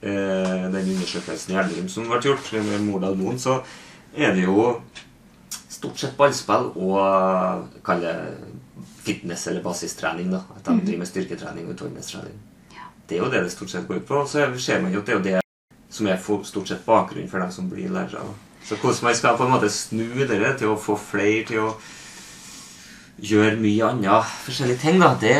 Eh, 0.00 0.66
den 0.72 0.92
undersøkelsen 0.92 1.54
i 1.54 1.58
Elverum 1.60 1.88
som 1.88 2.08
ble 2.08 2.20
gjort 2.22 2.52
med 2.52 2.84
Mordal 2.84 3.16
Moen, 3.18 3.38
så 3.40 3.60
er 4.16 4.34
det 4.36 4.44
jo 4.44 4.80
stort 5.72 5.98
sett 6.00 6.16
ballspill 6.16 6.70
og 6.74 7.80
kall 7.84 8.04
det 8.04 8.16
fitness- 9.06 9.46
eller 9.48 9.62
basistrening. 9.62 10.30
da, 10.30 10.42
At 10.56 10.64
de 10.64 10.80
driver 10.80 10.98
med 10.98 11.08
styrketrening 11.08 11.66
og 11.66 11.74
utholdenhetstrening. 11.74 12.38
Det 13.08 13.18
er 13.18 13.24
jo 13.24 13.30
det 13.30 13.42
det 13.44 13.52
stort 13.52 13.70
sett 13.70 13.88
går 13.88 13.96
ut 13.96 14.06
på. 14.06 14.26
Så 14.26 14.58
ser 14.58 14.82
man 14.82 14.92
jo 14.92 15.00
at 15.00 15.06
det 15.06 15.14
er 15.14 15.18
jo 15.18 15.24
det 15.24 15.40
som 15.90 16.06
er 16.06 16.16
for, 16.16 16.42
stort 16.42 16.68
sett 16.68 16.86
bakgrunnen 16.86 17.30
for 17.30 17.38
dem 17.38 17.52
som 17.52 17.70
blir 17.70 17.88
lærere. 17.88 18.34
Så 18.64 18.76
hvordan 18.76 19.04
man 19.04 19.14
skal 19.14 19.36
på 19.36 19.44
en 19.44 19.52
måte 19.52 19.70
snu 19.70 20.26
dere 20.26 20.56
til 20.58 20.72
å 20.72 20.80
få 20.80 20.96
flere 20.98 21.44
til 21.46 21.58
å 21.62 21.74
gjøre 23.22 23.60
mye 23.60 23.92
annet 23.92 24.32
forskjellige 24.44 24.82
ting, 24.82 24.98
da, 25.00 25.14
det 25.20 25.36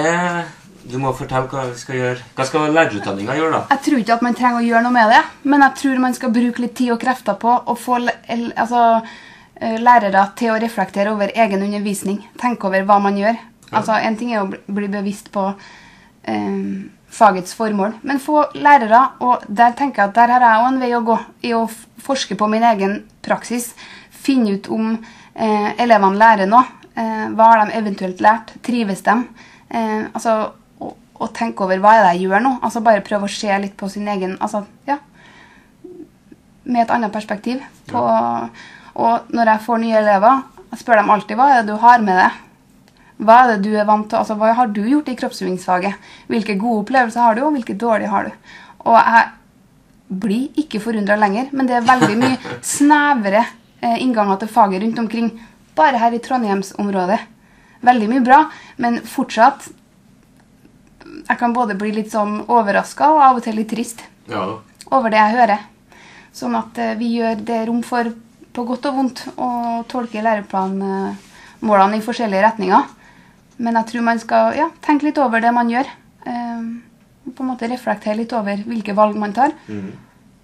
Du 0.91 0.99
må 1.03 1.11
fortelle 1.19 1.49
hva 1.51 1.65
vi 1.71 1.79
skal 1.81 1.97
gjøre. 1.99 2.25
Hva 2.37 2.45
skal 2.47 2.73
lærerutdanninga 2.75 3.35
gjøre, 3.39 3.53
da? 3.53 3.63
Jeg 3.75 3.83
tror 3.87 3.99
ikke 4.03 4.15
at 4.17 4.23
man 4.27 4.35
trenger 4.39 4.61
å 4.61 4.67
gjøre 4.67 4.83
noe 4.87 4.95
med 4.95 5.11
det, 5.11 5.23
men 5.51 5.65
jeg 5.67 5.75
tror 5.81 5.99
man 6.05 6.15
skal 6.15 6.31
bruke 6.37 6.63
litt 6.63 6.75
tid 6.79 6.93
og 6.95 7.01
krefter 7.03 7.35
på 7.43 7.55
å 7.67 7.75
få 7.79 7.99
altså, 8.07 8.83
eh, 9.61 9.79
lærere 9.83 10.23
til 10.39 10.53
å 10.55 10.61
reflektere 10.63 11.11
over 11.13 11.33
egen 11.35 11.63
undervisning. 11.67 12.21
Tenke 12.39 12.69
over 12.71 12.85
hva 12.87 13.01
man 13.03 13.17
gjør. 13.19 13.37
Altså, 13.73 13.93
En 13.99 14.17
ting 14.17 14.33
er 14.33 14.45
å 14.45 14.51
bli- 14.67 14.89
bevisst 14.89 15.33
på 15.33 15.49
eh, 16.25 16.85
fagets 17.11 17.55
formål, 17.55 17.95
men 18.03 18.19
få 18.19 18.45
lærere 18.55 19.01
Og 19.21 19.43
der 19.49 19.73
tenker 19.73 20.03
jeg 20.03 20.09
at 20.11 20.15
der 20.15 20.29
har 20.29 20.41
jeg 20.41 20.61
òg 20.63 20.69
en 20.73 20.81
vei 20.81 20.91
å 20.95 21.05
gå 21.05 21.19
i 21.43 21.53
å 21.55 21.69
forske 22.03 22.37
på 22.37 22.49
min 22.49 22.63
egen 22.63 23.05
praksis. 23.23 23.75
Finne 24.11 24.55
ut 24.59 24.69
om 24.69 24.93
eh, 25.35 25.73
elevene 25.83 26.19
lærer 26.19 26.47
noe. 26.47 26.65
Eh, 26.97 27.27
hva 27.35 27.51
har 27.53 27.67
de 27.67 27.73
eventuelt 27.79 28.21
lært? 28.21 28.55
Trives 28.63 29.03
de? 29.03 29.17
Eh, 29.71 30.05
altså, 30.15 30.53
og, 31.21 31.31
tenke 31.37 31.65
over 31.65 31.81
hva 31.83 31.97
er 31.97 32.05
det 32.05 32.15
jeg 32.17 32.27
gjør 32.27 32.43
nå. 32.45 32.55
Altså 32.67 32.83
Bare 32.85 33.05
prøve 33.05 33.29
å 33.29 33.33
se 33.33 33.53
litt 33.63 33.77
på 33.79 33.89
sin 33.93 34.09
egen 34.13 34.37
altså, 34.41 34.65
ja, 34.89 34.99
Med 36.65 36.83
et 36.83 36.93
annet 36.93 37.15
perspektiv. 37.15 37.63
På, 37.91 38.03
Og 38.97 39.33
når 39.37 39.53
jeg 39.53 39.65
får 39.67 39.81
nye 39.83 40.01
elever, 40.01 40.43
jeg 40.73 40.83
spør 40.83 41.01
dem 41.01 41.15
alltid 41.15 41.39
hva 41.39 41.49
er 41.53 41.63
det 41.63 41.73
du 41.73 41.81
har 41.81 42.05
med 42.05 42.21
deg. 42.21 42.43
Hva 43.17 43.37
er 43.43 43.55
det 43.55 43.65
du 43.65 43.77
er 43.77 43.89
vant 43.89 44.09
til? 44.11 44.19
Altså, 44.21 44.37
Hva 44.37 44.53
har 44.59 44.73
du 44.73 44.83
gjort 44.85 45.09
i 45.09 45.17
kroppsøvingsfaget? 45.17 46.09
Hvilke 46.33 46.59
gode 46.61 46.85
opplevelser 46.85 47.23
har 47.23 47.37
du, 47.37 47.45
og 47.47 47.55
hvilke 47.57 47.77
dårlige 47.79 48.13
har 48.13 48.29
du? 48.29 48.51
Og 48.87 48.97
jeg 48.99 50.19
blir 50.23 50.61
ikke 50.61 50.83
forundra 50.85 51.17
lenger, 51.19 51.49
men 51.57 51.69
det 51.69 51.79
er 51.79 51.87
veldig 51.87 52.19
mye 52.21 52.57
snevre 52.77 53.41
eh, 53.81 53.97
innganger 54.05 54.43
til 54.43 54.53
faget 54.53 54.85
rundt 54.85 55.01
omkring. 55.03 55.33
Bare 55.77 56.01
her 56.01 56.15
i 56.15 56.21
Trondheimsområdet. 56.23 57.19
Veldig 57.87 58.11
mye 58.11 58.25
bra, 58.25 58.45
men 58.83 59.01
fortsatt 59.07 59.69
Jeg 61.27 61.39
kan 61.41 61.55
både 61.57 61.75
bli 61.79 61.91
litt 61.97 62.13
sånn 62.15 62.39
overraska 62.47 63.11
og 63.15 63.23
av 63.25 63.41
og 63.41 63.45
til 63.45 63.59
litt 63.59 63.73
trist 63.73 64.05
Ja 64.31 64.47
over 64.95 65.13
det 65.13 65.21
jeg 65.21 65.37
hører. 65.37 65.67
Sånn 66.37 66.57
at 66.59 66.79
eh, 66.83 66.95
vi 67.01 67.13
gjør 67.17 67.41
det 67.49 67.61
rom 67.69 67.83
for, 67.87 68.11
på 68.53 68.65
godt 68.69 68.89
og 68.91 68.99
vondt, 69.01 69.23
å 69.41 69.83
tolke 69.91 70.23
læreplanen 70.25 71.15
eh, 71.67 71.97
i 71.97 72.05
forskjellige 72.05 72.45
retninger. 72.45 72.91
Men 73.57 73.79
jeg 73.81 73.91
tror 73.91 74.05
man 74.05 74.21
skal 74.21 74.57
ja, 74.57 74.71
tenke 74.85 75.09
litt 75.09 75.21
over 75.23 75.41
det 75.41 75.53
man 75.57 75.71
gjør. 75.73 75.89
Eh, 76.27 76.67
på 77.27 77.43
en 77.43 77.51
måte 77.51 77.71
reflektere 77.71 78.21
litt 78.21 78.35
over 78.37 78.61
hvilke 78.69 78.95
valg 78.95 79.17
man 79.19 79.35
tar. 79.35 79.55
Mm. 79.67 79.95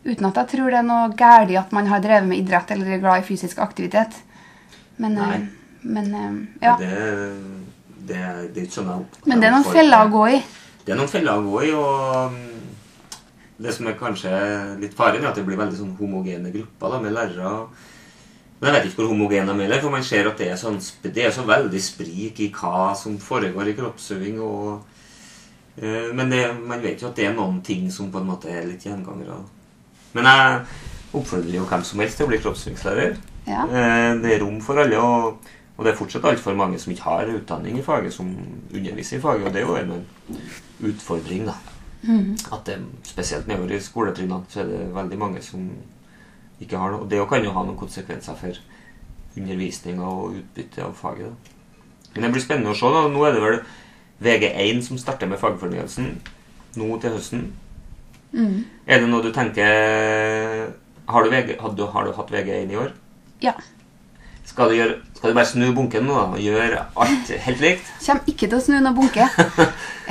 Uten 0.03 0.26
at 0.26 0.41
jeg 0.41 0.57
tror 0.57 0.72
det 0.72 0.80
er 0.80 0.87
noe 0.89 1.12
galt 1.14 1.53
at 1.61 1.74
man 1.74 1.87
har 1.87 2.03
drevet 2.03 2.26
med 2.26 2.41
idrett 2.41 2.72
eller 2.74 2.97
er 2.97 3.03
glad 3.05 3.22
i 3.22 3.26
fysisk 3.28 3.61
aktivitet. 3.62 4.16
Men, 4.97 5.18
eh, 5.18 5.45
men 5.83 6.11
ja. 6.62 6.74
Det, 6.80 6.91
det, 8.09 8.18
det 8.55 8.64
er 8.64 8.64
ikke 8.64 8.80
sånn 8.80 9.07
Men 9.28 9.39
det 9.39 9.51
er 9.51 9.55
noen 9.55 9.70
feller 9.70 10.09
å 10.09 10.11
gå 10.11 10.26
i. 10.33 10.43
Det 10.83 10.93
er 10.93 10.99
noen 10.99 11.11
feller 11.11 11.39
å 11.39 11.47
gå 11.47 11.62
i, 11.68 11.72
og 11.78 12.35
mm, 12.35 12.61
det 13.62 13.72
som 13.76 13.87
er 13.87 13.99
kanskje 13.99 14.30
litt 14.80 14.95
faren, 14.99 15.22
er 15.22 15.30
at 15.30 15.39
det 15.39 15.45
blir 15.47 15.61
veldig 15.61 15.78
sånn 15.78 15.97
homogene 16.01 16.51
grupper 16.55 16.95
da, 16.97 17.01
med 17.03 17.14
lærere. 17.14 17.53
Men 18.62 18.68
jeg 18.68 18.74
vet 18.76 18.89
ikke 18.89 19.03
hvor 19.03 19.11
homogene 19.11 19.47
de 19.51 19.55
er, 19.57 19.64
heller, 19.66 19.83
for 19.83 19.95
man 19.95 20.05
ser 20.07 20.28
at 20.30 20.39
det 20.39 20.53
er, 20.53 20.59
sånn, 20.59 20.78
det 21.03 21.24
er 21.26 21.33
så 21.35 21.43
veldig 21.47 21.83
sprik 21.83 22.43
i 22.45 22.51
hva 22.55 22.93
som 22.99 23.16
foregår 23.18 23.72
i 23.72 23.76
kroppsøving. 23.78 24.39
og 24.43 25.83
eh, 25.83 26.11
Men 26.14 26.30
det, 26.30 26.45
man 26.62 26.83
vet 26.83 27.03
jo 27.03 27.09
at 27.11 27.18
det 27.18 27.26
er 27.26 27.35
noen 27.35 27.59
ting 27.66 27.89
som 27.91 28.11
på 28.14 28.22
en 28.22 28.30
måte 28.30 28.51
er 28.51 28.68
litt 28.68 28.87
gjengangere. 28.87 29.41
Men 30.14 30.28
jeg 30.30 30.61
oppfordrer 31.18 31.57
jo 31.59 31.66
hvem 31.66 31.83
som 31.87 32.03
helst 32.05 32.20
til 32.20 32.28
å 32.28 32.30
bli 32.30 32.39
kroppsøvingslærer. 32.43 33.18
Ja. 33.51 33.66
Eh, 33.66 34.12
Det 34.22 34.37
er 34.37 34.45
rom 34.45 34.61
for 34.62 34.78
alle, 34.78 34.99
og, 34.99 35.51
og 35.76 35.84
det 35.84 35.92
er 35.92 35.96
fortsatt 35.98 36.26
altfor 36.28 36.54
mange 36.54 36.78
som 36.78 36.92
ikke 36.92 37.06
har 37.06 37.30
utdanning 37.32 37.78
i 37.78 37.82
faget, 37.82 38.12
som 38.12 38.28
underviser 38.74 39.16
i 39.16 39.20
faget. 39.20 39.46
Og 39.46 39.54
det 39.54 39.62
er 39.62 39.66
jo 39.66 39.76
en 39.76 40.04
utfordring, 40.90 41.46
da. 41.48 41.54
At 42.52 42.66
det, 42.66 42.76
spesielt 43.06 43.48
nedover 43.48 43.72
i 43.76 43.80
skoletrinnene 43.80 44.44
så 44.50 44.60
er 44.60 44.70
det 44.70 44.94
veldig 44.94 45.18
mange 45.18 45.42
som 45.42 45.64
ikke 46.60 46.78
har 46.78 46.92
noe. 46.92 47.04
Og 47.06 47.10
det 47.10 47.22
kan 47.30 47.44
jo 47.44 47.54
ha 47.54 47.64
noen 47.64 47.78
konsekvenser 47.78 48.36
for 48.38 48.58
undervisninga 49.38 50.04
og 50.04 50.36
utbyttet 50.42 50.84
av 50.84 50.94
faget. 50.98 51.30
da. 51.30 52.12
Men 52.14 52.26
det 52.26 52.32
blir 52.34 52.44
spennende 52.44 52.74
å 52.74 52.78
se. 52.78 52.92
da. 52.92 53.06
Nå 53.08 53.24
er 53.24 53.36
det 53.36 53.42
vel 53.42 53.58
VG1 54.22 54.82
som 54.86 55.00
starter 55.00 55.30
med 55.30 55.40
fagfornyelsen 55.40 56.10
nå 56.76 56.98
til 57.00 57.16
høsten. 57.16 57.46
Mm. 58.32 58.64
Er 58.86 59.00
det 59.00 59.08
noe 59.08 59.20
du 59.22 59.28
tenker 59.32 60.70
Har 61.04 61.24
du, 61.24 61.28
VG, 61.28 61.56
har 61.60 61.74
du, 61.76 61.82
har 61.84 62.06
du 62.06 62.12
hatt 62.16 62.30
VG1 62.32 62.70
i 62.72 62.76
år? 62.80 62.92
ja. 63.42 63.52
Skal 64.44 64.70
du, 64.70 64.74
gjøre, 64.74 64.96
skal 65.22 65.30
du 65.30 65.36
bare 65.38 65.46
snu 65.46 65.68
bunken 65.70 66.08
nå 66.10 66.14
og 66.18 66.38
gjøre 66.42 66.80
alt 66.98 67.28
helt 67.44 67.60
likt? 67.62 67.90
Kommer 68.02 68.30
ikke 68.32 68.48
til 68.48 68.56
å 68.58 68.62
snu 68.64 68.80
noe 68.82 68.96
bunke. 68.96 69.28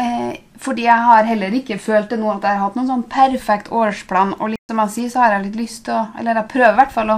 Eh, 0.01 0.38
fordi 0.64 0.86
jeg 0.86 1.03
har 1.03 1.28
heller 1.28 1.53
ikke 1.53 1.76
følt 1.78 2.14
det 2.14 2.18
nå 2.18 2.30
at 2.32 2.45
jeg 2.47 2.55
har 2.55 2.62
hatt 2.64 2.78
noen 2.80 2.88
sånn 2.88 3.03
perfekt 3.12 3.68
årsplan. 3.76 4.32
Og 4.39 4.53
litt 4.53 4.72
som 4.72 4.80
jeg 4.80 4.93
sier, 4.93 5.09
så 5.12 5.20
har 5.22 5.36
jeg 5.36 5.43
litt 5.49 5.57
lyst 5.59 5.82
til 5.86 5.97
å 5.97 6.05
Eller 6.18 6.39
jeg 6.39 6.49
prøver 6.53 6.72
i 6.72 6.78
hvert 6.80 6.93
fall 6.95 7.12
å 7.12 7.18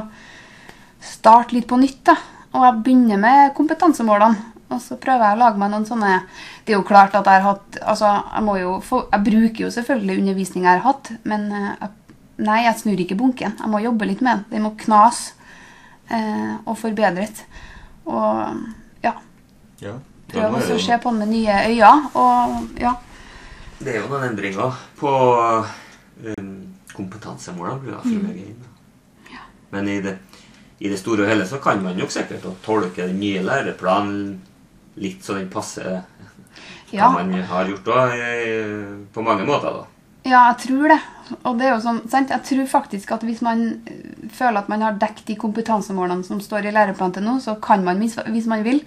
starte 1.05 1.53
litt 1.53 1.67
på 1.69 1.77
nytt. 1.79 2.01
da. 2.09 2.17
Og 2.57 2.65
jeg 2.65 2.81
begynner 2.87 3.21
med 3.21 3.53
kompetansemålene. 3.55 4.49
Og 4.73 4.81
så 4.81 4.97
prøver 4.97 5.29
jeg 5.29 5.37
å 5.37 5.41
lage 5.43 5.61
meg 5.61 5.71
noen 5.71 5.85
sånne 5.85 6.11
Det 6.65 6.73
er 6.73 6.79
jo 6.79 6.87
klart 6.89 7.13
at 7.13 7.29
jeg 7.29 7.43
har 7.43 7.45
hatt 7.45 7.77
Altså, 7.85 8.09
jeg 8.09 8.43
må 8.47 8.57
jo 8.57 8.73
få 8.81 9.03
Jeg 9.13 9.25
bruker 9.27 9.67
jo 9.67 9.71
selvfølgelig 9.75 10.23
undervisning 10.23 10.65
jeg 10.65 10.79
har 10.79 10.87
hatt, 10.87 11.11
men 11.29 11.45
eh, 11.53 11.69
jeg, 11.77 12.17
nei, 12.49 12.59
jeg 12.65 12.81
snur 12.81 13.05
ikke 13.05 13.21
bunken. 13.21 13.53
Jeg 13.61 13.69
må 13.69 13.85
jobbe 13.85 14.09
litt 14.09 14.25
med 14.25 14.33
den. 14.33 14.45
Den 14.57 14.65
må 14.65 14.73
knas 14.81 15.27
eh, 16.09 16.55
og 16.65 16.79
forbedres. 16.81 17.45
Og 18.05 18.57
ja 19.03 19.13
Ja. 19.81 19.93
prøve 20.31 20.61
å 20.61 20.79
se 20.79 20.97
på 20.97 21.09
den 21.11 21.19
med 21.19 21.27
nye 21.29 21.57
øyne. 21.69 22.09
Og 22.15 22.79
ja. 22.81 22.93
Det 23.79 23.95
er 23.95 24.01
jo 24.01 24.07
noen 24.11 24.29
endringer 24.29 24.71
på 24.99 25.11
um, 26.37 26.51
kompetansemålene. 26.95 27.79
blir 27.81 27.91
det 27.91 28.21
VG1, 28.27 28.55
da. 28.61 29.39
Men 29.71 29.87
i 29.89 29.99
det, 30.01 30.17
i 30.79 30.89
det 30.89 30.99
store 30.99 31.23
og 31.25 31.29
hele 31.29 31.45
så 31.49 31.57
kan 31.61 31.81
man 31.83 31.97
jo 31.99 32.05
sikkert 32.07 32.45
å 32.45 32.55
tolke 32.63 33.07
den 33.07 33.19
nye 33.19 33.41
læreplanen 33.41 34.41
litt 34.95 35.23
så 35.25 35.33
den 35.39 35.49
passer 35.49 36.03
Ja. 36.93 37.07
hva 37.09 37.23
man 37.23 37.33
har 37.33 37.65
gjort 37.65 37.85
da, 37.85 38.03
på 39.13 39.21
mange 39.25 39.45
måter. 39.45 39.73
da. 39.81 39.85
Ja, 40.23 40.41
jeg 40.51 40.57
tror 40.67 40.93
det. 40.93 40.99
Og 41.43 41.57
det 41.59 41.67
er 41.67 41.73
jo 41.73 41.81
sånn, 41.83 42.01
sant? 42.11 42.31
Jeg 42.31 42.45
tror 42.47 42.67
faktisk 42.71 43.13
at 43.15 43.23
hvis 43.27 43.41
man 43.45 43.63
eh, 43.89 44.27
føler 44.33 44.61
at 44.61 44.69
man 44.71 44.83
har 44.85 44.99
dekket 44.99 45.31
de 45.31 45.39
kompetansemålene 45.39 46.27
som 46.27 46.41
står 46.43 46.67
i 46.69 46.75
læreplanen 46.75 47.15
til 47.17 47.25
nå, 47.25 47.37
så 47.43 47.55
kan 47.63 47.83
man, 47.85 47.99
hvis 47.99 48.49
man 48.49 48.63
vil, 48.65 48.83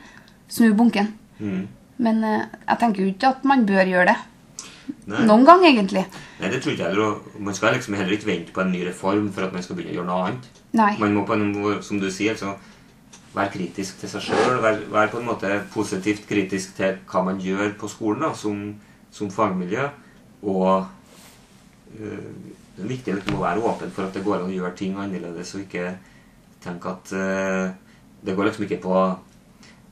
snu 0.52 0.70
bunken. 0.76 1.10
Mm. 1.40 1.66
Men 2.04 2.24
eh, 2.24 2.46
jeg 2.62 2.80
tenker 2.82 3.04
jo 3.04 3.12
ikke 3.12 3.34
at 3.34 3.46
man 3.48 3.66
bør 3.68 3.88
gjøre 3.88 4.08
det. 4.12 4.16
Nei. 5.06 5.24
Noen 5.26 5.44
gang, 5.46 5.64
egentlig. 5.66 6.04
Nei, 6.40 6.50
det 6.52 6.60
tror 6.62 6.74
ikke 6.74 6.84
jeg 6.84 6.94
heller. 6.94 7.18
Man 7.42 7.56
skal 7.56 7.74
liksom 7.74 7.96
heller 7.98 8.16
ikke 8.16 8.30
vente 8.30 8.54
på 8.54 8.62
en 8.62 8.72
ny 8.74 8.84
reform 8.86 9.28
for 9.34 9.46
at 9.46 9.54
man 9.54 9.64
skal 9.64 9.78
begynne 9.78 9.94
å 9.94 9.98
gjøre 10.00 10.08
noe 10.08 10.24
annet. 10.26 10.48
Nei. 10.78 10.92
Man 11.02 11.14
må 11.16 11.24
på 11.26 11.36
en 11.36 11.46
som 11.84 12.00
du 12.02 12.08
sier, 12.12 12.36
altså, 12.36 12.56
være 13.36 13.52
kritisk 13.52 14.00
til 14.00 14.10
seg 14.12 14.28
sjøl. 14.28 14.58
Være, 14.64 14.86
være 14.92 15.12
på 15.12 15.20
en 15.20 15.28
måte 15.28 15.52
positivt 15.74 16.26
kritisk 16.28 16.76
til 16.78 16.98
hva 17.10 17.22
man 17.26 17.40
gjør 17.42 17.74
på 17.80 17.90
skolen 17.92 18.24
da, 18.26 18.32
som, 18.38 18.68
som 19.14 19.32
fagmiljø. 19.32 19.88
Og 20.46 20.86
det 21.96 22.84
er 22.84 22.90
viktig 22.90 23.14
liksom, 23.14 23.38
å 23.38 23.44
være 23.44 23.62
åpen 23.64 23.92
for 23.94 24.06
at 24.06 24.16
det 24.16 24.24
går 24.24 24.42
an 24.42 24.50
å 24.50 24.56
gjøre 24.56 24.76
ting 24.78 24.98
annerledes, 25.00 25.54
og 25.56 25.64
ikke 25.64 25.94
tenke 26.64 26.92
at 26.92 27.12
uh, 27.16 27.70
Det 28.26 28.34
går 28.34 28.48
liksom 28.48 28.64
ikke 28.66 28.82
på 28.82 28.96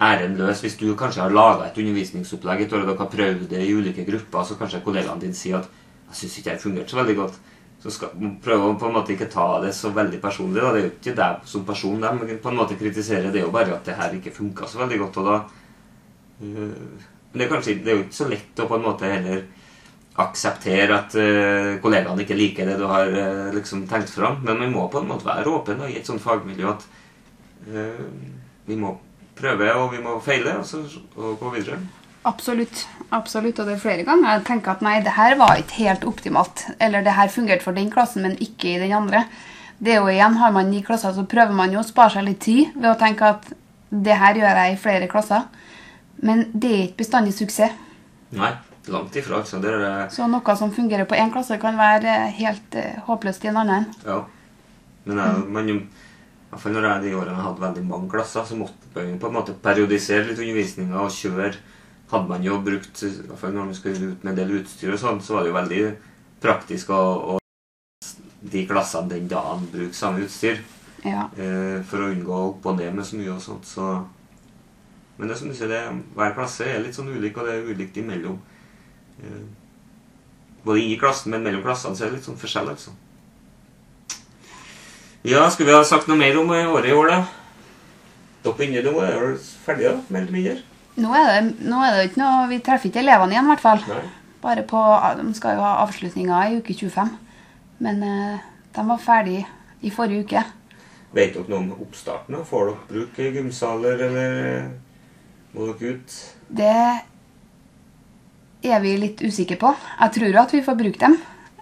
æren 0.02 0.36
løs. 0.36 0.61
Hvis 0.64 0.76
du 0.80 0.88
kanskje 0.98 1.22
har 1.22 1.34
laga 1.34 1.68
et 1.68 1.78
undervisningsopplegg 1.78 2.64
et 2.64 2.72
år, 2.72 2.82
og 2.82 2.88
dere 2.88 2.98
har 2.98 3.11
prøvd 3.12 3.48
det 3.50 3.61
i 3.62 3.74
ulike 3.74 4.05
grupper, 4.09 4.44
så 4.44 4.57
kanskje 4.59 4.82
kollegaene 4.82 5.20
dine 5.22 5.36
sier 5.38 5.61
at 5.61 5.68
'jeg 6.09 6.16
syns 6.16 6.38
ikke 6.38 6.50
det 6.50 6.62
fungerte 6.62 6.90
så 6.90 6.96
veldig 6.96 7.16
godt'. 7.16 7.38
Så 7.82 7.90
skal 7.90 8.09
man 8.18 8.38
prøve 8.42 8.64
å 8.64 8.78
på 8.78 8.86
en 8.86 8.94
måte 8.94 9.12
ikke 9.12 9.30
ta 9.30 9.61
det 9.61 9.74
så 9.74 9.90
veldig 9.90 10.20
personlig. 10.20 10.62
Da. 10.62 10.72
Det 10.72 10.80
er 10.80 10.86
jo 10.86 10.92
ikke 10.94 11.16
deg 11.16 11.36
som 11.44 11.64
person 11.64 12.00
de 12.00 12.38
på 12.42 12.48
en 12.48 12.57
måte 12.57 12.78
kritiserer. 12.78 13.30
Det 13.30 13.40
er 13.40 13.44
jo 13.44 13.50
bare 13.50 13.74
at 13.74 13.84
det 13.84 13.94
her 13.94 14.12
ikke 14.12 14.34
funka 14.34 14.66
så 14.66 14.78
veldig 14.78 14.98
godt. 14.98 15.16
og 15.16 15.24
da 15.26 15.44
Uh, 16.42 16.74
Men 17.32 17.40
det 17.40 17.42
er 17.42 17.48
kanskje 17.48 17.74
det 17.84 17.92
er 17.92 17.96
jo 17.96 18.02
ikke 18.02 18.16
så 18.16 18.28
lett 18.28 18.61
å 18.62 18.66
på 18.66 18.74
en 18.74 18.82
måte 18.82 19.11
heller 19.11 19.44
akseptere 20.22 20.94
at 20.94 21.16
uh, 21.18 21.74
kollegaene 21.82 22.22
ikke 22.22 22.38
liker 22.38 22.68
det 22.70 22.76
du 22.78 22.86
har 22.86 23.10
uh, 23.10 23.48
liksom 23.54 23.86
tenkt 23.90 24.12
fram. 24.14 24.38
Men 24.46 24.62
vi 24.62 24.70
må 24.70 24.86
på 24.90 25.00
en 25.02 25.10
måte 25.10 25.26
være 25.26 25.50
åpne 25.50 25.90
i 25.90 25.98
et 25.98 26.06
sånt 26.06 26.22
fagmiljø 26.22 26.70
at 26.70 26.86
uh, 27.72 28.06
vi 28.68 28.78
må 28.78 28.94
prøve 29.34 29.72
og 29.74 29.90
vi 29.92 30.02
må 30.02 30.14
feile 30.22 30.58
og 30.60 30.66
så 30.68 30.84
og 31.16 31.38
gå 31.40 31.50
videre. 31.56 31.80
Absolutt. 32.24 32.86
absolutt, 33.10 33.58
Og 33.58 33.66
det 33.66 33.74
er 33.74 33.82
flere 33.82 34.04
ganger 34.04 34.30
jeg 34.30 34.44
tenker 34.46 34.72
at 34.72 34.84
nei, 34.84 35.00
det 35.04 35.12
her 35.12 35.34
var 35.36 35.58
ikke 35.60 35.82
helt 35.82 36.06
optimalt. 36.08 36.64
Eller 36.80 37.04
det 37.04 37.12
her 37.18 37.28
fungerte 37.28 37.66
for 37.66 37.76
den 37.76 37.90
klassen, 37.92 38.22
men 38.22 38.38
ikke 38.40 38.70
i 38.70 38.78
den 38.80 38.94
andre. 38.96 39.26
Det 39.78 39.92
er 39.92 40.00
jo 40.00 40.08
igjen, 40.08 40.38
Har 40.40 40.52
man 40.52 40.70
ni 40.70 40.80
klasser, 40.82 41.12
så 41.12 41.26
prøver 41.28 41.52
man 41.52 41.72
jo 41.72 41.82
å 41.82 41.84
spare 41.84 42.14
seg 42.14 42.24
litt 42.24 42.40
tid 42.40 42.72
ved 42.76 42.94
å 42.94 42.98
tenke 42.98 43.28
at 43.28 43.50
det 43.90 44.16
her 44.16 44.34
gjør 44.34 44.62
jeg 44.62 44.72
i 44.72 44.80
flere 44.80 45.08
klasser. 45.08 45.42
Men 46.16 46.46
det 46.54 46.70
er 46.70 46.84
ikke 46.86 47.02
bestandig 47.02 47.34
suksess. 47.34 47.74
Nei, 48.34 48.54
langt 48.93 49.16
ifra. 49.16 49.43
Det 49.43 49.70
er 49.72 50.09
Så 50.12 50.26
noe 50.30 50.57
som 50.57 50.72
fungerer 50.72 51.09
på 51.09 51.16
én 51.18 51.32
klasse, 51.32 51.59
kan 51.61 51.78
være 51.78 52.16
helt 52.39 52.74
eh, 52.78 52.99
håpløst 53.07 53.45
i 53.45 53.53
en 53.53 53.61
annen. 53.62 53.87
Ja. 54.05 54.22
Men 55.05 55.20
jeg, 55.20 55.45
man, 55.53 55.70
i 55.70 55.78
hvert 56.51 56.62
fall 56.62 56.76
når 56.76 56.89
jeg 56.89 57.05
de 57.05 57.14
årene 57.18 57.45
hadde 57.45 57.64
veldig 57.64 57.85
mange 57.89 58.11
klasser, 58.12 58.45
så 58.49 58.57
måtte 58.57 58.91
man 58.97 59.18
på 59.20 59.30
en 59.30 59.39
måte 59.39 59.57
periodisere 59.64 60.28
litt 60.28 60.41
undervisninga 60.41 61.01
og 61.05 61.12
kjøre. 61.12 61.55
Hadde 62.12 62.30
man 62.30 62.45
jo 62.45 62.59
brukt 62.64 63.03
i 63.05 63.12
hvert 63.14 63.41
fall 63.41 63.55
når 63.57 63.70
man 63.70 63.78
skulle 63.78 64.12
ut 64.12 64.24
med 64.24 64.35
en 64.35 64.43
del 64.43 64.59
utstyr 64.61 64.95
og 64.95 65.01
sånn, 65.01 65.22
så 65.24 65.39
var 65.39 65.45
det 65.45 65.53
jo 65.53 65.59
veldig 65.59 65.82
praktisk 66.45 66.93
å, 66.93 67.01
å 67.35 67.41
de 68.45 68.66
klassene 68.68 69.09
den 69.09 69.28
dagen 69.30 69.64
bruke 69.72 69.97
samme 69.97 70.24
utstyr. 70.26 70.61
Ja. 71.05 71.26
eh, 71.37 71.82
for 71.85 72.01
å 72.01 72.11
unngå 72.14 72.32
å 72.32 72.45
opp 72.51 72.66
og 72.70 72.78
ned 72.78 72.95
med 72.97 73.05
så 73.05 73.18
mye 73.18 73.32
og 73.35 73.43
sånt. 73.45 73.66
Så. 73.68 73.85
Men 75.18 75.28
det 75.28 75.37
som 75.37 75.51
du 75.51 75.57
sier, 75.57 75.68
det, 75.68 75.82
hver 76.16 76.32
klasse 76.37 76.64
er 76.64 76.80
litt 76.80 76.97
sånn 76.97 77.12
ulik, 77.12 77.37
og 77.37 77.49
det 77.49 77.59
er 77.59 77.68
ulikt 77.68 77.99
imellom. 78.01 78.39
Eh, 79.22 79.40
både 80.64 80.82
i 80.82 80.98
klassen, 81.00 81.30
men 81.34 81.44
mellom 81.44 81.62
klassene 81.64 81.96
så 81.96 82.06
er 82.06 82.12
det 82.12 82.18
litt 82.20 82.28
sånn 82.28 82.40
forskjell, 82.40 82.70
altså. 82.72 82.94
Ja, 85.24 85.46
skulle 85.50 85.70
vi 85.70 85.76
ha 85.76 85.84
sagt 85.88 86.08
noe 86.10 86.20
mer 86.20 86.36
om 86.40 86.50
eh, 86.52 86.68
året 86.68 86.90
i 86.90 86.96
år, 86.96 87.12
da? 87.12 87.20
Dere 88.44 88.58
begynner 88.58 88.84
nå, 88.84 88.98
er 89.00 89.14
dere 89.14 89.36
ferdige, 89.64 89.94
da? 89.94 90.02
Mer 90.12 90.26
eller 90.26 90.36
mindre? 90.36 90.56
Nå 91.00 91.14
er, 91.16 91.30
det, 91.30 91.66
nå 91.66 91.78
er 91.82 91.96
det 91.96 92.02
ikke 92.06 92.20
noe 92.20 92.42
Vi 92.52 92.58
treffer 92.62 92.90
ikke 92.90 93.00
elevene 93.02 93.34
igjen, 93.34 93.48
i 93.48 93.52
hvert 93.54 93.64
fall. 93.64 93.80
Nei. 93.90 94.02
Bare 94.44 94.62
på, 94.68 94.82
De 95.18 95.24
skal 95.34 95.56
jo 95.56 95.64
ha 95.64 95.78
avslutninger 95.82 96.52
i 96.52 96.58
uke 96.60 96.76
25. 96.76 97.14
Men 97.82 98.04
eh, 98.04 98.44
de 98.76 98.84
var 98.90 99.00
ferdig 99.02 99.40
i 99.84 99.92
forrige 99.92 100.26
uke. 100.28 100.44
Vet 101.14 101.34
dere 101.34 101.48
noe 101.48 101.62
om 101.62 101.72
oppstarten? 101.86 102.36
Får 102.46 102.68
dere 102.68 102.86
bruke 102.90 103.30
gymsaler, 103.38 104.04
eller 104.06 104.68
må 105.54 105.70
dere 105.72 105.96
ut? 105.96 106.16
Det 106.60 106.76
er 108.64 108.80
vi 108.80 108.96
litt 108.98 109.22
usikre 109.24 109.56
på. 109.60 109.72
Jeg 110.00 110.14
tror 110.18 110.40
at 110.44 110.52
vi 110.54 110.62
får 110.64 110.76
bruke 110.78 111.00
dem. 111.00 111.16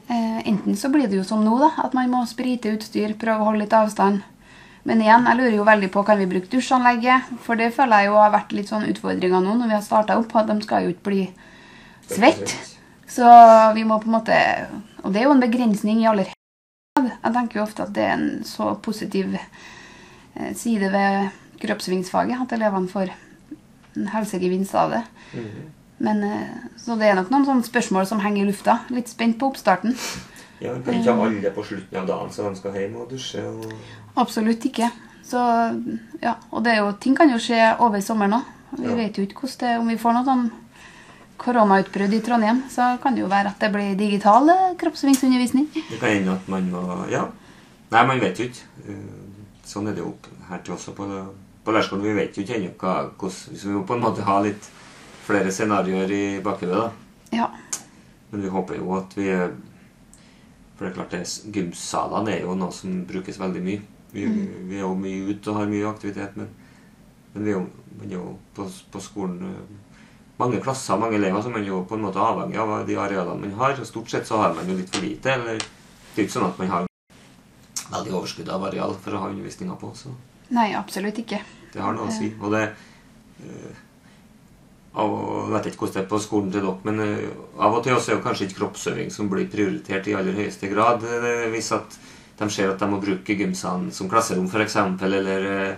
Eh, 0.08 0.48
enten 0.48 0.76
så 0.76 0.90
blir 0.92 1.08
det 1.08 1.16
jo 1.20 1.24
som 1.26 1.42
nå, 1.44 1.54
da, 1.60 1.70
at 1.84 1.94
man 1.96 2.10
må 2.12 2.24
sprite 2.28 2.74
utstyr, 2.74 3.14
prøve 3.18 3.40
å 3.42 3.48
holde 3.50 3.64
litt 3.64 3.76
avstand. 3.76 4.22
Men 4.88 5.02
igjen, 5.02 5.26
jeg 5.28 5.38
lurer 5.38 5.56
jo 5.56 5.66
veldig 5.66 5.88
på 5.94 6.02
kan 6.06 6.18
vi 6.18 6.26
bruke 6.30 6.50
dusjanlegget. 6.50 7.30
For 7.44 7.58
det 7.58 7.70
føler 7.76 8.02
jeg 8.02 8.10
jo 8.10 8.18
har 8.18 8.32
vært 8.34 8.54
litt 8.56 8.70
sånn 8.70 8.88
utfordringer 8.90 9.44
nå 9.44 9.54
når 9.60 9.70
vi 9.70 9.76
har 9.78 9.84
starta 9.86 10.18
opp. 10.18 10.34
at 10.36 10.50
De 10.50 10.56
skal 10.64 10.86
jo 10.86 10.94
ikke 10.94 11.08
bli 11.10 11.22
svett. 12.10 12.56
Så 13.06 13.26
vi 13.76 13.84
må 13.84 13.98
på 14.00 14.08
en 14.08 14.14
måte 14.16 14.36
Og 15.04 15.12
det 15.12 15.20
er 15.20 15.26
jo 15.26 15.34
en 15.34 15.42
begrensning 15.42 16.00
i 16.00 16.08
aller 16.08 16.30
grad. 16.30 17.10
Jeg 17.10 17.34
tenker 17.34 17.58
jo 17.58 17.64
ofte 17.66 17.84
at 17.84 17.92
det 17.94 18.02
er 18.06 18.12
en 18.14 18.44
så 18.46 18.72
positiv 18.82 19.34
eh, 19.34 20.52
side 20.54 20.90
ved 20.92 21.30
kroppsvingsfaget 21.62 22.42
at 22.42 22.54
elevene 22.56 22.90
får 22.90 23.10
en 23.96 24.10
helsegevinst 24.14 24.74
av 24.78 24.94
det. 24.94 25.02
Mhm. 25.34 25.70
Men, 26.02 26.22
eh, 26.26 26.68
så 26.82 26.96
det 26.98 27.06
er 27.12 27.14
nok 27.20 27.30
noen 27.30 27.44
sånne 27.46 27.66
spørsmål 27.66 28.06
som 28.10 28.20
henger 28.24 28.42
i 28.42 28.48
lufta. 28.50 28.80
Litt 28.90 29.08
spent 29.12 29.36
på 29.38 29.52
oppstarten. 29.52 29.94
Ja, 30.62 30.74
kan 30.84 30.94
ikke 30.98 31.14
alle 31.14 31.50
på 31.54 31.62
slutten 31.66 31.98
av 31.98 32.06
dagen, 32.06 32.30
så 32.30 32.48
de 32.48 32.58
skal 32.58 32.74
hjem 32.78 32.96
og 33.02 33.08
dusje 33.10 33.42
og 33.42 33.72
Absolutt 34.22 34.62
ikke. 34.68 34.90
Så, 35.26 35.38
ja, 36.22 36.34
og 36.52 36.62
det 36.64 36.72
er 36.74 36.82
jo, 36.82 36.92
ting 37.02 37.14
kan 37.18 37.30
jo 37.30 37.38
skje 37.40 37.60
over 37.82 38.02
sommeren 38.04 38.34
òg. 38.40 38.50
Vi 38.78 38.86
Ja. 38.88 38.94
vet 38.96 39.16
jo 39.18 39.24
ikke 39.26 39.40
hvordan 39.42 39.58
det 39.58 39.78
Om 39.80 39.88
vi 39.88 39.96
får 40.00 40.12
noe 40.14 40.24
sånn 40.24 40.50
koronautbrudd 41.38 42.12
i 42.14 42.20
Trondheim, 42.20 42.62
så 42.70 42.96
kan 43.02 43.14
det 43.14 43.22
jo 43.24 43.28
være 43.30 43.50
at 43.50 43.58
det 43.60 43.70
blir 43.74 43.96
digital 43.98 44.48
kroppsvingsundervisning. 44.78 45.66
Det 45.74 45.98
kan 46.00 46.08
hende 46.14 46.32
at 46.36 46.48
man 46.48 46.70
må 46.70 47.08
Ja. 47.10 47.26
Nei, 47.90 48.06
man 48.06 48.20
vet 48.20 48.38
jo 48.38 48.44
ikke. 48.44 48.62
Eh, 48.88 48.94
Sånn 49.64 49.86
er 49.88 49.92
det 49.94 50.02
jo 50.02 50.14
her 50.48 50.58
til 50.58 50.74
også 50.74 50.92
på, 50.94 51.06
på 51.64 51.72
lærerskolen. 51.72 52.02
Vi 52.02 52.12
vet 52.14 52.34
jo 52.36 52.42
ikke 52.42 52.56
ennå 52.58 52.70
hva 52.76 53.10
hvordan 53.16 53.56
Så 53.56 53.68
vi 53.68 53.74
må 53.74 53.84
på 53.86 53.94
en 53.94 54.00
måte 54.02 54.22
ha 54.26 54.40
litt 54.42 54.68
flere 55.22 55.52
scenarioer 55.54 56.12
i 56.12 56.24
bakhodet, 56.44 56.78
da. 56.78 56.90
Ja. 57.32 57.48
Men 58.30 58.42
vi 58.42 58.50
håper 58.52 58.78
jo 58.80 58.96
at 58.96 59.14
vi 59.16 59.28
For 60.72 60.86
det 60.86 60.90
er 60.90 60.94
klart, 60.96 61.12
det, 61.12 61.52
gymsalene 61.54 62.32
er 62.32 62.46
jo 62.46 62.54
noe 62.58 62.72
som 62.74 63.02
brukes 63.06 63.36
veldig 63.38 63.60
mye. 63.62 63.82
Vi, 64.12 64.24
vi 64.68 64.78
er 64.78 64.82
jo 64.82 64.94
mye 64.98 65.28
ute 65.30 65.52
og 65.52 65.60
har 65.60 65.68
mye 65.70 65.86
aktivitet, 65.88 66.34
men, 66.36 66.48
men 67.34 67.44
vi 67.44 67.52
er 67.52 67.58
jo, 67.58 67.66
er 68.02 68.14
jo 68.16 68.22
på, 68.56 68.66
på 68.90 69.02
skolen 69.04 69.44
eh, 69.46 69.92
mange 70.42 70.58
klasser, 70.64 70.98
mange 70.98 71.20
elever, 71.20 71.44
så 71.44 71.52
man 71.52 71.62
er 71.62 71.70
jo 71.70 71.82
på 71.88 71.94
en 71.96 72.02
måte 72.06 72.20
avhengig 72.20 72.58
av 72.58 72.72
de 72.88 72.96
arealene 72.98 73.44
man 73.44 73.54
har. 73.60 73.76
Og 73.78 73.86
stort 73.86 74.10
sett 74.10 74.26
så 74.26 74.40
har 74.42 74.56
man 74.56 74.68
jo 74.68 74.78
litt 74.80 74.90
for 74.90 75.04
lite. 75.04 75.36
eller 75.36 75.60
Det 75.60 76.18
er 76.18 76.26
ikke 76.26 76.34
sånn 76.38 76.48
at 76.48 76.58
man 76.58 76.72
har 76.72 76.90
veldig 77.92 78.14
overskudd 78.18 78.50
av 78.50 78.66
areal 78.68 78.96
for 79.04 79.14
å 79.14 79.22
ha 79.22 79.30
undervisninga 79.30 79.76
på. 79.78 79.92
så 79.94 80.12
Nei, 80.52 80.72
absolutt 80.76 81.20
ikke. 81.22 81.40
det 81.72 81.80
har 81.80 81.94
noe 81.96 82.10
å 82.10 82.12
si. 82.12 82.32
Og 82.40 82.52
det 82.52 82.64
eh, 82.72 83.82
av, 84.94 85.12
Jeg 85.46 85.52
vet 85.54 85.66
ikke 85.70 85.78
hvordan 85.86 85.94
det 85.94 86.02
er 86.02 86.08
på 86.10 86.18
skolen 86.20 86.50
til 86.52 86.60
dere, 86.60 86.74
men 86.84 87.00
eh, 87.00 87.28
av 87.58 87.74
og 87.78 87.84
til 87.84 87.94
også 87.96 88.12
er 88.12 88.16
jo 88.18 88.24
kanskje 88.26 88.46
ikke 88.48 88.58
kroppsøving 88.60 89.10
som 89.12 89.28
blir 89.32 89.46
prioritert 89.52 90.06
i 90.08 90.14
aller 90.18 90.32
høyeste 90.36 90.68
grad. 90.72 91.04
eh, 91.04 91.48
Hvis 91.54 91.72
at 91.72 91.96
de 92.38 92.50
ser 92.50 92.70
at 92.72 92.78
de 92.80 92.88
må 92.90 92.98
bruke 93.00 93.36
gymsalen 93.38 93.90
som 93.92 94.08
klasserom, 94.10 94.48
f.eks., 94.50 94.76
eller 94.76 95.48
eh, 95.48 95.74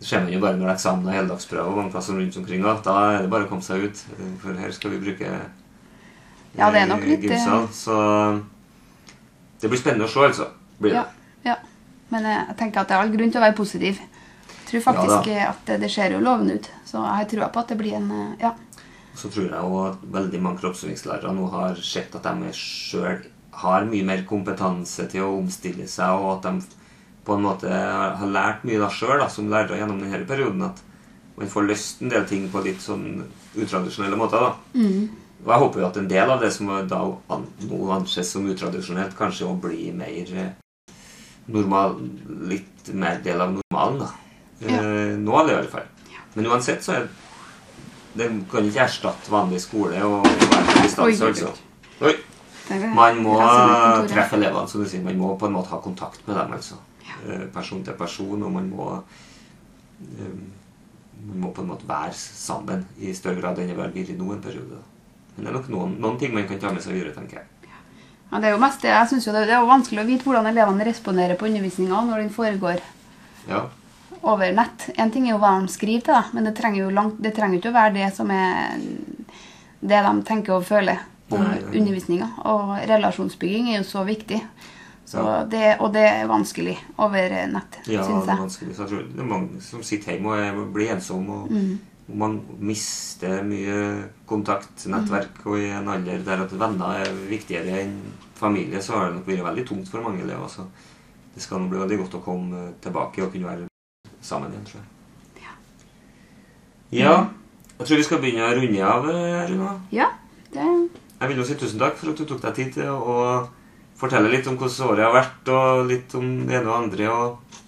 det 0.00 0.06
ser 0.08 0.22
man 0.24 0.32
jo 0.32 0.40
bare 0.40 0.56
når 0.56 0.70
eksamen 0.72 1.06
og 1.06 1.12
heldagsprøver 1.12 1.76
mange 1.76 1.90
plasser 1.92 2.14
rundt 2.16 2.36
omkring. 2.40 2.62
Da 2.62 2.94
er 3.12 3.22
det 3.22 3.30
bare 3.30 3.44
å 3.44 3.50
komme 3.50 3.62
seg 3.62 3.84
ut, 3.84 4.04
eh, 4.18 4.30
for 4.40 4.56
her 4.56 4.70
skal 4.72 4.90
vi 4.94 5.02
bruke 5.04 5.28
Ja, 6.56 6.70
det 6.72 6.80
er 6.82 6.86
nok 6.90 7.02
eh, 7.04 7.10
litt, 7.12 7.24
eh, 7.24 7.36
gymsal. 7.36 7.68
Så 7.70 7.96
det 9.60 9.68
blir 9.70 9.78
spennende 9.80 10.08
å 10.08 10.10
se, 10.10 10.24
altså. 10.24 10.46
Blir 10.80 10.94
det. 10.96 11.02
Ja, 11.02 11.52
ja. 11.52 11.56
Men 12.10 12.24
eh, 12.26 12.40
jeg 12.48 12.56
tenker 12.58 12.80
at 12.82 12.88
det 12.88 12.96
er 12.96 13.04
all 13.04 13.12
grunn 13.12 13.30
til 13.30 13.38
å 13.42 13.44
være 13.44 13.56
positiv. 13.58 14.00
Tror 14.70 14.82
faktisk 14.86 15.30
ja, 15.32 15.50
at 15.50 15.64
det, 15.66 15.80
det 15.82 15.90
ser 15.90 16.14
jo 16.14 16.22
lovende 16.22 16.60
ut. 16.60 16.70
Så 16.86 17.00
jeg 17.02 17.18
har 17.18 17.30
trua 17.30 17.48
på 17.50 17.62
at 17.62 17.72
det 17.72 17.78
blir 17.80 17.96
en 17.98 18.10
eh, 18.14 18.34
Ja. 18.46 18.54
Så 19.18 19.28
tror 19.28 19.48
jeg 19.50 19.58
òg 19.66 19.78
at 19.88 20.04
veldig 20.14 20.40
mange 20.40 20.60
kroppsøvingslærere 20.62 21.32
nå 21.34 21.48
har 21.50 21.80
sett 21.84 22.14
at 22.14 22.28
de 22.28 22.52
sjøl 22.54 23.24
har 23.60 23.88
mye 23.88 24.06
mer 24.06 24.22
kompetanse 24.28 25.08
til 25.10 25.26
å 25.26 25.32
omstille 25.40 25.88
seg, 25.90 26.14
og 26.14 26.36
at 26.36 26.46
de 26.46 26.78
på 27.26 27.34
en 27.34 27.42
måte 27.44 27.68
har 27.68 28.30
lært 28.30 28.62
mye 28.64 28.86
sjøl 28.94 29.24
som 29.28 29.50
lærere 29.50 29.80
gjennom 29.80 29.98
denne 30.00 30.22
perioden. 30.30 30.62
At 30.70 30.80
man 31.36 31.50
får 31.50 31.66
løst 31.66 32.00
en 32.04 32.14
del 32.14 32.24
ting 32.30 32.46
på 32.52 32.62
litt 32.64 32.80
sånn 32.84 33.24
utradisjonelle 33.58 34.16
måter. 34.16 34.46
da. 34.46 34.54
Og 35.42 35.52
jeg 35.52 35.62
håper 35.64 35.80
jo 35.80 35.86
at 35.88 35.98
en 36.00 36.08
del 36.08 36.30
av 36.30 36.40
det 36.40 36.50
som 36.54 36.70
da 36.88 37.02
nå 37.66 37.78
anses 37.96 38.30
som 38.30 38.48
utradisjonelt, 38.48 39.16
kanskje 39.18 39.48
å 39.48 39.58
bli 39.58 39.90
mer 39.96 40.34
eh, 40.36 40.50
normal, 41.50 41.96
litt 42.50 42.90
mer 42.92 43.20
del 43.24 43.40
av 43.40 43.56
normalen. 43.58 44.02
da. 44.04 44.10
Ja. 44.60 44.76
Eh, 44.80 45.16
nå 45.18 45.36
er 45.40 45.46
det 45.46 45.52
i 45.54 45.58
alle 45.62 45.72
fall. 45.72 45.88
Men 46.34 46.46
uansett 46.52 46.84
så 46.84 46.92
er 46.98 47.08
det 48.14 48.26
kan 48.50 48.66
ikke 48.66 48.82
erstatte 48.84 49.30
vanlig 49.30 49.60
skole 49.62 50.00
og 50.02 50.24
være 50.26 50.50
på 50.50 51.04
Oi, 51.06 51.12
distanse. 51.12 51.26
altså. 51.26 51.52
Oi. 52.02 52.14
Man 52.94 53.20
må 53.22 53.36
treffe 54.10 54.36
elevene, 54.38 54.68
som 54.70 54.82
du 54.82 54.88
sier. 54.90 55.02
Man 55.02 55.18
må 55.18 55.32
på 55.38 55.46
en 55.46 55.54
måte 55.56 55.70
ha 55.74 55.78
kontakt 55.82 56.26
med 56.26 56.36
dem. 56.36 56.52
altså. 56.58 56.78
Eh, 57.26 57.46
Person 57.54 57.84
til 57.84 57.94
person, 57.98 58.42
og 58.42 58.52
man 58.52 58.68
må 58.70 58.88
eh, 60.18 60.34
Man 61.20 61.40
må 61.42 61.50
på 61.52 61.60
en 61.62 61.68
måte 61.68 61.84
være 61.88 62.14
sammen 62.16 62.86
i 62.98 63.12
større 63.12 63.40
grad 63.42 63.58
enn 63.58 63.68
det 63.68 63.76
har 63.76 63.82
vært 63.90 64.08
i 64.08 64.16
nå 64.16 64.32
en 64.32 64.40
periode. 64.40 64.78
Men 65.36 65.44
det 65.44 65.50
er 65.50 65.56
nok 65.58 65.68
noen, 65.68 65.96
noen 66.00 66.18
ting 66.18 66.32
man 66.34 66.46
kan 66.48 66.58
ta 66.62 66.70
med 66.72 66.82
seg 66.82 66.94
videre, 66.96 67.12
tenker 67.12 67.42
jeg. 67.42 67.46
Ja, 68.30 68.38
det 68.38 68.48
er 68.48 68.54
jo 68.54 68.62
mest 68.62 68.80
det. 68.80 68.88
Jeg 68.94 69.08
synes 69.10 69.26
jo 69.26 69.32
det, 69.34 69.42
er 69.50 69.66
vanskelig 69.68 70.00
å 70.00 70.06
vite 70.08 70.24
hvordan 70.24 70.46
elevene 70.48 70.86
responderer 70.86 71.36
på 71.36 71.46
undervisninga 71.50 72.00
når 72.06 72.22
den 72.24 72.32
foregår 72.34 72.80
Ja. 73.48 73.66
Over 74.22 74.52
nett. 74.52 74.90
En 74.96 75.10
ting 75.10 75.26
er 75.28 75.32
jo 75.34 75.38
hva 75.42 75.54
de 75.62 75.68
skriver 75.72 76.00
til 76.04 76.14
da, 76.14 76.24
men 76.32 76.44
det 76.44 76.54
trenger 76.58 76.84
jo 76.84 76.90
langt, 76.90 77.20
det 77.22 77.34
trenger 77.36 77.58
ikke 77.60 77.70
å 77.72 77.78
være 77.78 77.94
det 77.94 78.10
som 78.16 78.30
er 78.30 78.80
det 79.80 80.02
de 80.04 80.22
tenker 80.28 80.52
og 80.58 80.64
føler 80.68 80.98
om 81.30 81.40
undervisninga. 81.72 82.28
Og 82.50 82.74
relasjonsbygging 82.90 83.70
er 83.72 83.78
jo 83.80 83.86
så 83.88 84.04
viktig. 84.04 84.42
Så 85.10 85.18
Ja. 85.18 85.44
det, 85.44 85.76
og 85.80 85.92
det 85.92 86.04
er 86.06 86.26
vanskelig 86.28 86.76
over 86.98 87.28
nett, 87.50 87.78
Ja, 87.86 88.02
syns 88.04 88.26
det 88.26 88.32
er 88.34 88.42
vanskelig. 88.44 88.74
Så 88.76 88.88
jeg 88.88 89.12
det 89.16 89.20
er 89.20 89.24
mange 89.26 89.60
som 89.60 89.82
sitter 89.82 90.12
hjemme 90.12 90.60
og 90.60 90.72
blir 90.72 90.90
ensomme. 90.94 91.30
Og, 91.44 91.50
Mm. 91.50 91.78
man 92.14 92.40
mister 92.60 93.42
mye 93.42 94.04
kontakt, 94.26 94.86
nettverk, 94.86 95.46
og 95.46 95.58
i 95.58 95.70
en 95.70 95.88
alder 95.88 96.18
der 96.24 96.42
at 96.42 96.50
venner 96.52 97.00
er 97.00 97.10
viktigere 97.28 97.82
enn 97.82 98.00
familie, 98.34 98.78
så 98.82 98.92
har 98.92 99.06
det 99.10 99.14
nok 99.16 99.26
vært 99.26 99.44
veldig 99.54 99.66
tungt 99.66 99.88
for 99.88 100.00
mange 100.02 100.22
elever. 100.22 100.46
Så 100.48 100.66
det 101.34 101.42
skal 101.42 101.58
nå 101.58 101.68
bli 101.70 101.78
veldig 101.78 101.98
godt 101.98 102.14
å 102.20 102.24
komme 102.24 102.72
tilbake 102.80 103.22
og 103.22 103.32
kunne 103.32 103.46
være 103.46 103.69
sammen 104.22 104.52
igjen, 104.52 104.66
tror 104.68 104.80
jeg. 104.80 105.44
Ja. 105.44 105.52
ja. 106.98 107.14
Jeg 107.78 107.86
tror 107.86 108.00
vi 108.00 108.04
skal 108.08 108.20
begynne 108.20 108.48
å 108.48 108.56
runde 108.56 108.82
av, 108.84 109.08
eh, 109.08 109.46
Runa. 109.48 109.76
Ja, 109.94 110.10
det 110.52 110.66
Jeg 111.20 111.28
vil 111.28 111.40
jo 111.40 111.44
si 111.44 111.54
tusen 111.54 111.80
takk 111.80 111.96
for 112.00 112.12
at 112.12 112.20
du 112.20 112.24
tok 112.24 112.40
deg 112.40 112.54
tid 112.56 112.74
til 112.74 112.88
å 112.88 113.48
fortelle 114.00 114.30
litt 114.32 114.46
om 114.48 114.56
hvordan 114.56 114.88
året 114.88 115.04
har 115.04 115.16
vært, 115.16 115.48
og 115.52 115.88
litt 115.88 116.14
om 116.16 116.28
det 116.48 116.56
ene 116.56 116.70
og 116.70 116.76
andre, 116.76 117.08
og, 117.12 117.58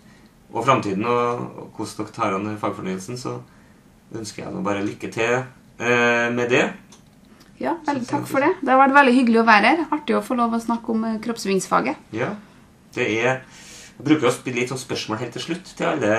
og 0.53 0.65
framtiden, 0.65 1.05
og, 1.05 1.43
og 1.61 1.77
hvordan 1.77 1.99
dere 1.99 2.17
tar 2.17 2.37
an 2.37 2.57
fagfornyelsen. 2.61 3.21
Så 3.21 3.37
ønsker 4.13 4.45
jeg 4.45 4.53
nå 4.55 4.63
bare 4.65 4.85
lykke 4.85 5.13
til 5.13 5.35
eh, 5.37 6.29
med 6.33 6.49
det. 6.53 6.65
Ja, 7.63 7.77
veldig 7.87 8.09
takk 8.09 8.25
for 8.27 8.43
det. 8.43 8.55
Det 8.61 8.73
har 8.73 8.81
vært 8.81 8.97
veldig 8.97 9.17
hyggelig 9.17 9.43
å 9.43 9.49
være 9.49 9.73
her. 9.73 9.85
Artig 9.95 10.17
å 10.19 10.25
få 10.25 10.37
lov 10.39 10.57
å 10.57 10.61
snakke 10.61 10.93
om 10.93 11.05
kroppsvingsfaget. 11.23 12.01
kroppsøvingsfaget. 12.11 12.17
Ja, 12.17 12.33
det 12.97 13.09
er 13.23 13.45
Jeg 13.99 14.07
bruker 14.07 14.29
å 14.29 14.35
spille 14.35 14.61
litt 14.61 14.73
sånn 14.73 14.81
spørsmål 14.81 15.21
helt 15.21 15.35
til 15.37 15.45
slutt 15.47 15.75
til 15.77 15.87
alle 15.87 16.15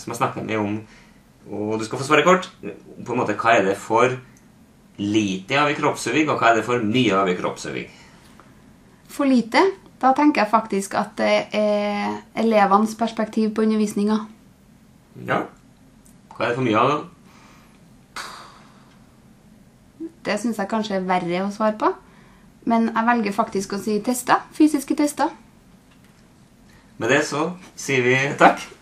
som 0.00 0.12
jeg 0.12 0.20
snakker 0.20 0.46
med 0.46 0.58
om 0.58 0.78
Og 1.46 1.76
du 1.78 1.84
skal 1.86 2.00
få 2.00 2.06
svare 2.08 2.24
kort. 2.26 2.48
På 3.06 3.14
en 3.14 3.20
måte, 3.20 3.36
Hva 3.38 3.52
er 3.54 3.68
det 3.68 3.76
for 3.78 4.16
lite 4.98 5.58
av 5.60 5.70
i 5.70 5.76
kroppsøving, 5.76 6.28
og 6.32 6.40
hva 6.40 6.50
er 6.50 6.56
det 6.58 6.64
for 6.66 6.82
mye 6.82 7.14
av 7.14 7.28
i 7.30 7.36
kroppsøving? 7.38 7.86
For 9.12 9.28
lite. 9.28 9.60
Da 10.02 10.10
tenker 10.16 10.42
jeg 10.42 10.50
faktisk 10.50 10.96
at 10.98 11.14
det 11.20 11.46
er 11.56 12.18
elevenes 12.34 12.96
perspektiv 12.98 13.54
på 13.54 13.62
undervisninga. 13.62 14.18
Ja. 15.28 15.44
Hva 16.34 16.44
er 16.44 16.48
det 16.50 16.58
for 16.58 16.66
mye 16.66 16.80
av, 16.80 16.90
da? 16.90 16.98
Det 20.26 20.40
syns 20.42 20.58
jeg 20.58 20.68
kanskje 20.68 20.98
er 20.98 21.06
verre 21.06 21.44
å 21.46 21.52
svare 21.54 21.78
på. 21.80 21.92
Men 22.66 22.90
jeg 22.90 23.06
velger 23.06 23.36
faktisk 23.36 23.76
å 23.76 23.80
si 23.80 24.00
tester. 24.04 24.42
Fysiske 24.56 24.96
tester. 24.98 25.30
Med 26.98 27.12
det 27.12 27.24
så 27.28 27.50
sier 27.76 28.04
vi 28.04 28.16
takk. 28.40 28.75